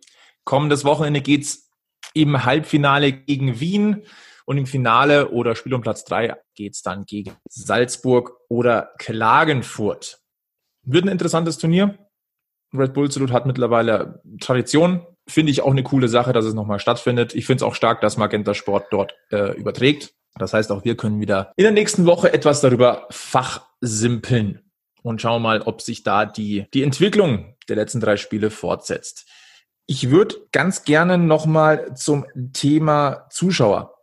Kommendes 0.45 0.85
Wochenende 0.85 1.21
geht's 1.21 1.69
im 2.13 2.45
Halbfinale 2.45 3.11
gegen 3.11 3.59
Wien. 3.59 4.05
Und 4.45 4.57
im 4.57 4.65
Finale 4.65 5.29
oder 5.29 5.55
Spiel 5.55 5.73
um 5.73 5.81
Platz 5.81 6.03
drei 6.03 6.35
geht's 6.55 6.81
dann 6.81 7.05
gegen 7.05 7.35
Salzburg 7.49 8.33
oder 8.49 8.93
Klagenfurt. 8.97 10.19
Wird 10.83 11.05
ein 11.05 11.09
interessantes 11.09 11.57
Turnier. 11.57 11.97
Red 12.73 12.93
Bull 12.93 13.11
Salute 13.11 13.33
hat 13.33 13.45
mittlerweile 13.45 14.21
Tradition. 14.41 15.05
Finde 15.27 15.51
ich 15.51 15.61
auch 15.61 15.71
eine 15.71 15.83
coole 15.83 16.09
Sache, 16.09 16.33
dass 16.33 16.45
es 16.45 16.53
nochmal 16.53 16.79
stattfindet. 16.79 17.33
Ich 17.35 17.45
finde 17.45 17.63
es 17.63 17.63
auch 17.63 17.75
stark, 17.75 18.01
dass 18.01 18.17
Magenta 18.17 18.53
Sport 18.53 18.87
dort 18.91 19.15
äh, 19.29 19.55
überträgt. 19.55 20.13
Das 20.35 20.53
heißt, 20.53 20.71
auch 20.71 20.83
wir 20.83 20.97
können 20.97 21.21
wieder 21.21 21.53
in 21.55 21.63
der 21.63 21.71
nächsten 21.71 22.05
Woche 22.05 22.33
etwas 22.33 22.61
darüber 22.61 23.07
fachsimpeln. 23.11 24.59
und 25.03 25.21
schauen 25.21 25.41
mal, 25.41 25.61
ob 25.61 25.81
sich 25.81 26.03
da 26.03 26.25
die, 26.25 26.65
die 26.73 26.81
Entwicklung 26.81 27.55
der 27.69 27.75
letzten 27.75 27.99
drei 27.99 28.17
Spiele 28.17 28.49
fortsetzt. 28.49 29.29
Ich 29.85 30.09
würde 30.09 30.35
ganz 30.51 30.85
gerne 30.85 31.17
nochmal 31.17 31.95
zum 31.95 32.25
Thema 32.53 33.27
Zuschauer 33.29 33.93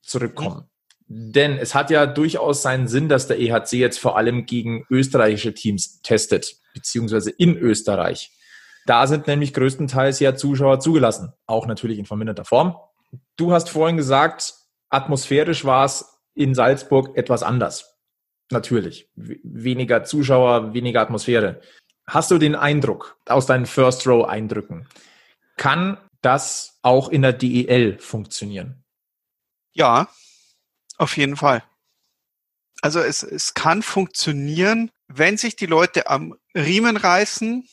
zurückkommen. 0.00 0.70
Denn 1.06 1.58
es 1.58 1.74
hat 1.74 1.90
ja 1.90 2.06
durchaus 2.06 2.62
seinen 2.62 2.88
Sinn, 2.88 3.08
dass 3.08 3.26
der 3.26 3.38
EHC 3.38 3.74
jetzt 3.74 3.98
vor 3.98 4.16
allem 4.16 4.46
gegen 4.46 4.86
österreichische 4.90 5.52
Teams 5.52 6.00
testet, 6.02 6.56
beziehungsweise 6.72 7.30
in 7.30 7.56
Österreich. 7.56 8.30
Da 8.86 9.06
sind 9.06 9.26
nämlich 9.26 9.54
größtenteils 9.54 10.20
ja 10.20 10.34
Zuschauer 10.34 10.80
zugelassen, 10.80 11.32
auch 11.46 11.66
natürlich 11.66 11.98
in 11.98 12.06
verminderter 12.06 12.44
Form. 12.44 12.76
Du 13.36 13.52
hast 13.52 13.70
vorhin 13.70 13.96
gesagt, 13.96 14.54
atmosphärisch 14.88 15.64
war 15.64 15.84
es 15.84 16.20
in 16.34 16.54
Salzburg 16.54 17.16
etwas 17.16 17.42
anders. 17.42 17.94
Natürlich. 18.50 19.08
Weniger 19.14 20.04
Zuschauer, 20.04 20.74
weniger 20.74 21.00
Atmosphäre. 21.00 21.60
Hast 22.06 22.30
du 22.30 22.38
den 22.38 22.54
Eindruck 22.54 23.18
aus 23.26 23.46
deinen 23.46 23.66
First 23.66 24.06
Row 24.06 24.26
Eindrücken? 24.26 24.86
Kann 25.56 25.98
das 26.20 26.78
auch 26.82 27.08
in 27.08 27.22
der 27.22 27.32
DEL 27.32 27.98
funktionieren? 27.98 28.84
Ja, 29.72 30.08
auf 31.04 31.16
jeden 31.18 31.36
Fall. 31.36 31.62
Also 32.80 33.00
es, 33.00 33.22
es 33.22 33.54
kann 33.54 33.82
funktionieren, 33.82 34.90
wenn 35.06 35.36
sich 35.36 35.54
die 35.54 35.66
Leute 35.66 36.08
am 36.08 36.34
Riemen 36.54 36.96
reißen, 36.96 37.68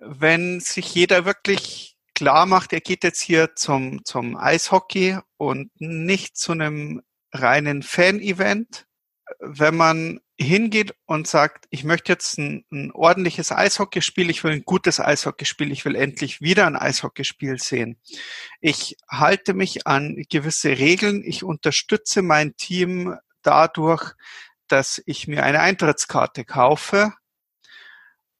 wenn 0.00 0.60
sich 0.60 0.94
jeder 0.94 1.24
wirklich 1.24 1.96
klar 2.14 2.46
macht, 2.46 2.72
er 2.72 2.80
geht 2.80 3.04
jetzt 3.04 3.20
hier 3.20 3.56
zum, 3.56 4.04
zum 4.04 4.36
Eishockey 4.36 5.18
und 5.38 5.70
nicht 5.80 6.36
zu 6.36 6.52
einem 6.52 7.02
reinen 7.32 7.82
Fan-Event. 7.82 8.86
Wenn 9.38 9.76
man 9.76 10.20
hingeht 10.38 10.94
und 11.06 11.26
sagt, 11.26 11.66
ich 11.70 11.82
möchte 11.82 12.12
jetzt 12.12 12.38
ein, 12.38 12.64
ein 12.70 12.92
ordentliches 12.92 13.50
Eishockeyspiel, 13.50 14.30
ich 14.30 14.44
will 14.44 14.52
ein 14.52 14.64
gutes 14.64 15.00
Eishockeyspiel, 15.00 15.72
ich 15.72 15.84
will 15.84 15.96
endlich 15.96 16.40
wieder 16.40 16.66
ein 16.66 16.76
Eishockeyspiel 16.76 17.58
sehen. 17.58 17.98
Ich 18.60 18.96
halte 19.10 19.52
mich 19.52 19.86
an 19.86 20.24
gewisse 20.30 20.78
Regeln, 20.78 21.22
ich 21.24 21.42
unterstütze 21.42 22.22
mein 22.22 22.56
Team 22.56 23.16
dadurch, 23.42 24.12
dass 24.68 25.02
ich 25.06 25.26
mir 25.26 25.42
eine 25.42 25.60
Eintrittskarte 25.60 26.44
kaufe 26.44 27.12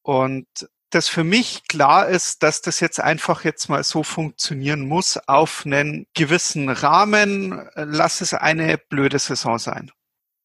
und 0.02 0.46
das 0.90 1.08
für 1.08 1.24
mich 1.24 1.64
klar 1.68 2.08
ist, 2.08 2.42
dass 2.42 2.62
das 2.62 2.80
jetzt 2.80 3.00
einfach 3.00 3.44
jetzt 3.44 3.68
mal 3.68 3.84
so 3.84 4.02
funktionieren 4.02 4.88
muss 4.88 5.18
auf 5.28 5.66
einen 5.66 6.06
gewissen 6.14 6.70
Rahmen. 6.70 7.68
Lass 7.74 8.22
es 8.22 8.32
eine 8.32 8.78
blöde 8.78 9.18
Saison 9.18 9.58
sein. 9.58 9.90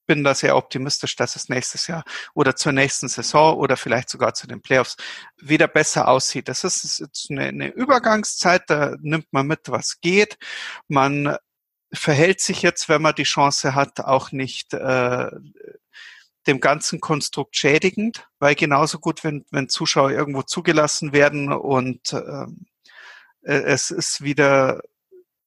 Bin 0.05 0.23
da 0.23 0.35
sehr 0.35 0.55
optimistisch, 0.57 1.15
dass 1.15 1.35
es 1.35 1.49
nächstes 1.49 1.87
Jahr 1.87 2.03
oder 2.33 2.55
zur 2.55 2.71
nächsten 2.71 3.07
Saison 3.07 3.55
oder 3.57 3.77
vielleicht 3.77 4.09
sogar 4.09 4.33
zu 4.33 4.47
den 4.47 4.61
Playoffs 4.61 4.97
wieder 5.37 5.67
besser 5.67 6.07
aussieht. 6.07 6.49
Das 6.49 6.63
ist 6.63 6.99
jetzt 6.99 7.31
eine, 7.31 7.43
eine 7.43 7.67
Übergangszeit, 7.69 8.63
da 8.67 8.95
nimmt 9.01 9.31
man 9.31 9.47
mit, 9.47 9.69
was 9.69 10.01
geht. 10.01 10.37
Man 10.87 11.37
verhält 11.93 12.41
sich 12.41 12.61
jetzt, 12.61 12.89
wenn 12.89 13.01
man 13.01 13.15
die 13.15 13.23
Chance 13.23 13.75
hat, 13.75 13.99
auch 14.01 14.31
nicht 14.31 14.73
äh, 14.73 15.31
dem 16.47 16.59
ganzen 16.59 16.99
Konstrukt 16.99 17.55
schädigend, 17.55 18.27
weil 18.39 18.55
genauso 18.55 18.99
gut, 18.99 19.23
wenn, 19.23 19.45
wenn 19.51 19.69
Zuschauer 19.69 20.11
irgendwo 20.11 20.41
zugelassen 20.41 21.13
werden 21.13 21.53
und 21.53 22.13
ähm, 22.13 22.65
äh, 23.43 23.53
es 23.53 23.91
ist 23.91 24.23
wieder 24.23 24.81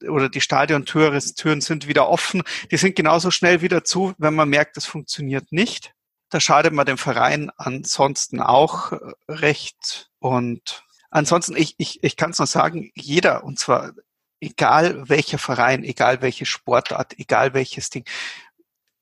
oder 0.09 0.29
die 0.29 0.41
Stadiontüren 0.41 1.21
Türen 1.35 1.61
sind 1.61 1.87
wieder 1.87 2.09
offen, 2.09 2.43
die 2.71 2.77
sind 2.77 2.97
genauso 2.97 3.31
schnell 3.31 3.61
wieder 3.61 3.85
zu, 3.85 4.15
wenn 4.19 4.35
man 4.35 4.49
merkt, 4.49 4.77
es 4.77 4.87
funktioniert 4.87 5.53
nicht. 5.53 5.93
Da 6.31 6.41
schadet 6.41 6.73
man 6.73 6.87
dem 6.87 6.99
Verein 6.99 7.51
ansonsten 7.57 8.41
auch 8.41 8.93
äh, 8.93 8.99
recht. 9.29 10.11
Und 10.19 10.85
ansonsten, 11.11 11.57
ich, 11.57 11.75
ich, 11.79 12.03
ich 12.03 12.17
kann 12.17 12.31
es 12.31 12.39
nur 12.39 12.47
sagen, 12.47 12.91
jeder, 12.95 13.45
und 13.45 13.59
zwar 13.59 13.93
egal 14.41 15.09
welcher 15.09 15.39
Verein, 15.39 15.85
egal 15.85 16.23
welche 16.23 16.47
Sportart, 16.47 17.19
egal 17.19 17.55
welches 17.55 17.91
Ding, 17.91 18.05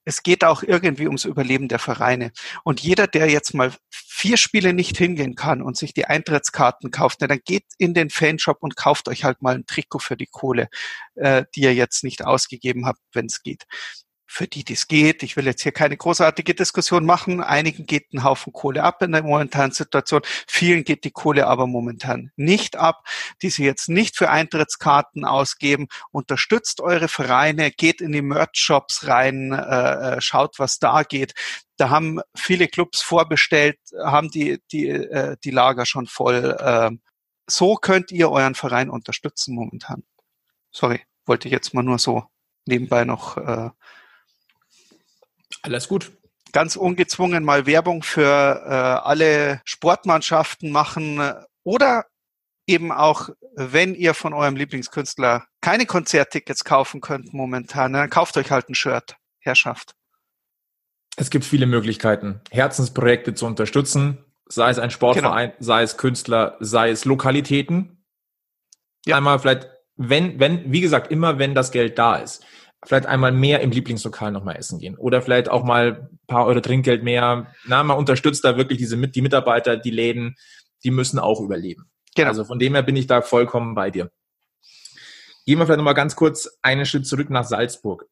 es 0.05 0.23
geht 0.23 0.45
auch 0.45 0.63
irgendwie 0.63 1.07
ums 1.07 1.25
Überleben 1.25 1.69
der 1.69 1.79
Vereine. 1.79 2.33
Und 2.63 2.81
jeder, 2.81 3.07
der 3.07 3.31
jetzt 3.31 3.55
mal 3.55 3.73
vier 3.91 4.37
Spiele 4.37 4.73
nicht 4.73 4.97
hingehen 4.97 5.35
kann 5.35 5.63
und 5.63 5.77
sich 5.77 5.95
die 5.95 6.07
Eintrittskarten 6.07 6.91
kauft, 6.91 7.23
dann 7.23 7.41
geht 7.45 7.65
in 7.79 7.95
den 7.95 8.11
Fanshop 8.11 8.59
und 8.63 8.77
kauft 8.77 9.09
euch 9.09 9.25
halt 9.25 9.43
mal 9.43 9.55
ein 9.55 9.67
Trikot 9.67 10.01
für 10.01 10.17
die 10.17 10.27
Kohle, 10.27 10.69
äh, 11.15 11.45
die 11.55 11.63
ihr 11.63 11.75
jetzt 11.75 12.05
nicht 12.05 12.25
ausgegeben 12.25 12.87
habt, 12.87 13.01
wenn 13.13 13.27
es 13.27 13.43
geht 13.43 13.65
für 14.27 14.47
die 14.47 14.65
das 14.65 14.89
geht. 14.89 15.23
Ich 15.23 15.37
will 15.37 15.47
jetzt 15.47 15.63
hier 15.63 15.73
keine 15.73 15.97
großartige 15.97 16.55
Diskussion 16.55 17.05
machen. 17.05 17.43
Einigen 17.43 17.87
geht 17.87 18.13
ein 18.13 18.25
Haufen 18.25 18.53
Kohle 18.53 18.83
ab 18.83 19.03
in 19.03 19.13
der 19.13 19.23
momentanen 19.23 19.73
Situation. 19.73 20.23
Vielen 20.47 20.85
geht 20.85 21.05
die 21.05 21.11
Kohle 21.11 21.47
aber 21.47 21.67
momentan 21.67 22.31
nicht 22.37 22.77
ab, 22.77 23.07
die 23.43 23.51
sie 23.51 23.65
jetzt 23.65 23.89
nicht 23.89 24.17
für 24.17 24.31
Eintrittskarten 24.31 25.25
ausgeben. 25.25 25.89
Unterstützt 26.11 26.81
eure 26.81 27.09
Vereine, 27.09 27.71
geht 27.71 28.01
in 28.01 28.13
die 28.13 28.23
Merch-Shops 28.23 29.07
rein, 29.07 29.53
äh, 29.53 30.17
äh 30.17 30.21
schaut, 30.21 30.59
was 30.59 30.79
da 30.79 31.03
geht. 31.03 31.35
Da 31.77 31.91
haben 31.91 32.21
viele 32.35 32.69
Clubs 32.69 33.03
vorbestellt, 33.03 33.79
haben 34.03 34.31
die, 34.31 34.61
die, 34.73 34.89
äh, 34.89 35.37
die 35.45 35.51
Lager 35.51 35.87
schon 35.87 36.07
voll. 36.07 36.57
Äh, 36.59 36.91
so 37.47 37.77
könnt 37.77 38.11
ihr 38.11 38.31
euren 38.31 38.55
Verein 38.55 38.91
unterstützen 38.91 39.55
momentan. 39.55 40.05
Sorry, 40.71 41.03
wollte 41.27 41.49
ich 41.49 41.53
jetzt 41.53 41.75
mal 41.75 41.83
nur 41.83 41.99
so 41.99 42.25
nebenbei 42.67 43.05
noch 43.05 43.37
äh, 43.37 43.71
alles 45.65 45.89
gut. 45.89 46.13
Ganz 46.53 46.77
ungezwungen 46.77 47.43
mal 47.43 47.67
Werbung 47.67 48.03
für 48.03 48.23
äh, 48.65 48.73
alle 48.73 49.61
Sportmannschaften 49.65 50.71
machen 50.71 51.21
oder 51.65 52.05
eben 52.67 52.93
auch, 52.93 53.31
wenn 53.57 53.95
ihr 53.95 54.15
von 54.15 54.33
eurem 54.33 54.57
Lieblingskünstler 54.57 55.47
keine 55.61 55.87
Konzerttickets 55.87 56.65
kaufen 56.65 57.01
könnt 57.01 57.35
momentan, 57.35 57.93
dann 57.93 58.11
kauft 58.11 58.37
euch 58.37 58.51
halt 58.51 58.69
ein 58.69 58.75
Shirt, 58.75 59.17
Herrschaft. 59.41 59.95
Es 61.17 61.31
gibt 61.31 61.45
viele 61.45 61.67
Möglichkeiten, 61.67 62.41
Herzensprojekte 62.51 63.35
zu 63.35 63.47
unterstützen, 63.47 64.25
sei 64.47 64.71
es 64.71 64.79
ein 64.79 64.91
Sportverein, 64.91 65.51
genau. 65.51 65.63
sei 65.63 65.83
es 65.83 65.97
Künstler, 65.97 66.57
sei 66.61 66.91
es 66.91 67.05
Lokalitäten. 67.05 68.05
Ja. 69.07 69.17
Einmal 69.17 69.39
vielleicht, 69.39 69.71
wenn, 69.97 70.41
wenn, 70.41 70.73
wie 70.73 70.81
gesagt, 70.81 71.11
immer 71.11 71.39
wenn 71.39 71.55
das 71.55 71.71
Geld 71.71 71.99
da 71.99 72.17
ist 72.17 72.45
vielleicht 72.85 73.07
einmal 73.07 73.33
mehr 73.33 73.61
im 73.61 73.71
Lieblingslokal 73.71 74.31
nochmal 74.33 74.57
essen 74.57 74.79
gehen 74.79 74.97
oder 74.97 75.23
vielleicht 75.23 75.49
auch 75.51 75.65
mal 75.65 76.09
ein 76.11 76.19
paar 76.27 76.47
Euro 76.47 76.61
Trinkgeld 76.61 77.03
mehr. 77.03 77.47
Na, 77.67 77.83
man 77.83 77.97
unterstützt 77.97 78.45
da 78.45 78.57
wirklich 78.57 78.79
diese 78.79 78.97
die 78.97 79.23
Mitarbeiter, 79.23 79.77
die 79.77 79.91
Läden, 79.91 80.37
die 80.85 80.91
müssen 80.91 81.19
auch 81.19 81.41
überleben. 81.41 81.87
Genau. 82.15 82.29
Also 82.29 82.45
von 82.45 82.59
dem 82.59 82.75
her 82.75 82.83
bin 82.83 82.97
ich 82.97 83.07
da 83.07 83.23
vollkommen 83.23 83.75
bei 83.75 83.91
dir. 83.91 84.11
Gehen 85.47 85.59
wir 85.59 85.67
vielleicht 85.67 85.79
nochmal 85.79 85.95
ganz 85.95 86.17
kurz 86.17 86.59
einen 86.63 86.87
Schritt 86.87 87.07
zurück 87.07 87.31
nach 87.31 87.45
Salzburg. 87.45 88.07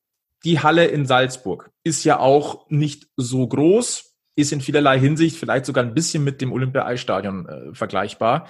Die 0.44 0.60
Halle 0.60 0.86
in 0.86 1.06
Salzburg 1.06 1.70
ist 1.84 2.04
ja 2.04 2.18
auch 2.18 2.68
nicht 2.68 3.06
so 3.16 3.46
groß, 3.46 4.16
ist 4.34 4.52
in 4.52 4.60
vielerlei 4.60 4.98
Hinsicht 4.98 5.36
vielleicht 5.36 5.66
sogar 5.66 5.84
ein 5.84 5.94
bisschen 5.94 6.24
mit 6.24 6.40
dem 6.40 6.52
Olympia-Eisstadion 6.52 7.48
äh, 7.48 7.74
vergleichbar. 7.74 8.48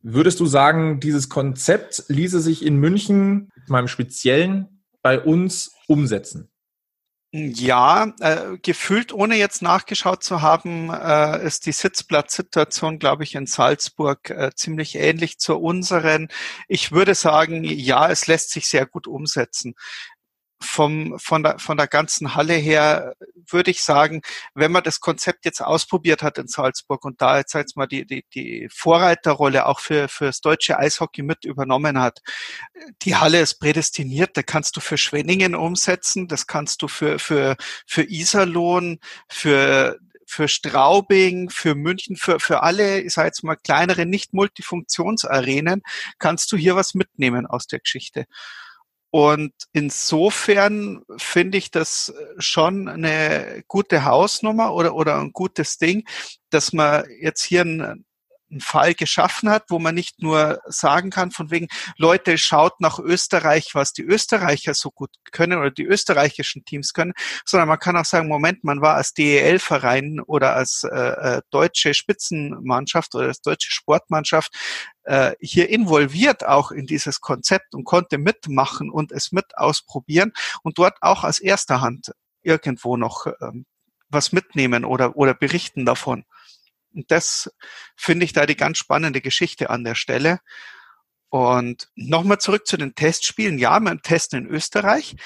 Würdest 0.00 0.38
du 0.38 0.46
sagen, 0.46 1.00
dieses 1.00 1.28
Konzept 1.28 2.04
ließe 2.08 2.40
sich 2.40 2.64
in 2.64 2.76
München, 2.76 3.50
mit 3.56 3.68
meinem 3.68 3.88
speziellen 3.88 4.73
bei 5.04 5.20
uns 5.20 5.70
umsetzen? 5.86 6.50
Ja, 7.36 8.14
äh, 8.20 8.58
gefühlt, 8.62 9.12
ohne 9.12 9.34
jetzt 9.34 9.60
nachgeschaut 9.60 10.22
zu 10.22 10.40
haben, 10.40 10.88
äh, 10.90 11.44
ist 11.44 11.66
die 11.66 11.72
Sitzplatzsituation, 11.72 13.00
glaube 13.00 13.24
ich, 13.24 13.34
in 13.34 13.46
Salzburg 13.46 14.30
äh, 14.30 14.52
ziemlich 14.54 14.94
ähnlich 14.94 15.38
zur 15.38 15.60
unseren. 15.60 16.28
Ich 16.68 16.92
würde 16.92 17.16
sagen, 17.16 17.64
ja, 17.64 18.08
es 18.08 18.28
lässt 18.28 18.50
sich 18.50 18.68
sehr 18.68 18.86
gut 18.86 19.08
umsetzen 19.08 19.74
vom, 20.64 21.18
von, 21.18 21.42
der, 21.42 21.58
von 21.58 21.76
der 21.76 21.86
ganzen 21.86 22.34
Halle 22.34 22.54
her 22.54 23.14
würde 23.50 23.70
ich 23.70 23.82
sagen, 23.82 24.22
wenn 24.54 24.72
man 24.72 24.82
das 24.82 25.00
Konzept 25.00 25.44
jetzt 25.44 25.60
ausprobiert 25.60 26.22
hat 26.22 26.38
in 26.38 26.48
Salzburg 26.48 27.04
und 27.04 27.20
da 27.20 27.38
jetzt, 27.38 27.54
jetzt 27.54 27.76
mal 27.76 27.86
die, 27.86 28.06
die, 28.06 28.24
die 28.34 28.68
Vorreiterrolle 28.72 29.66
auch 29.66 29.80
für, 29.80 30.08
für 30.08 30.26
das 30.26 30.40
deutsche 30.40 30.78
Eishockey 30.78 31.22
mit 31.22 31.44
übernommen 31.44 32.00
hat, 32.00 32.20
die 33.02 33.16
Halle 33.16 33.40
ist 33.40 33.60
prädestiniert, 33.60 34.36
da 34.36 34.42
kannst 34.42 34.76
du 34.76 34.80
für 34.80 34.96
Schwenningen 34.96 35.54
umsetzen, 35.54 36.28
das 36.28 36.46
kannst 36.46 36.82
du 36.82 36.88
für, 36.88 37.18
für, 37.18 37.56
für 37.86 38.02
Iserlohn, 38.02 38.98
für 39.28 39.98
für 40.26 40.48
Straubing, 40.48 41.50
für 41.50 41.74
München, 41.74 42.16
für, 42.16 42.40
für 42.40 42.62
alle, 42.62 43.00
ich 43.00 43.12
sage 43.12 43.28
jetzt 43.28 43.44
mal 43.44 43.56
kleinere, 43.56 44.06
nicht 44.06 44.32
Multifunktionsarenen, 44.32 45.82
kannst 46.18 46.50
du 46.50 46.56
hier 46.56 46.76
was 46.76 46.94
mitnehmen 46.94 47.46
aus 47.46 47.66
der 47.66 47.80
Geschichte. 47.80 48.24
Und 49.14 49.52
insofern 49.72 51.04
finde 51.18 51.56
ich 51.56 51.70
das 51.70 52.12
schon 52.38 52.88
eine 52.88 53.62
gute 53.68 54.04
Hausnummer 54.04 54.74
oder, 54.74 54.96
oder 54.96 55.20
ein 55.20 55.32
gutes 55.32 55.78
Ding, 55.78 56.04
dass 56.50 56.72
man 56.72 57.04
jetzt 57.20 57.44
hier 57.44 57.60
ein, 57.60 58.04
einen 58.50 58.60
Fall 58.60 58.94
geschaffen 58.94 59.50
hat, 59.50 59.64
wo 59.68 59.78
man 59.78 59.94
nicht 59.94 60.22
nur 60.22 60.60
sagen 60.66 61.10
kann, 61.10 61.30
von 61.30 61.50
wegen, 61.50 61.68
Leute, 61.96 62.38
schaut 62.38 62.80
nach 62.80 62.98
Österreich, 62.98 63.70
was 63.74 63.92
die 63.92 64.02
Österreicher 64.02 64.74
so 64.74 64.90
gut 64.90 65.10
können 65.32 65.58
oder 65.58 65.70
die 65.70 65.84
österreichischen 65.84 66.64
Teams 66.64 66.92
können, 66.92 67.12
sondern 67.44 67.68
man 67.68 67.78
kann 67.78 67.96
auch 67.96 68.04
sagen, 68.04 68.28
Moment, 68.28 68.64
man 68.64 68.80
war 68.80 68.94
als 68.94 69.12
DEL-Verein 69.14 70.20
oder 70.20 70.54
als 70.54 70.84
äh, 70.84 70.96
äh, 70.96 71.42
deutsche 71.50 71.94
Spitzenmannschaft 71.94 73.14
oder 73.14 73.26
als 73.26 73.40
deutsche 73.40 73.70
Sportmannschaft 73.70 74.52
äh, 75.04 75.32
hier 75.40 75.68
involviert 75.68 76.46
auch 76.46 76.70
in 76.70 76.86
dieses 76.86 77.20
Konzept 77.20 77.74
und 77.74 77.84
konnte 77.84 78.18
mitmachen 78.18 78.90
und 78.90 79.12
es 79.12 79.32
mit 79.32 79.56
ausprobieren 79.56 80.32
und 80.62 80.78
dort 80.78 80.96
auch 81.00 81.24
aus 81.24 81.38
erster 81.38 81.80
Hand 81.80 82.12
irgendwo 82.42 82.96
noch 82.96 83.26
ähm, 83.40 83.66
was 84.08 84.32
mitnehmen 84.32 84.84
oder, 84.84 85.16
oder 85.16 85.34
berichten 85.34 85.84
davon. 85.84 86.24
Und 86.94 87.10
das 87.10 87.50
finde 87.96 88.24
ich 88.24 88.32
da 88.32 88.46
die 88.46 88.56
ganz 88.56 88.78
spannende 88.78 89.20
Geschichte 89.20 89.70
an 89.70 89.84
der 89.84 89.94
Stelle. 89.94 90.40
Und 91.28 91.88
nochmal 91.96 92.38
zurück 92.38 92.66
zu 92.66 92.76
den 92.76 92.94
Testspielen. 92.94 93.58
Ja, 93.58 93.80
wir 93.80 94.00
testen 94.00 94.44
in 94.44 94.50
Österreich, 94.50 95.16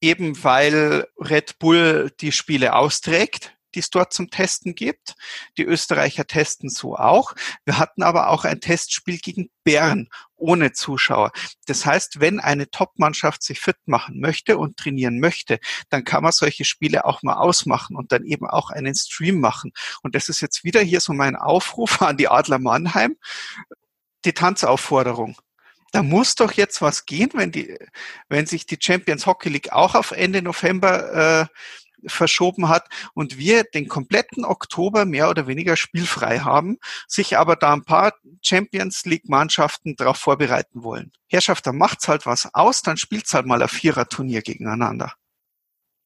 eben 0.00 0.42
weil 0.42 1.06
Red 1.18 1.58
Bull 1.58 2.10
die 2.20 2.32
Spiele 2.32 2.74
austrägt 2.74 3.54
die 3.74 3.80
es 3.80 3.90
dort 3.90 4.12
zum 4.12 4.30
Testen 4.30 4.74
gibt. 4.74 5.14
Die 5.56 5.64
Österreicher 5.64 6.26
testen 6.26 6.70
so 6.70 6.96
auch. 6.96 7.34
Wir 7.64 7.78
hatten 7.78 8.02
aber 8.02 8.30
auch 8.30 8.44
ein 8.44 8.60
Testspiel 8.60 9.18
gegen 9.18 9.50
Bern 9.64 10.08
ohne 10.38 10.72
Zuschauer. 10.72 11.32
Das 11.66 11.84
heißt, 11.84 12.20
wenn 12.20 12.40
eine 12.40 12.70
Top-Mannschaft 12.70 13.42
sich 13.42 13.60
fit 13.60 13.76
machen 13.86 14.20
möchte 14.20 14.58
und 14.58 14.76
trainieren 14.76 15.20
möchte, 15.20 15.58
dann 15.90 16.04
kann 16.04 16.22
man 16.22 16.32
solche 16.32 16.64
Spiele 16.64 17.04
auch 17.04 17.22
mal 17.22 17.36
ausmachen 17.36 17.96
und 17.96 18.12
dann 18.12 18.24
eben 18.24 18.46
auch 18.46 18.70
einen 18.70 18.94
Stream 18.94 19.40
machen. 19.40 19.72
Und 20.02 20.14
das 20.14 20.28
ist 20.28 20.40
jetzt 20.40 20.64
wieder 20.64 20.80
hier 20.80 21.00
so 21.00 21.12
mein 21.12 21.36
Aufruf 21.36 22.00
an 22.02 22.16
die 22.16 22.28
Adler 22.28 22.58
Mannheim. 22.58 23.16
Die 24.24 24.32
Tanzaufforderung 24.32 25.36
da 25.92 26.02
muss 26.02 26.34
doch 26.34 26.52
jetzt 26.52 26.82
was 26.82 27.06
gehen, 27.06 27.30
wenn 27.34 27.50
die, 27.50 27.76
wenn 28.28 28.46
sich 28.46 28.66
die 28.66 28.78
Champions 28.80 29.26
Hockey 29.26 29.48
League 29.48 29.72
auch 29.72 29.94
auf 29.94 30.10
Ende 30.10 30.42
November 30.42 31.40
äh, 31.42 31.46
verschoben 32.06 32.68
hat 32.68 32.88
und 33.14 33.38
wir 33.38 33.64
den 33.64 33.88
kompletten 33.88 34.44
Oktober 34.44 35.04
mehr 35.04 35.28
oder 35.30 35.46
weniger 35.46 35.76
spielfrei 35.76 36.40
haben, 36.40 36.78
sich 37.06 37.36
aber 37.36 37.56
da 37.56 37.72
ein 37.72 37.84
paar 37.84 38.14
Champions 38.42 39.04
League 39.04 39.28
Mannschaften 39.28 39.96
darauf 39.96 40.16
vorbereiten 40.16 40.82
wollen. 40.82 41.12
Herrschaft, 41.28 41.66
da 41.66 41.72
macht's 41.72 42.08
halt 42.08 42.26
was 42.26 42.48
aus, 42.54 42.82
dann 42.82 42.96
spielt's 42.96 43.34
halt 43.34 43.46
mal 43.46 43.62
ein 43.62 43.68
Vierer-Turnier 43.68 44.42
gegeneinander. 44.42 45.12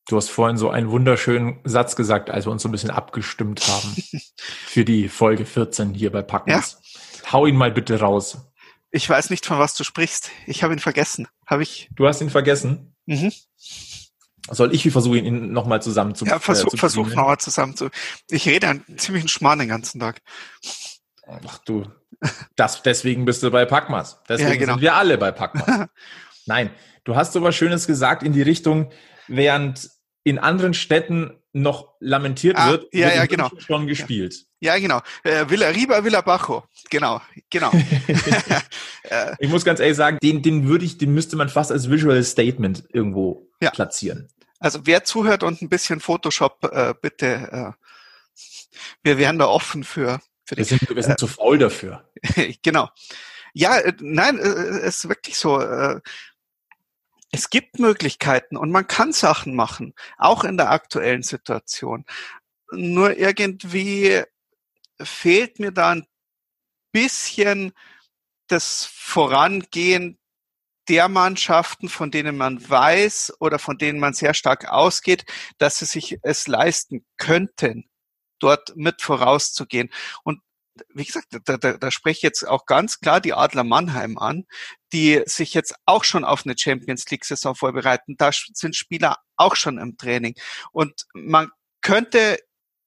Du 0.08 0.16
hast 0.16 0.30
vorhin 0.30 0.56
so 0.56 0.68
einen 0.68 0.90
wunderschönen 0.90 1.60
Satz 1.64 1.94
gesagt, 1.94 2.28
als 2.28 2.46
wir 2.46 2.50
uns 2.50 2.62
so 2.62 2.68
ein 2.68 2.72
bisschen 2.72 2.90
abgestimmt 2.90 3.66
haben 3.68 3.94
für 4.66 4.84
die 4.84 5.08
Folge 5.08 5.46
14 5.46 5.94
hier 5.94 6.10
bei 6.10 6.22
Packens. 6.22 6.78
Ja? 7.22 7.32
Hau 7.32 7.46
ihn 7.46 7.56
mal 7.56 7.70
bitte 7.70 8.00
raus. 8.00 8.38
Ich 8.90 9.08
weiß 9.08 9.30
nicht, 9.30 9.46
von 9.46 9.58
was 9.58 9.74
du 9.74 9.84
sprichst. 9.84 10.30
Ich 10.46 10.62
habe 10.62 10.74
ihn 10.74 10.80
vergessen. 10.80 11.28
Habe 11.46 11.62
ich? 11.62 11.88
Du 11.94 12.06
hast 12.06 12.20
ihn 12.20 12.30
vergessen? 12.30 12.94
Mhm. 13.06 13.32
Soll 14.50 14.74
ich 14.74 14.90
versuchen, 14.90 15.24
ihn 15.24 15.52
nochmal 15.52 15.80
zusammen 15.82 16.14
zu 16.14 16.24
Ja, 16.24 16.38
versuch, 16.38 16.74
äh, 16.74 16.76
versuch 16.76 17.08
nochmal 17.08 17.38
zusammen 17.38 17.76
zu. 17.76 17.90
Ich 18.28 18.46
rede 18.48 18.68
einen 18.68 18.98
ziemlichen 18.98 19.28
Schmarrn 19.28 19.60
den 19.60 19.68
ganzen 19.68 20.00
Tag. 20.00 20.20
Ach 21.46 21.58
du, 21.58 21.86
das, 22.56 22.82
deswegen 22.82 23.24
bist 23.24 23.42
du 23.42 23.50
bei 23.50 23.64
Packmas. 23.64 24.20
Deswegen 24.28 24.50
ja, 24.50 24.56
genau. 24.56 24.72
sind 24.74 24.82
wir 24.82 24.94
alle 24.94 25.16
bei 25.18 25.30
Packmas. 25.30 25.88
Nein, 26.46 26.70
du 27.04 27.14
hast 27.14 27.32
so 27.32 27.42
was 27.42 27.54
Schönes 27.54 27.86
gesagt 27.86 28.22
in 28.22 28.32
die 28.32 28.42
Richtung, 28.42 28.90
während 29.28 29.90
in 30.24 30.38
anderen 30.38 30.74
Städten 30.74 31.38
noch 31.52 31.94
lamentiert 32.00 32.56
ah, 32.56 32.70
wird, 32.70 32.92
ja, 32.92 33.06
wird 33.06 33.16
ja, 33.16 33.26
genau. 33.26 33.50
schon 33.58 33.86
gespielt. 33.86 34.46
Ja, 34.62 34.78
genau. 34.78 35.00
Äh, 35.24 35.48
Villa 35.48 35.70
Riba, 35.70 36.04
Villa 36.04 36.20
Bajo. 36.20 36.62
Genau, 36.88 37.20
genau. 37.50 37.72
ich 39.40 39.50
muss 39.50 39.64
ganz 39.64 39.80
ehrlich 39.80 39.96
sagen, 39.96 40.18
den, 40.22 40.40
den 40.40 40.68
würde 40.68 40.84
ich, 40.84 40.98
den 40.98 41.12
müsste 41.12 41.34
man 41.34 41.48
fast 41.48 41.72
als 41.72 41.90
Visual 41.90 42.22
Statement 42.22 42.84
irgendwo 42.92 43.50
ja. 43.60 43.70
platzieren. 43.70 44.28
Also 44.60 44.82
wer 44.84 45.02
zuhört 45.02 45.42
und 45.42 45.62
ein 45.62 45.68
bisschen 45.68 45.98
Photoshop, 45.98 46.62
äh, 46.72 46.94
bitte, 47.02 47.26
äh, 47.26 48.40
wir 49.02 49.18
wären 49.18 49.40
da 49.40 49.46
offen 49.46 49.82
für. 49.82 50.20
für 50.44 50.56
wir, 50.56 50.64
sind, 50.64 50.88
wir 50.88 51.02
sind 51.02 51.14
äh, 51.14 51.16
zu 51.16 51.26
faul 51.26 51.58
dafür. 51.58 52.08
genau. 52.62 52.88
Ja, 53.54 53.78
äh, 53.78 53.92
nein, 53.98 54.38
äh, 54.38 54.42
es 54.42 54.98
ist 54.98 55.08
wirklich 55.08 55.38
so. 55.38 55.60
Äh, 55.60 56.00
es 57.32 57.50
gibt 57.50 57.80
Möglichkeiten 57.80 58.56
und 58.56 58.70
man 58.70 58.86
kann 58.86 59.12
Sachen 59.12 59.56
machen, 59.56 59.94
auch 60.18 60.44
in 60.44 60.56
der 60.56 60.70
aktuellen 60.70 61.24
Situation. 61.24 62.04
Nur 62.70 63.18
irgendwie 63.18 64.22
fehlt 65.04 65.58
mir 65.58 65.72
da 65.72 65.90
ein 65.90 66.06
bisschen 66.92 67.72
das 68.48 68.84
Vorangehen 68.84 70.18
der 70.88 71.08
Mannschaften, 71.08 71.88
von 71.88 72.10
denen 72.10 72.36
man 72.36 72.68
weiß 72.68 73.34
oder 73.40 73.58
von 73.58 73.78
denen 73.78 74.00
man 74.00 74.14
sehr 74.14 74.34
stark 74.34 74.68
ausgeht, 74.68 75.24
dass 75.58 75.78
sie 75.78 75.84
sich 75.84 76.18
es 76.22 76.48
leisten 76.48 77.06
könnten, 77.18 77.88
dort 78.40 78.76
mit 78.76 79.00
vorauszugehen. 79.00 79.90
Und 80.24 80.40
wie 80.88 81.04
gesagt, 81.04 81.28
da, 81.44 81.56
da, 81.56 81.74
da 81.74 81.90
spreche 81.90 82.18
ich 82.18 82.22
jetzt 82.22 82.48
auch 82.48 82.66
ganz 82.66 82.98
klar 83.00 83.20
die 83.20 83.34
Adler 83.34 83.64
Mannheim 83.64 84.18
an, 84.18 84.44
die 84.92 85.22
sich 85.26 85.54
jetzt 85.54 85.74
auch 85.86 86.02
schon 86.02 86.24
auf 86.24 86.44
eine 86.44 86.56
Champions 86.58 87.08
League 87.10 87.24
Saison 87.24 87.54
vorbereiten. 87.54 88.16
Da 88.16 88.30
sind 88.32 88.74
Spieler 88.74 89.18
auch 89.36 89.54
schon 89.54 89.78
im 89.78 89.96
Training. 89.96 90.34
Und 90.72 91.06
man 91.14 91.50
könnte 91.82 92.38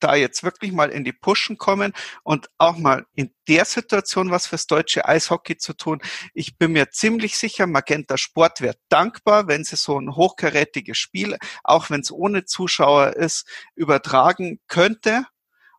da 0.05 0.15
jetzt 0.15 0.43
wirklich 0.43 0.71
mal 0.71 0.89
in 0.91 1.03
die 1.03 1.13
Pushen 1.13 1.57
kommen 1.57 1.91
und 2.23 2.47
auch 2.59 2.77
mal 2.77 3.05
in 3.15 3.33
der 3.47 3.65
Situation 3.65 4.29
was 4.29 4.45
fürs 4.45 4.67
deutsche 4.67 5.05
Eishockey 5.05 5.57
zu 5.57 5.73
tun. 5.73 5.99
Ich 6.33 6.57
bin 6.57 6.73
mir 6.73 6.91
ziemlich 6.91 7.37
sicher, 7.37 7.65
Magenta 7.65 8.17
Sport 8.17 8.61
wäre 8.61 8.75
dankbar, 8.89 9.47
wenn 9.47 9.63
sie 9.63 9.77
so 9.77 9.99
ein 9.99 10.15
hochkarätiges 10.15 10.97
Spiel, 10.97 11.37
auch 11.63 11.89
wenn 11.89 12.01
es 12.01 12.11
ohne 12.11 12.45
Zuschauer 12.45 13.15
ist, 13.15 13.47
übertragen 13.75 14.59
könnte. 14.67 15.25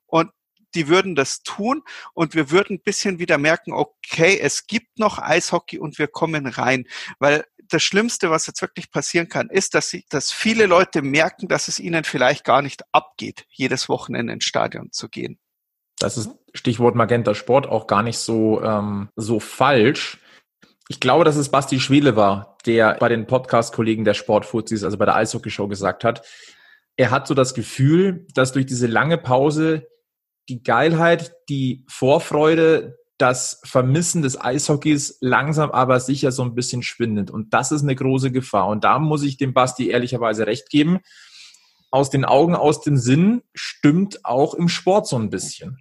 Und 0.06 0.30
die 0.74 0.88
würden 0.88 1.14
das 1.14 1.42
tun 1.42 1.82
und 2.12 2.34
wir 2.34 2.50
würden 2.50 2.76
ein 2.76 2.82
bisschen 2.82 3.18
wieder 3.20 3.38
merken, 3.38 3.72
okay, 3.72 4.38
es 4.40 4.66
gibt 4.66 4.98
noch 4.98 5.18
Eishockey 5.18 5.78
und 5.78 5.98
wir 5.98 6.08
kommen 6.08 6.46
rein. 6.46 6.86
Weil 7.18 7.44
das 7.68 7.82
Schlimmste, 7.82 8.30
was 8.30 8.46
jetzt 8.46 8.62
wirklich 8.62 8.90
passieren 8.90 9.28
kann, 9.28 9.48
ist, 9.50 9.74
dass, 9.74 9.90
sie, 9.90 10.04
dass 10.08 10.32
viele 10.32 10.66
Leute 10.66 11.02
merken, 11.02 11.48
dass 11.48 11.68
es 11.68 11.80
ihnen 11.80 12.04
vielleicht 12.04 12.44
gar 12.44 12.62
nicht 12.62 12.82
abgeht, 12.92 13.46
jedes 13.50 13.88
Wochenende 13.88 14.32
ins 14.32 14.44
Stadion 14.44 14.92
zu 14.92 15.08
gehen. 15.08 15.38
Das 15.98 16.18
ist 16.18 16.30
Stichwort 16.54 16.94
Magenta 16.94 17.34
Sport 17.34 17.66
auch 17.66 17.86
gar 17.86 18.02
nicht 18.02 18.18
so, 18.18 18.62
ähm, 18.62 19.08
so 19.16 19.40
falsch. 19.40 20.18
Ich 20.88 21.00
glaube, 21.00 21.24
dass 21.24 21.36
es 21.36 21.48
Basti 21.48 21.80
Schwele 21.80 22.16
war, 22.16 22.58
der 22.66 22.94
bei 22.94 23.08
den 23.08 23.26
Podcast-Kollegen 23.26 24.04
der 24.04 24.14
Sportfuzis, 24.14 24.84
also 24.84 24.98
bei 24.98 25.04
der 25.04 25.16
Eishockey-Show 25.16 25.68
gesagt 25.68 26.04
hat, 26.04 26.26
er 26.96 27.10
hat 27.10 27.26
so 27.26 27.34
das 27.34 27.54
Gefühl, 27.54 28.26
dass 28.34 28.52
durch 28.52 28.66
diese 28.66 28.86
lange 28.86 29.18
Pause 29.18 29.88
die 30.48 30.62
Geilheit, 30.62 31.34
die 31.48 31.84
Vorfreude, 31.88 32.98
das 33.18 33.60
Vermissen 33.64 34.22
des 34.22 34.40
Eishockeys 34.40 35.18
langsam 35.20 35.70
aber 35.70 36.00
sicher 36.00 36.32
so 36.32 36.42
ein 36.42 36.54
bisschen 36.54 36.82
schwindet. 36.82 37.30
Und 37.30 37.54
das 37.54 37.72
ist 37.72 37.82
eine 37.82 37.94
große 37.94 38.30
Gefahr. 38.30 38.68
Und 38.68 38.84
da 38.84 38.98
muss 38.98 39.22
ich 39.22 39.36
dem 39.38 39.54
Basti 39.54 39.88
ehrlicherweise 39.88 40.46
recht 40.46 40.68
geben. 40.68 41.00
Aus 41.90 42.10
den 42.10 42.24
Augen, 42.24 42.54
aus 42.54 42.82
dem 42.82 42.96
Sinn 42.96 43.42
stimmt 43.54 44.24
auch 44.24 44.54
im 44.54 44.68
Sport 44.68 45.06
so 45.06 45.16
ein 45.16 45.30
bisschen. 45.30 45.78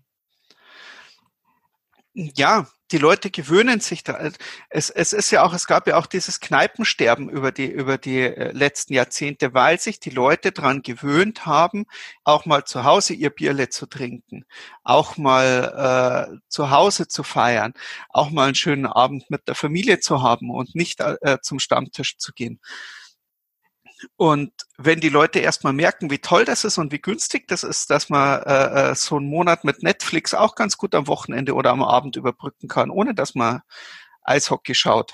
Ja, 2.13 2.67
die 2.91 2.97
Leute 2.97 3.31
gewöhnen 3.31 3.79
sich 3.79 4.03
da. 4.03 4.31
Es, 4.69 4.89
es 4.89 5.13
ist 5.13 5.31
ja 5.31 5.43
auch, 5.43 5.53
es 5.53 5.65
gab 5.65 5.87
ja 5.87 5.97
auch 5.97 6.05
dieses 6.05 6.39
Kneipensterben 6.39 7.29
über 7.29 7.51
die, 7.51 7.65
über 7.65 7.97
die 7.97 8.21
äh, 8.21 8.51
letzten 8.51 8.93
Jahrzehnte, 8.93 9.53
weil 9.53 9.79
sich 9.79 9.99
die 9.99 10.11
Leute 10.11 10.51
dran 10.51 10.81
gewöhnt 10.81 11.45
haben, 11.45 11.85
auch 12.23 12.45
mal 12.45 12.65
zu 12.65 12.83
Hause 12.83 13.13
ihr 13.13 13.31
Bierle 13.31 13.69
zu 13.69 13.87
trinken, 13.87 14.45
auch 14.83 15.17
mal 15.17 16.35
äh, 16.35 16.37
zu 16.47 16.69
Hause 16.69 17.07
zu 17.07 17.23
feiern, 17.23 17.73
auch 18.09 18.29
mal 18.29 18.45
einen 18.45 18.55
schönen 18.55 18.85
Abend 18.85 19.29
mit 19.29 19.47
der 19.47 19.55
Familie 19.55 19.99
zu 19.99 20.21
haben 20.21 20.51
und 20.51 20.75
nicht 20.75 20.99
äh, 20.99 21.39
zum 21.41 21.59
Stammtisch 21.59 22.17
zu 22.17 22.33
gehen. 22.33 22.59
Und 24.15 24.51
wenn 24.77 24.99
die 24.99 25.09
Leute 25.09 25.39
erstmal 25.39 25.73
merken, 25.73 26.09
wie 26.09 26.19
toll 26.19 26.45
das 26.45 26.63
ist 26.63 26.77
und 26.77 26.91
wie 26.91 26.99
günstig 26.99 27.47
das 27.47 27.63
ist, 27.63 27.89
dass 27.89 28.09
man 28.09 28.41
äh, 28.43 28.91
äh, 28.91 28.95
so 28.95 29.17
einen 29.17 29.27
Monat 29.27 29.63
mit 29.63 29.83
Netflix 29.83 30.33
auch 30.33 30.55
ganz 30.55 30.77
gut 30.77 30.95
am 30.95 31.07
Wochenende 31.07 31.53
oder 31.53 31.71
am 31.71 31.83
Abend 31.83 32.15
überbrücken 32.15 32.67
kann, 32.67 32.89
ohne 32.89 33.13
dass 33.13 33.35
man 33.35 33.61
Eishockey 34.23 34.75
schaut. 34.75 35.13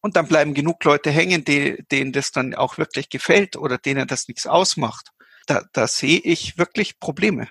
Und 0.00 0.16
dann 0.16 0.28
bleiben 0.28 0.54
genug 0.54 0.82
Leute 0.84 1.10
hängen, 1.10 1.44
die, 1.44 1.84
denen 1.90 2.12
das 2.12 2.30
dann 2.30 2.54
auch 2.54 2.78
wirklich 2.78 3.08
gefällt 3.08 3.56
oder 3.56 3.78
denen 3.78 4.06
das 4.06 4.28
nichts 4.28 4.46
ausmacht. 4.46 5.10
Da, 5.46 5.64
da 5.72 5.86
sehe 5.86 6.20
ich 6.20 6.58
wirklich 6.58 7.00
Probleme. 7.00 7.48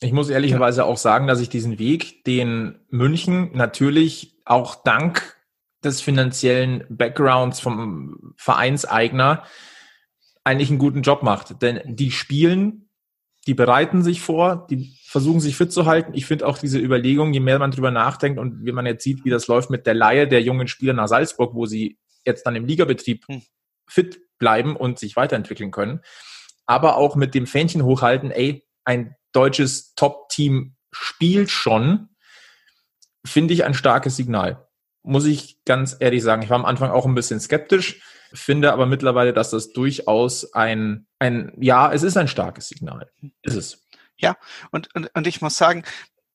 Ich 0.00 0.12
muss 0.12 0.30
ehrlicherweise 0.30 0.84
auch 0.84 0.96
sagen, 0.96 1.26
dass 1.26 1.40
ich 1.40 1.48
diesen 1.48 1.78
Weg, 1.78 2.24
den 2.24 2.78
München 2.88 3.50
natürlich 3.54 4.36
auch 4.44 4.82
dank 4.82 5.37
des 5.84 6.00
finanziellen 6.00 6.84
Backgrounds 6.88 7.60
vom 7.60 8.34
Vereinseigner 8.36 9.44
eigentlich 10.44 10.70
einen 10.70 10.78
guten 10.78 11.02
Job 11.02 11.22
macht. 11.22 11.62
Denn 11.62 11.80
die 11.84 12.10
spielen, 12.10 12.88
die 13.46 13.54
bereiten 13.54 14.02
sich 14.02 14.20
vor, 14.20 14.66
die 14.68 14.98
versuchen 15.06 15.40
sich 15.40 15.56
fit 15.56 15.72
zu 15.72 15.86
halten. 15.86 16.12
Ich 16.14 16.26
finde 16.26 16.46
auch 16.46 16.58
diese 16.58 16.78
Überlegung, 16.78 17.32
je 17.32 17.40
mehr 17.40 17.58
man 17.58 17.70
drüber 17.70 17.90
nachdenkt 17.90 18.38
und 18.38 18.64
wie 18.64 18.72
man 18.72 18.86
jetzt 18.86 19.04
sieht, 19.04 19.24
wie 19.24 19.30
das 19.30 19.46
läuft 19.46 19.70
mit 19.70 19.86
der 19.86 19.94
Laie 19.94 20.28
der 20.28 20.42
jungen 20.42 20.68
Spieler 20.68 20.92
nach 20.92 21.08
Salzburg, 21.08 21.54
wo 21.54 21.66
sie 21.66 21.98
jetzt 22.26 22.44
dann 22.44 22.56
im 22.56 22.66
Ligabetrieb 22.66 23.26
hm. 23.26 23.42
fit 23.88 24.20
bleiben 24.38 24.76
und 24.76 24.98
sich 24.98 25.16
weiterentwickeln 25.16 25.70
können. 25.70 26.00
Aber 26.66 26.96
auch 26.96 27.16
mit 27.16 27.34
dem 27.34 27.46
Fähnchen 27.46 27.84
hochhalten, 27.84 28.30
ey, 28.30 28.66
ein 28.84 29.14
deutsches 29.32 29.94
Top-Team 29.94 30.76
spielt 30.92 31.50
schon, 31.50 32.10
finde 33.24 33.54
ich 33.54 33.64
ein 33.64 33.74
starkes 33.74 34.16
Signal. 34.16 34.67
Muss 35.02 35.24
ich 35.24 35.64
ganz 35.64 35.96
ehrlich 36.00 36.22
sagen. 36.22 36.42
Ich 36.42 36.50
war 36.50 36.58
am 36.58 36.64
Anfang 36.64 36.90
auch 36.90 37.06
ein 37.06 37.14
bisschen 37.14 37.40
skeptisch, 37.40 38.02
finde 38.32 38.72
aber 38.72 38.86
mittlerweile, 38.86 39.32
dass 39.32 39.50
das 39.50 39.72
durchaus 39.72 40.52
ein, 40.52 41.06
ein, 41.18 41.52
ja, 41.58 41.92
es 41.92 42.02
ist 42.02 42.16
ein 42.16 42.28
starkes 42.28 42.68
Signal. 42.68 43.10
Ist 43.42 43.56
es. 43.56 43.88
Ja, 44.16 44.36
und, 44.70 44.94
und, 44.94 45.10
und 45.14 45.26
ich 45.26 45.40
muss 45.40 45.56
sagen, 45.56 45.84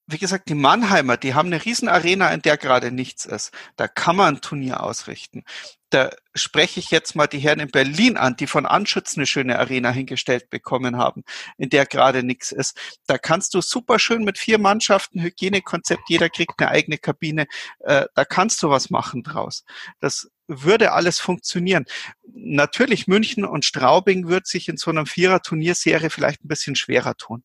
wie 0.05 0.17
gesagt, 0.17 0.49
die 0.49 0.55
Mannheimer, 0.55 1.15
die 1.15 1.33
haben 1.33 1.47
eine 1.47 1.63
Riesenarena, 1.63 2.29
in 2.33 2.41
der 2.41 2.57
gerade 2.57 2.91
nichts 2.91 3.25
ist. 3.25 3.51
Da 3.77 3.87
kann 3.87 4.17
man 4.17 4.35
ein 4.35 4.41
Turnier 4.41 4.83
ausrichten. 4.83 5.43
Da 5.91 6.09
spreche 6.33 6.79
ich 6.79 6.91
jetzt 6.91 7.15
mal 7.15 7.27
die 7.27 7.39
Herren 7.39 7.59
in 7.59 7.69
Berlin 7.69 8.17
an, 8.17 8.35
die 8.35 8.47
von 8.47 8.65
Anschütz 8.65 9.15
eine 9.15 9.27
schöne 9.27 9.59
Arena 9.59 9.91
hingestellt 9.91 10.49
bekommen 10.49 10.97
haben, 10.97 11.23
in 11.57 11.69
der 11.69 11.85
gerade 11.85 12.23
nichts 12.23 12.51
ist. 12.51 12.77
Da 13.05 13.17
kannst 13.17 13.53
du 13.53 13.61
super 13.61 13.99
schön 13.99 14.23
mit 14.23 14.37
vier 14.37 14.57
Mannschaften, 14.57 15.21
Hygienekonzept, 15.21 16.09
jeder 16.09 16.29
kriegt 16.29 16.59
eine 16.59 16.71
eigene 16.71 16.97
Kabine, 16.97 17.45
äh, 17.79 18.05
da 18.15 18.25
kannst 18.25 18.61
du 18.63 18.69
was 18.69 18.89
machen 18.89 19.23
draus. 19.23 19.63
Das 19.99 20.29
würde 20.47 20.91
alles 20.91 21.19
funktionieren. 21.19 21.85
Natürlich 22.33 23.07
München 23.07 23.45
und 23.45 23.63
Straubing 23.63 24.27
wird 24.27 24.47
sich 24.47 24.67
in 24.67 24.77
so 24.77 24.91
einer 24.91 25.05
Vierer-Turnierserie 25.05 26.09
vielleicht 26.09 26.43
ein 26.43 26.49
bisschen 26.49 26.75
schwerer 26.75 27.15
tun 27.15 27.43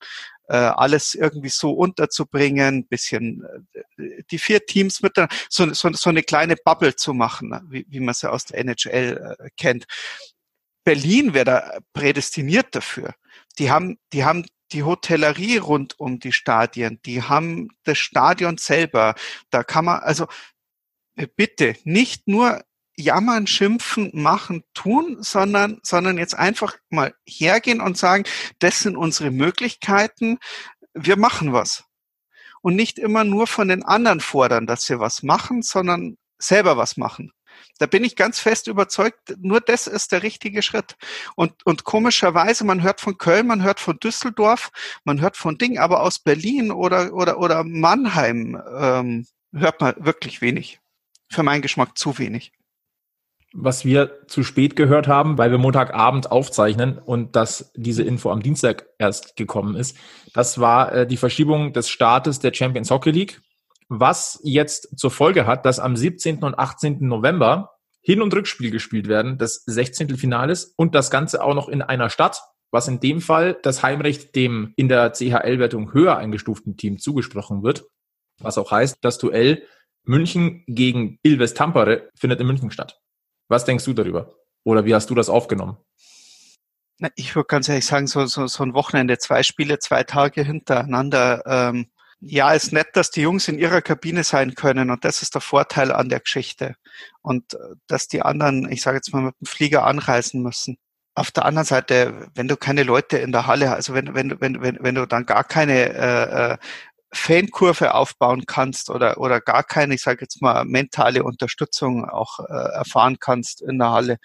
alles 0.54 1.14
irgendwie 1.14 1.50
so 1.50 1.72
unterzubringen, 1.72 2.86
bisschen 2.86 3.44
äh, 3.72 4.22
die 4.30 4.38
vier 4.38 4.64
Teams 4.64 5.02
mit 5.02 5.16
so, 5.48 5.72
so, 5.72 5.92
so 5.92 6.10
eine 6.10 6.22
kleine 6.22 6.56
Bubble 6.56 6.96
zu 6.96 7.14
machen, 7.14 7.58
wie, 7.70 7.86
wie 7.88 8.00
man 8.00 8.14
sie 8.14 8.30
aus 8.30 8.44
der 8.46 8.58
NHL 8.60 9.36
äh, 9.38 9.48
kennt. 9.56 9.86
Berlin 10.84 11.34
wäre 11.34 11.44
da 11.44 11.78
prädestiniert 11.92 12.74
dafür. 12.74 13.14
Die 13.58 13.70
haben, 13.70 13.98
die 14.12 14.24
haben 14.24 14.46
die 14.72 14.84
Hotellerie 14.84 15.58
rund 15.58 15.98
um 15.98 16.18
die 16.18 16.32
Stadien, 16.32 17.00
die 17.04 17.22
haben 17.22 17.68
das 17.84 17.98
Stadion 17.98 18.58
selber. 18.58 19.14
Da 19.50 19.64
kann 19.64 19.84
man, 19.84 20.00
also 20.00 20.26
äh, 21.16 21.26
bitte 21.34 21.76
nicht 21.84 22.28
nur 22.28 22.62
jammern, 22.98 23.46
schimpfen, 23.46 24.10
machen, 24.12 24.64
tun, 24.74 25.18
sondern, 25.20 25.78
sondern 25.82 26.18
jetzt 26.18 26.34
einfach 26.34 26.76
mal 26.90 27.14
hergehen 27.26 27.80
und 27.80 27.96
sagen, 27.96 28.24
das 28.58 28.80
sind 28.80 28.96
unsere 28.96 29.30
Möglichkeiten, 29.30 30.38
wir 30.94 31.16
machen 31.16 31.52
was. 31.52 31.84
Und 32.60 32.74
nicht 32.74 32.98
immer 32.98 33.22
nur 33.22 33.46
von 33.46 33.68
den 33.68 33.84
anderen 33.84 34.20
fordern, 34.20 34.66
dass 34.66 34.84
sie 34.84 34.98
was 34.98 35.22
machen, 35.22 35.62
sondern 35.62 36.18
selber 36.38 36.76
was 36.76 36.96
machen. 36.96 37.32
Da 37.78 37.86
bin 37.86 38.02
ich 38.02 38.16
ganz 38.16 38.40
fest 38.40 38.66
überzeugt, 38.66 39.36
nur 39.38 39.60
das 39.60 39.86
ist 39.86 40.10
der 40.10 40.24
richtige 40.24 40.62
Schritt. 40.62 40.96
Und, 41.36 41.64
und 41.64 41.84
komischerweise, 41.84 42.64
man 42.64 42.82
hört 42.82 43.00
von 43.00 43.16
Köln, 43.16 43.46
man 43.46 43.62
hört 43.62 43.78
von 43.78 43.98
Düsseldorf, 43.98 44.70
man 45.04 45.20
hört 45.20 45.36
von 45.36 45.56
Ding, 45.56 45.78
aber 45.78 46.02
aus 46.02 46.18
Berlin 46.18 46.72
oder, 46.72 47.12
oder, 47.14 47.38
oder 47.38 47.62
Mannheim 47.62 48.60
ähm, 48.76 49.26
hört 49.52 49.80
man 49.80 49.94
wirklich 49.98 50.40
wenig. 50.40 50.80
Für 51.30 51.42
meinen 51.42 51.62
Geschmack 51.62 51.96
zu 51.96 52.18
wenig 52.18 52.52
was 53.54 53.84
wir 53.84 54.26
zu 54.26 54.42
spät 54.42 54.76
gehört 54.76 55.08
haben, 55.08 55.38
weil 55.38 55.50
wir 55.50 55.58
Montagabend 55.58 56.30
aufzeichnen 56.30 56.98
und 56.98 57.34
dass 57.34 57.72
diese 57.74 58.02
Info 58.02 58.30
am 58.30 58.42
Dienstag 58.42 58.86
erst 58.98 59.36
gekommen 59.36 59.74
ist. 59.74 59.96
Das 60.34 60.60
war 60.60 60.92
äh, 60.92 61.06
die 61.06 61.16
Verschiebung 61.16 61.72
des 61.72 61.88
Startes 61.88 62.40
der 62.40 62.52
Champions 62.52 62.90
Hockey 62.90 63.10
League, 63.10 63.40
was 63.88 64.38
jetzt 64.44 64.98
zur 64.98 65.10
Folge 65.10 65.46
hat, 65.46 65.64
dass 65.64 65.80
am 65.80 65.96
17. 65.96 66.42
und 66.42 66.58
18. 66.58 66.98
November 67.00 67.70
Hin- 68.00 68.22
und 68.22 68.34
Rückspiel 68.34 68.70
gespielt 68.70 69.08
werden, 69.08 69.38
des 69.38 69.64
16. 69.66 70.16
Finales 70.16 70.72
und 70.76 70.94
das 70.94 71.10
Ganze 71.10 71.42
auch 71.42 71.54
noch 71.54 71.68
in 71.68 71.82
einer 71.82 72.10
Stadt, 72.10 72.42
was 72.70 72.86
in 72.86 73.00
dem 73.00 73.20
Fall 73.20 73.58
das 73.62 73.82
Heimrecht 73.82 74.34
dem 74.36 74.72
in 74.76 74.88
der 74.88 75.12
CHL-Wertung 75.12 75.92
höher 75.92 76.16
eingestuften 76.16 76.76
Team 76.76 76.98
zugesprochen 76.98 77.62
wird, 77.62 77.86
was 78.40 78.58
auch 78.58 78.70
heißt, 78.70 78.98
das 79.00 79.18
Duell 79.18 79.62
München 80.04 80.64
gegen 80.66 81.18
Ilves 81.22 81.54
Tampere 81.54 82.10
findet 82.14 82.40
in 82.40 82.46
München 82.46 82.70
statt. 82.70 82.98
Was 83.48 83.64
denkst 83.64 83.84
du 83.84 83.94
darüber? 83.94 84.34
Oder 84.64 84.84
wie 84.84 84.94
hast 84.94 85.08
du 85.10 85.14
das 85.14 85.30
aufgenommen? 85.30 85.78
Na, 86.98 87.08
ich 87.14 87.34
würde 87.34 87.46
ganz 87.46 87.68
ehrlich 87.68 87.86
sagen, 87.86 88.06
so, 88.06 88.26
so, 88.26 88.46
so 88.46 88.62
ein 88.64 88.74
Wochenende, 88.74 89.18
zwei 89.18 89.42
Spiele, 89.42 89.78
zwei 89.78 90.02
Tage 90.02 90.42
hintereinander. 90.42 91.42
Ähm, 91.46 91.86
ja, 92.20 92.52
ist 92.52 92.72
nett, 92.72 92.88
dass 92.94 93.10
die 93.10 93.22
Jungs 93.22 93.46
in 93.46 93.58
ihrer 93.58 93.80
Kabine 93.80 94.24
sein 94.24 94.54
können 94.56 94.90
und 94.90 95.04
das 95.04 95.22
ist 95.22 95.34
der 95.34 95.40
Vorteil 95.40 95.92
an 95.92 96.08
der 96.08 96.20
Geschichte. 96.20 96.74
Und 97.22 97.54
äh, 97.54 97.58
dass 97.86 98.08
die 98.08 98.22
anderen, 98.22 98.70
ich 98.70 98.82
sage 98.82 98.96
jetzt 98.96 99.12
mal, 99.12 99.22
mit 99.22 99.40
dem 99.40 99.46
Flieger 99.46 99.84
anreisen 99.86 100.42
müssen. 100.42 100.78
Auf 101.14 101.30
der 101.30 101.44
anderen 101.44 101.66
Seite, 101.66 102.28
wenn 102.34 102.48
du 102.48 102.56
keine 102.56 102.82
Leute 102.82 103.18
in 103.18 103.32
der 103.32 103.46
Halle, 103.46 103.72
also 103.72 103.94
wenn, 103.94 104.14
wenn, 104.14 104.40
wenn, 104.40 104.60
wenn, 104.60 104.78
wenn 104.80 104.94
du 104.96 105.06
dann 105.06 105.26
gar 105.26 105.44
keine 105.44 105.94
äh, 105.94 106.52
äh 106.54 106.58
Fankurve 107.12 107.94
aufbauen 107.94 108.44
kannst 108.46 108.90
oder, 108.90 109.18
oder 109.18 109.40
gar 109.40 109.64
keine, 109.64 109.94
ich 109.94 110.02
sage 110.02 110.22
jetzt 110.22 110.42
mal, 110.42 110.64
mentale 110.64 111.24
Unterstützung 111.24 112.08
auch 112.08 112.40
äh, 112.40 112.52
erfahren 112.52 113.18
kannst 113.18 113.62
in 113.62 113.78
der 113.78 113.90
Halle, 113.90 114.18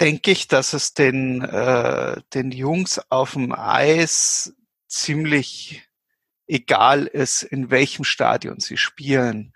denke 0.00 0.32
ich, 0.32 0.48
dass 0.48 0.72
es 0.72 0.94
den, 0.94 1.42
äh, 1.42 2.20
den 2.34 2.50
Jungs 2.50 3.00
auf 3.08 3.32
dem 3.32 3.52
Eis 3.52 4.52
ziemlich 4.88 5.82
egal 6.46 7.06
ist, 7.06 7.42
in 7.42 7.70
welchem 7.70 8.04
Stadion 8.04 8.60
sie 8.60 8.76
spielen. 8.76 9.54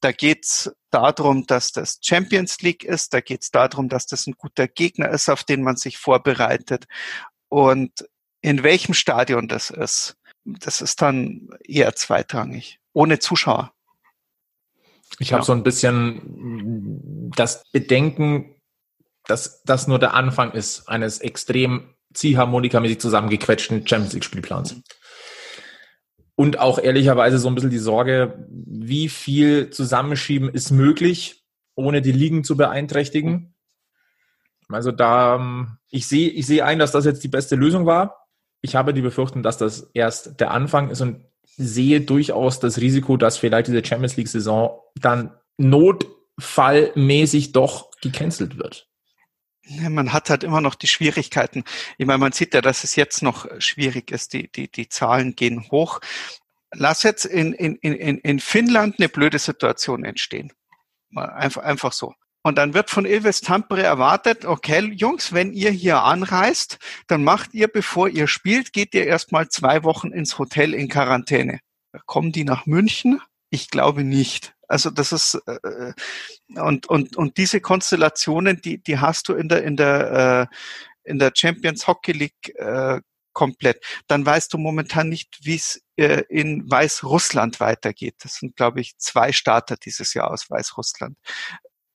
Da 0.00 0.12
geht's 0.12 0.70
darum, 0.90 1.46
dass 1.46 1.72
das 1.72 1.98
Champions 2.02 2.60
League 2.60 2.84
ist, 2.84 3.14
da 3.14 3.20
geht's 3.20 3.50
darum, 3.50 3.88
dass 3.88 4.06
das 4.06 4.26
ein 4.26 4.34
guter 4.36 4.68
Gegner 4.68 5.08
ist, 5.10 5.28
auf 5.28 5.44
den 5.44 5.62
man 5.62 5.76
sich 5.76 5.98
vorbereitet. 5.98 6.86
Und 7.48 8.06
in 8.40 8.62
welchem 8.62 8.94
Stadion 8.94 9.48
das 9.48 9.70
ist, 9.70 10.16
das 10.46 10.80
ist 10.80 11.02
dann 11.02 11.50
eher 11.64 11.94
zweitrangig, 11.94 12.78
ohne 12.92 13.18
Zuschauer. 13.18 13.72
Ich 15.18 15.32
habe 15.32 15.40
ja. 15.42 15.44
so 15.44 15.52
ein 15.52 15.62
bisschen 15.62 17.30
das 17.34 17.64
Bedenken, 17.72 18.54
dass 19.26 19.62
das 19.64 19.88
nur 19.88 19.98
der 19.98 20.14
Anfang 20.14 20.52
ist 20.52 20.88
eines 20.88 21.18
extrem 21.18 21.94
ziehharmonikamäßig 22.14 23.00
zusammengequetschten 23.00 23.86
Champions 23.86 24.14
League 24.14 24.24
Spielplans. 24.24 24.76
Und 26.34 26.58
auch 26.58 26.78
ehrlicherweise 26.78 27.38
so 27.38 27.48
ein 27.48 27.54
bisschen 27.54 27.70
die 27.70 27.78
Sorge, 27.78 28.46
wie 28.48 29.08
viel 29.08 29.70
Zusammenschieben 29.70 30.48
ist 30.50 30.70
möglich, 30.70 31.44
ohne 31.74 32.02
die 32.02 32.12
Ligen 32.12 32.44
zu 32.44 32.56
beeinträchtigen. 32.56 33.54
Also 34.68 34.92
da, 34.92 35.66
ich 35.90 36.06
sehe, 36.06 36.28
ich 36.28 36.46
sehe 36.46 36.64
ein, 36.64 36.78
dass 36.78 36.92
das 36.92 37.04
jetzt 37.04 37.24
die 37.24 37.28
beste 37.28 37.56
Lösung 37.56 37.86
war 37.86 38.25
ich 38.60 38.74
habe 38.74 38.94
die 38.94 39.02
Befürchtung, 39.02 39.42
dass 39.42 39.58
das 39.58 39.90
erst 39.94 40.40
der 40.40 40.50
Anfang 40.50 40.90
ist 40.90 41.00
und 41.00 41.24
sehe 41.56 42.00
durchaus 42.00 42.60
das 42.60 42.78
Risiko, 42.78 43.16
dass 43.16 43.38
vielleicht 43.38 43.68
diese 43.68 43.84
Champions 43.84 44.16
League-Saison 44.16 44.78
dann 44.94 45.32
notfallmäßig 45.56 47.52
doch 47.52 47.90
gecancelt 48.00 48.58
wird. 48.58 48.88
Man 49.68 50.12
hat 50.12 50.30
halt 50.30 50.44
immer 50.44 50.60
noch 50.60 50.76
die 50.76 50.86
Schwierigkeiten. 50.86 51.64
Ich 51.98 52.06
meine, 52.06 52.18
man 52.18 52.32
sieht 52.32 52.54
ja, 52.54 52.60
dass 52.60 52.84
es 52.84 52.94
jetzt 52.94 53.22
noch 53.22 53.46
schwierig 53.58 54.12
ist. 54.12 54.32
Die, 54.32 54.50
die, 54.50 54.70
die 54.70 54.88
Zahlen 54.88 55.34
gehen 55.34 55.68
hoch. 55.70 56.00
Lass 56.72 57.02
jetzt 57.02 57.24
in, 57.24 57.52
in, 57.52 57.76
in, 57.76 58.18
in 58.18 58.38
Finnland 58.38 58.96
eine 58.98 59.08
blöde 59.08 59.38
Situation 59.38 60.04
entstehen. 60.04 60.52
Einfach, 61.14 61.62
einfach 61.62 61.92
so. 61.92 62.14
Und 62.46 62.58
dann 62.58 62.74
wird 62.74 62.90
von 62.90 63.06
Ilves 63.06 63.40
Tampere 63.40 63.82
erwartet, 63.82 64.44
okay, 64.44 64.78
Jungs, 64.92 65.32
wenn 65.32 65.52
ihr 65.52 65.72
hier 65.72 66.04
anreist, 66.04 66.78
dann 67.08 67.24
macht 67.24 67.54
ihr, 67.54 67.66
bevor 67.66 68.08
ihr 68.08 68.28
spielt, 68.28 68.72
geht 68.72 68.94
ihr 68.94 69.04
erstmal 69.04 69.48
zwei 69.48 69.82
Wochen 69.82 70.12
ins 70.12 70.38
Hotel 70.38 70.72
in 70.72 70.88
Quarantäne. 70.88 71.58
Kommen 72.04 72.30
die 72.30 72.44
nach 72.44 72.64
München? 72.64 73.20
Ich 73.50 73.68
glaube 73.68 74.04
nicht. 74.04 74.54
Also 74.68 74.90
das 74.90 75.10
ist 75.10 75.34
äh, 75.48 75.92
und 76.54 76.86
und 76.86 77.16
und 77.16 77.36
diese 77.36 77.60
Konstellationen, 77.60 78.60
die 78.62 78.80
die 78.80 79.00
hast 79.00 79.28
du 79.28 79.34
in 79.34 79.48
der 79.48 79.64
in 79.64 79.76
der 79.76 80.48
äh, 81.02 81.10
in 81.10 81.18
der 81.18 81.32
Champions 81.34 81.88
Hockey 81.88 82.12
League 82.12 82.54
äh, 82.54 83.00
komplett. 83.32 83.84
Dann 84.06 84.24
weißt 84.24 84.52
du 84.52 84.58
momentan 84.58 85.08
nicht, 85.08 85.36
wie 85.42 85.56
es 85.56 85.82
äh, 85.96 86.22
in 86.28 86.70
Weißrussland 86.70 87.58
weitergeht. 87.58 88.14
Das 88.20 88.36
sind, 88.36 88.54
glaube 88.54 88.80
ich, 88.80 88.96
zwei 88.98 89.32
Starter 89.32 89.76
dieses 89.76 90.14
Jahr 90.14 90.30
aus 90.30 90.48
Weißrussland 90.48 91.18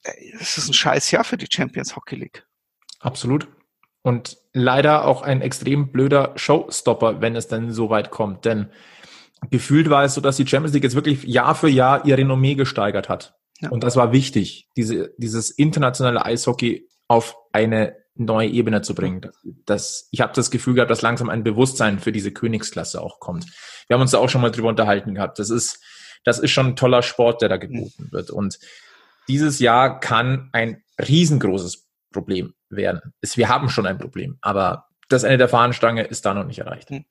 es 0.04 0.58
ist 0.58 0.70
ein 0.70 0.74
scheiß 0.74 1.12
Jahr 1.12 1.24
für 1.24 1.38
die 1.38 1.48
Champions 1.50 1.96
Hockey 1.96 2.16
League. 2.16 2.46
Absolut. 3.00 3.48
Und 4.04 4.38
leider 4.54 5.06
auch 5.06 5.22
ein 5.22 5.42
extrem 5.42 5.92
blöder 5.92 6.34
Showstopper, 6.36 7.22
wenn 7.22 7.36
es 7.36 7.48
denn 7.48 7.72
so 7.72 7.90
weit 7.90 8.10
kommt. 8.10 8.46
Denn 8.46 8.72
gefühlt 9.50 9.90
war 9.90 10.04
es 10.04 10.16
so, 10.16 10.22
dass 10.22 10.38
die 10.38 10.48
Champions 10.48 10.74
League 10.74 10.84
jetzt 10.84 10.96
wirklich 10.96 11.24
Jahr 11.24 11.56
für 11.56 11.70
Jahr 11.70 12.06
ihr 12.06 12.18
Renommee 12.18 12.56
gesteigert 12.56 13.10
hat. 13.10 13.36
Ja. 13.60 13.70
Und 13.70 13.84
das 13.84 13.96
war 13.96 14.12
wichtig, 14.12 14.70
diese, 14.76 15.14
dieses 15.18 15.52
internationale 15.52 16.26
Eishockey 16.26 16.88
auf 17.08 17.36
eine 17.52 17.96
neue 18.16 18.50
Ebene 18.50 18.82
zu 18.82 18.96
bringen. 18.96 19.30
Das, 19.66 20.08
ich 20.12 20.22
habe 20.22 20.34
das 20.34 20.52
Gefühl 20.52 20.76
gehabt, 20.76 20.92
dass 20.92 21.02
langsam 21.02 21.30
ein 21.30 21.44
Bewusstsein 21.44 22.00
für 22.00 22.12
diese 22.12 22.32
Königsklasse 22.32 23.02
auch 23.02 23.20
kommt. 23.20 23.46
Wir 23.88 23.96
haben 23.96 24.02
uns 24.02 24.12
da 24.12 24.18
auch 24.18 24.30
schon 24.30 24.42
mal 24.42 24.52
drüber 24.52 24.70
unterhalten 24.70 25.16
gehabt. 25.16 25.40
Das 25.40 25.50
ist, 25.50 25.80
das 26.24 26.40
ist 26.40 26.52
schon 26.52 26.68
ein 26.68 26.76
toller 26.76 27.04
Sport, 27.04 27.42
der 27.42 27.50
da 27.50 27.58
geboten 27.58 28.10
wird. 28.12 28.32
Und 28.32 28.60
dieses 29.28 29.60
Jahr 29.60 30.00
kann 30.00 30.50
ein 30.54 30.84
riesengroßes 31.00 31.88
Problem 32.12 32.54
werden. 32.70 33.14
Wir 33.22 33.50
haben 33.50 33.70
schon 33.70 33.86
ein 33.86 33.98
Problem, 33.98 34.38
aber 34.42 34.88
das 35.10 35.24
Ende 35.24 35.40
der 35.40 35.50
Fahnenstange 35.50 36.04
ist 36.04 36.26
da 36.26 36.34
noch 36.34 36.46
nicht 36.46 36.60
erreicht. 36.60 36.90
Hm. 36.90 37.06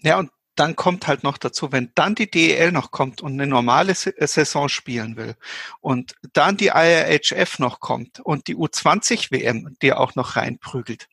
Ja, 0.00 0.18
und 0.18 0.30
dann 0.58 0.74
kommt 0.74 1.06
halt 1.06 1.22
noch 1.22 1.38
dazu, 1.38 1.70
wenn 1.70 1.92
dann 1.94 2.14
die 2.14 2.30
DEL 2.30 2.72
noch 2.72 2.90
kommt 2.90 3.20
und 3.20 3.32
eine 3.32 3.46
normale 3.46 3.92
äh, 3.92 4.26
Saison 4.26 4.68
spielen 4.68 5.16
will 5.16 5.34
und 5.80 6.14
dann 6.32 6.56
die 6.56 6.72
IRHF 6.74 7.58
noch 7.58 7.80
kommt 7.80 8.20
und 8.20 8.48
die 8.48 8.56
U20 8.56 9.30
WM, 9.30 9.76
die 9.82 9.92
auch 9.92 10.14
noch 10.16 10.36
reinprügelt. 10.36 11.08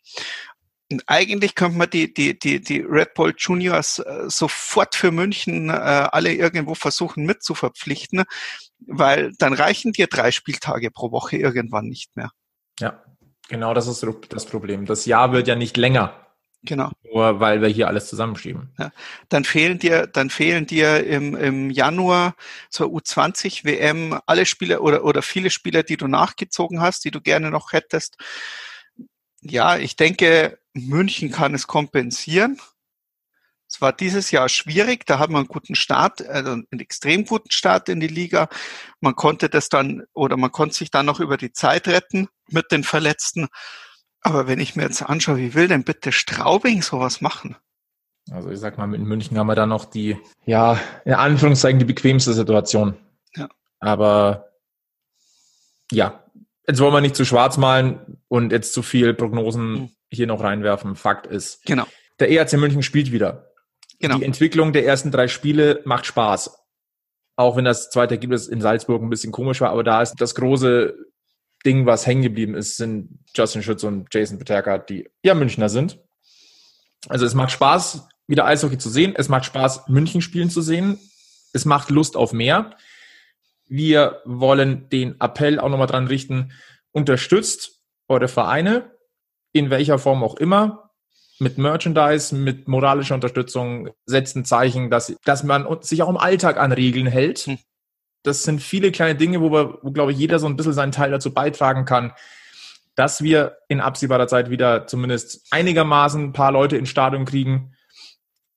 Und 0.91 1.03
eigentlich 1.07 1.55
könnte 1.55 1.77
man 1.77 1.89
die, 1.89 2.13
die, 2.13 2.37
die, 2.37 2.59
die 2.61 2.79
Red 2.79 3.13
Bull 3.15 3.33
Juniors 3.37 3.99
äh, 3.99 4.29
sofort 4.29 4.95
für 4.95 5.11
München 5.11 5.69
äh, 5.69 5.73
alle 5.73 6.33
irgendwo 6.33 6.75
versuchen 6.75 7.25
mitzuverpflichten, 7.25 8.23
weil 8.87 9.33
dann 9.37 9.53
reichen 9.53 9.93
dir 9.93 10.07
drei 10.07 10.31
Spieltage 10.31 10.91
pro 10.91 11.11
Woche 11.11 11.37
irgendwann 11.37 11.87
nicht 11.87 12.15
mehr. 12.15 12.31
Ja, 12.79 13.03
genau 13.47 13.73
das 13.73 13.87
ist 13.87 14.05
das 14.29 14.45
Problem. 14.45 14.85
Das 14.85 15.05
Jahr 15.05 15.31
wird 15.31 15.47
ja 15.47 15.55
nicht 15.55 15.77
länger. 15.77 16.25
Genau. 16.65 16.91
Nur 17.03 17.39
weil 17.39 17.61
wir 17.61 17.69
hier 17.69 17.87
alles 17.87 18.07
zusammenschieben. 18.07 18.73
Ja. 18.79 18.91
Dann 19.29 19.45
fehlen 19.45 19.77
dir, 19.77 20.07
dann 20.07 20.29
fehlen 20.29 20.65
dir 20.65 21.05
im, 21.05 21.35
im 21.35 21.69
Januar 21.69 22.35
zur 22.69 22.87
U20 22.87 23.63
WM 23.65 24.19
alle 24.25 24.45
Spieler 24.45 24.81
oder, 24.81 25.05
oder 25.05 25.21
viele 25.21 25.51
Spieler, 25.51 25.83
die 25.83 25.97
du 25.97 26.07
nachgezogen 26.07 26.81
hast, 26.81 27.05
die 27.05 27.11
du 27.11 27.21
gerne 27.21 27.51
noch 27.51 27.71
hättest. 27.71 28.17
Ja, 29.41 29.77
ich 29.77 29.95
denke, 29.95 30.57
München 30.73 31.31
kann 31.31 31.53
es 31.53 31.67
kompensieren. 31.67 32.59
Es 33.75 33.81
war 33.81 33.91
dieses 33.91 34.31
Jahr 34.31 34.47
schwierig, 34.47 35.05
da 35.05 35.19
hat 35.19 35.29
man 35.29 35.39
einen 35.39 35.49
guten 35.49 35.75
Start, 35.75 36.25
also 36.25 36.51
einen 36.51 36.79
extrem 36.79 37.25
guten 37.25 37.51
Start 37.51 37.89
in 37.89 37.99
die 37.99 38.07
Liga. 38.07 38.47
Man 39.01 39.17
konnte 39.17 39.49
das 39.49 39.67
dann 39.67 40.03
oder 40.13 40.37
man 40.37 40.53
konnte 40.53 40.75
sich 40.75 40.91
dann 40.91 41.05
noch 41.05 41.19
über 41.19 41.35
die 41.35 41.51
Zeit 41.51 41.89
retten 41.89 42.29
mit 42.47 42.71
den 42.71 42.85
Verletzten. 42.85 43.49
Aber 44.21 44.47
wenn 44.47 44.61
ich 44.61 44.77
mir 44.77 44.83
jetzt 44.83 45.01
anschaue, 45.01 45.39
wie 45.39 45.55
will 45.55 45.67
denn 45.67 45.83
bitte 45.83 46.13
Straubing 46.13 46.83
sowas 46.83 47.19
machen? 47.19 47.57
Also 48.31 48.49
ich 48.49 48.59
sag 48.59 48.77
mal, 48.77 48.95
in 48.95 49.03
München 49.03 49.37
haben 49.37 49.47
wir 49.47 49.55
da 49.55 49.65
noch 49.65 49.83
die, 49.83 50.17
ja, 50.45 50.79
in 51.03 51.13
Anführungszeichen 51.13 51.77
die 51.77 51.83
bequemste 51.83 52.31
Situation. 52.31 52.95
Ja. 53.35 53.49
Aber 53.81 54.53
ja, 55.91 56.23
jetzt 56.65 56.79
wollen 56.79 56.93
wir 56.93 57.01
nicht 57.01 57.17
zu 57.17 57.25
schwarz 57.25 57.57
malen 57.57 58.21
und 58.29 58.53
jetzt 58.53 58.71
zu 58.71 58.83
viel 58.83 59.13
Prognosen 59.13 59.71
mhm. 59.73 59.89
hier 60.09 60.27
noch 60.27 60.41
reinwerfen. 60.41 60.95
Fakt 60.95 61.27
ist, 61.27 61.65
genau. 61.65 61.87
der 62.21 62.31
ERC 62.31 62.53
München 62.53 62.81
spielt 62.81 63.11
wieder. 63.11 63.51
Genau. 63.99 64.17
Die 64.17 64.25
Entwicklung 64.25 64.73
der 64.73 64.85
ersten 64.85 65.11
drei 65.11 65.27
Spiele 65.27 65.81
macht 65.85 66.05
Spaß. 66.05 66.57
Auch 67.37 67.55
wenn 67.57 67.65
das 67.65 67.89
zweite 67.89 68.15
Ergebnis 68.15 68.47
in 68.47 68.61
Salzburg 68.61 69.01
ein 69.01 69.09
bisschen 69.09 69.31
komisch 69.31 69.61
war, 69.61 69.71
aber 69.71 69.83
da 69.83 70.01
ist 70.01 70.15
das 70.19 70.35
große 70.35 70.95
Ding, 71.65 71.85
was 71.85 72.05
hängen 72.05 72.21
geblieben 72.21 72.55
ist, 72.55 72.77
sind 72.77 73.19
Justin 73.33 73.63
Schütz 73.63 73.83
und 73.83 74.07
Jason 74.13 74.37
Peterka, 74.37 74.77
die 74.77 75.09
ja 75.23 75.33
Münchner 75.33 75.67
sind. 75.67 75.99
Also 77.09 77.25
es 77.25 77.33
macht 77.33 77.51
Spaß, 77.51 78.07
wieder 78.27 78.45
Eishockey 78.45 78.77
zu 78.77 78.89
sehen. 78.89 79.13
Es 79.15 79.29
macht 79.29 79.45
Spaß, 79.45 79.87
München 79.87 80.21
spielen 80.21 80.49
zu 80.49 80.61
sehen. 80.61 80.99
Es 81.53 81.65
macht 81.65 81.89
Lust 81.89 82.15
auf 82.15 82.33
mehr. 82.33 82.77
Wir 83.67 84.21
wollen 84.25 84.89
den 84.89 85.19
Appell 85.19 85.59
auch 85.59 85.69
nochmal 85.69 85.87
dran 85.87 86.07
richten, 86.07 86.51
unterstützt 86.91 87.81
eure 88.07 88.27
Vereine, 88.27 88.91
in 89.51 89.69
welcher 89.69 89.97
Form 89.97 90.23
auch 90.23 90.35
immer, 90.35 90.84
mit 91.39 91.57
Merchandise, 91.57 92.33
mit 92.33 92.67
moralischer 92.67 93.15
Unterstützung, 93.15 93.89
setzt 94.05 94.35
ein 94.35 94.45
Zeichen, 94.45 94.89
dass, 94.89 95.15
dass 95.25 95.43
man 95.43 95.67
sich 95.81 96.01
auch 96.01 96.09
im 96.09 96.17
Alltag 96.17 96.57
an 96.57 96.71
Regeln 96.71 97.07
hält. 97.07 97.39
Hm 97.39 97.57
das 98.25 98.43
sind 98.43 98.61
viele 98.61 98.91
kleine 98.91 99.15
Dinge, 99.15 99.41
wo, 99.41 99.51
wir, 99.51 99.79
wo, 99.81 99.91
glaube 99.91 100.11
ich, 100.11 100.17
jeder 100.17 100.39
so 100.39 100.47
ein 100.47 100.55
bisschen 100.55 100.73
seinen 100.73 100.91
Teil 100.91 101.11
dazu 101.11 101.33
beitragen 101.33 101.85
kann, 101.85 102.13
dass 102.95 103.21
wir 103.21 103.57
in 103.67 103.81
absehbarer 103.81 104.27
Zeit 104.27 104.49
wieder 104.49 104.87
zumindest 104.87 105.47
einigermaßen 105.51 106.23
ein 106.23 106.33
paar 106.33 106.51
Leute 106.51 106.77
ins 106.77 106.89
Stadion 106.89 107.25
kriegen. 107.25 107.73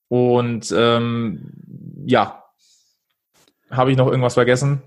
Und 0.08 0.72
ähm, 0.76 1.52
ja, 2.06 2.44
habe 3.70 3.90
ich 3.90 3.98
noch 3.98 4.06
irgendwas 4.06 4.34
vergessen? 4.34 4.82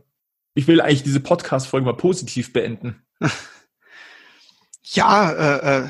Ich 0.56 0.68
will 0.68 0.82
eigentlich 0.82 1.04
diese 1.04 1.20
Podcast-Folge 1.20 1.86
mal 1.86 1.98
positiv 1.98 2.54
beenden. 2.54 3.04
Ja, 4.94 5.32
äh, 5.32 5.78
äh, 5.78 5.90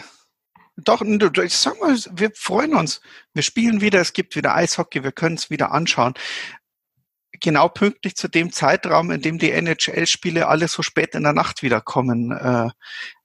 doch, 0.84 1.02
ich 1.02 1.56
sag 1.56 1.80
mal, 1.80 1.98
wir 2.12 2.32
freuen 2.34 2.74
uns. 2.74 3.02
Wir 3.34 3.44
spielen 3.44 3.82
wieder, 3.82 4.00
es 4.02 4.14
gibt 4.14 4.36
wieder 4.36 4.56
Eishockey, 4.56 5.04
wir 5.04 5.12
können 5.12 5.36
es 5.36 5.50
wieder 5.50 5.72
anschauen 5.72 6.14
genau 7.42 7.68
pünktlich 7.68 8.16
zu 8.16 8.30
dem 8.30 8.52
Zeitraum, 8.52 9.12
in 9.12 9.22
dem 9.22 9.38
die 9.38 9.52
NHL-Spiele 9.52 10.48
alle 10.48 10.68
so 10.68 10.82
spät 10.84 11.16
in 11.16 11.24
der 11.24 11.34
Nacht 11.34 11.64
wiederkommen, 11.64 12.32
äh, 12.32 12.70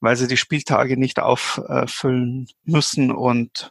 weil 0.01 0.17
sie 0.17 0.27
die 0.27 0.37
Spieltage 0.37 0.97
nicht 0.97 1.21
auffüllen 1.21 2.49
müssen. 2.65 3.13
Und 3.13 3.71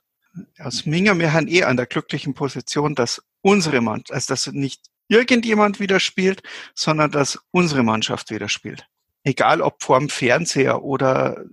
aus 0.59 0.85
Minger, 0.85 1.17
wir 1.19 1.33
haben 1.33 1.47
eh 1.47 1.63
an 1.63 1.77
der 1.77 1.87
glücklichen 1.87 2.33
Position, 2.33 2.95
dass 2.95 3.23
unsere 3.41 3.81
Mannschaft, 3.81 4.13
also 4.13 4.33
dass 4.33 4.47
nicht 4.47 4.83
irgendjemand 5.07 5.79
wieder 5.79 5.99
spielt, 5.99 6.41
sondern 6.73 7.11
dass 7.11 7.39
unsere 7.51 7.83
Mannschaft 7.83 8.31
wieder 8.31 8.49
spielt. 8.49 8.87
Egal 9.23 9.61
ob 9.61 9.83
vorm 9.83 10.09
Fernseher 10.09 10.83
oder 10.83 11.43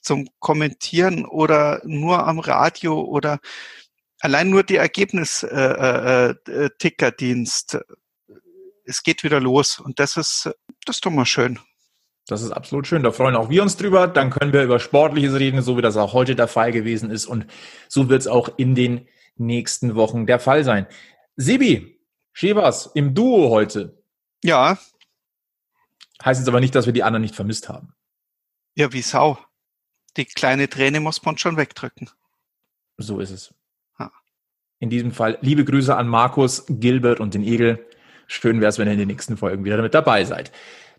zum 0.00 0.28
Kommentieren 0.38 1.24
oder 1.24 1.80
nur 1.84 2.26
am 2.26 2.38
Radio 2.38 3.00
oder 3.00 3.40
allein 4.20 4.50
nur 4.50 4.62
die 4.62 4.76
Ergebnis-Tickerdienst 4.76 7.74
äh, 7.74 7.78
äh, 7.78 7.82
es 8.84 9.02
geht 9.02 9.22
wieder 9.22 9.40
los 9.40 9.78
und 9.78 10.00
das 10.00 10.16
ist, 10.16 10.50
das 10.86 10.96
ist 10.96 11.04
doch 11.04 11.10
mal 11.10 11.26
schön. 11.26 11.58
Das 12.26 12.40
ist 12.42 12.52
absolut 12.52 12.86
schön. 12.86 13.02
Da 13.02 13.10
freuen 13.10 13.36
auch 13.36 13.48
wir 13.48 13.62
uns 13.62 13.76
drüber. 13.76 14.06
Dann 14.06 14.30
können 14.30 14.52
wir 14.52 14.62
über 14.62 14.78
Sportliches 14.78 15.34
reden, 15.34 15.62
so 15.62 15.78
wie 15.78 15.82
das 15.82 15.96
auch 15.96 16.12
heute 16.12 16.36
der 16.36 16.48
Fall 16.48 16.72
gewesen 16.72 17.10
ist. 17.10 17.26
Und 17.26 17.46
so 17.88 18.10
wird 18.10 18.20
es 18.20 18.26
auch 18.26 18.50
in 18.58 18.74
den 18.74 19.08
nächsten 19.36 19.94
Wochen 19.94 20.26
der 20.26 20.38
Fall 20.38 20.62
sein. 20.62 20.86
Sebi, 21.36 21.98
Shevas 22.32 22.90
im 22.94 23.14
Duo 23.14 23.48
heute. 23.48 24.02
Ja. 24.44 24.78
Heißt 26.22 26.40
jetzt 26.40 26.48
aber 26.48 26.60
nicht, 26.60 26.74
dass 26.74 26.86
wir 26.86 26.92
die 26.92 27.02
anderen 27.02 27.22
nicht 27.22 27.34
vermisst 27.34 27.68
haben. 27.68 27.94
Ja, 28.74 28.92
wie 28.92 29.02
Sau. 29.02 29.38
Die 30.18 30.24
kleine 30.24 30.68
Träne 30.68 30.98
muss 30.98 31.24
man 31.24 31.38
schon 31.38 31.56
wegdrücken. 31.56 32.10
So 32.96 33.20
ist 33.20 33.30
es. 33.30 33.54
In 34.80 34.90
diesem 34.90 35.12
Fall 35.12 35.38
liebe 35.40 35.64
Grüße 35.64 35.96
an 35.96 36.08
Markus, 36.08 36.64
Gilbert 36.68 37.20
und 37.20 37.34
den 37.34 37.44
Egel. 37.44 37.86
Schön 38.26 38.60
wäre 38.60 38.68
es, 38.68 38.78
wenn 38.78 38.88
ihr 38.88 38.92
in 38.92 38.98
den 38.98 39.08
nächsten 39.08 39.36
Folgen 39.36 39.64
wieder 39.64 39.80
mit 39.80 39.94
dabei 39.94 40.24
seid. 40.24 40.52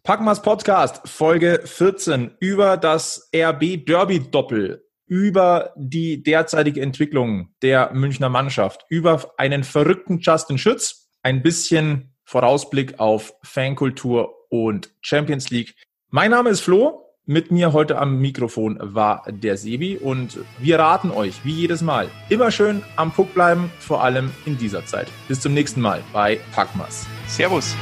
Packmas 0.04 0.42
Podcast, 0.42 1.08
Folge 1.08 1.62
14 1.66 2.32
über 2.40 2.78
das 2.78 3.30
RB 3.36 3.86
Derby 3.86 4.32
Doppel, 4.32 4.86
über 5.06 5.74
die 5.76 6.24
derzeitige 6.24 6.82
Entwicklung 6.82 7.54
der 7.62 7.92
Münchner 7.94 8.30
Mannschaft, 8.30 8.86
über 8.90 9.34
einen 9.38 9.66
verrückten 9.66 10.20
Justin 10.20 10.58
Schütz, 10.58 11.10
ein 11.24 11.42
bisschen 11.42 12.16
Vorausblick 12.24 13.00
auf 13.00 13.34
Fankultur 13.44 14.34
und 14.50 14.94
Champions 15.02 15.50
League. 15.50 15.76
Mein 16.10 16.32
Name 16.32 16.52
ist 16.52 16.62
Flo. 16.62 17.09
Mit 17.32 17.52
mir 17.52 17.74
heute 17.74 18.00
am 18.00 18.20
Mikrofon 18.20 18.80
war 18.82 19.24
der 19.30 19.56
Sebi 19.56 19.98
und 19.98 20.40
wir 20.58 20.80
raten 20.80 21.12
euch, 21.12 21.46
wie 21.46 21.52
jedes 21.52 21.84
Mal, 21.84 22.08
immer 22.28 22.50
schön 22.50 22.82
am 22.96 23.12
Puck 23.12 23.36
bleiben, 23.36 23.70
vor 23.78 24.04
allem 24.04 24.32
in 24.48 24.58
dieser 24.58 24.84
Zeit. 24.88 25.10
Bis 25.28 25.40
zum 25.40 25.54
nächsten 25.54 25.80
Mal 25.80 26.02
bei 26.12 26.40
Packmas. 26.56 27.06
Servus. 27.28 27.76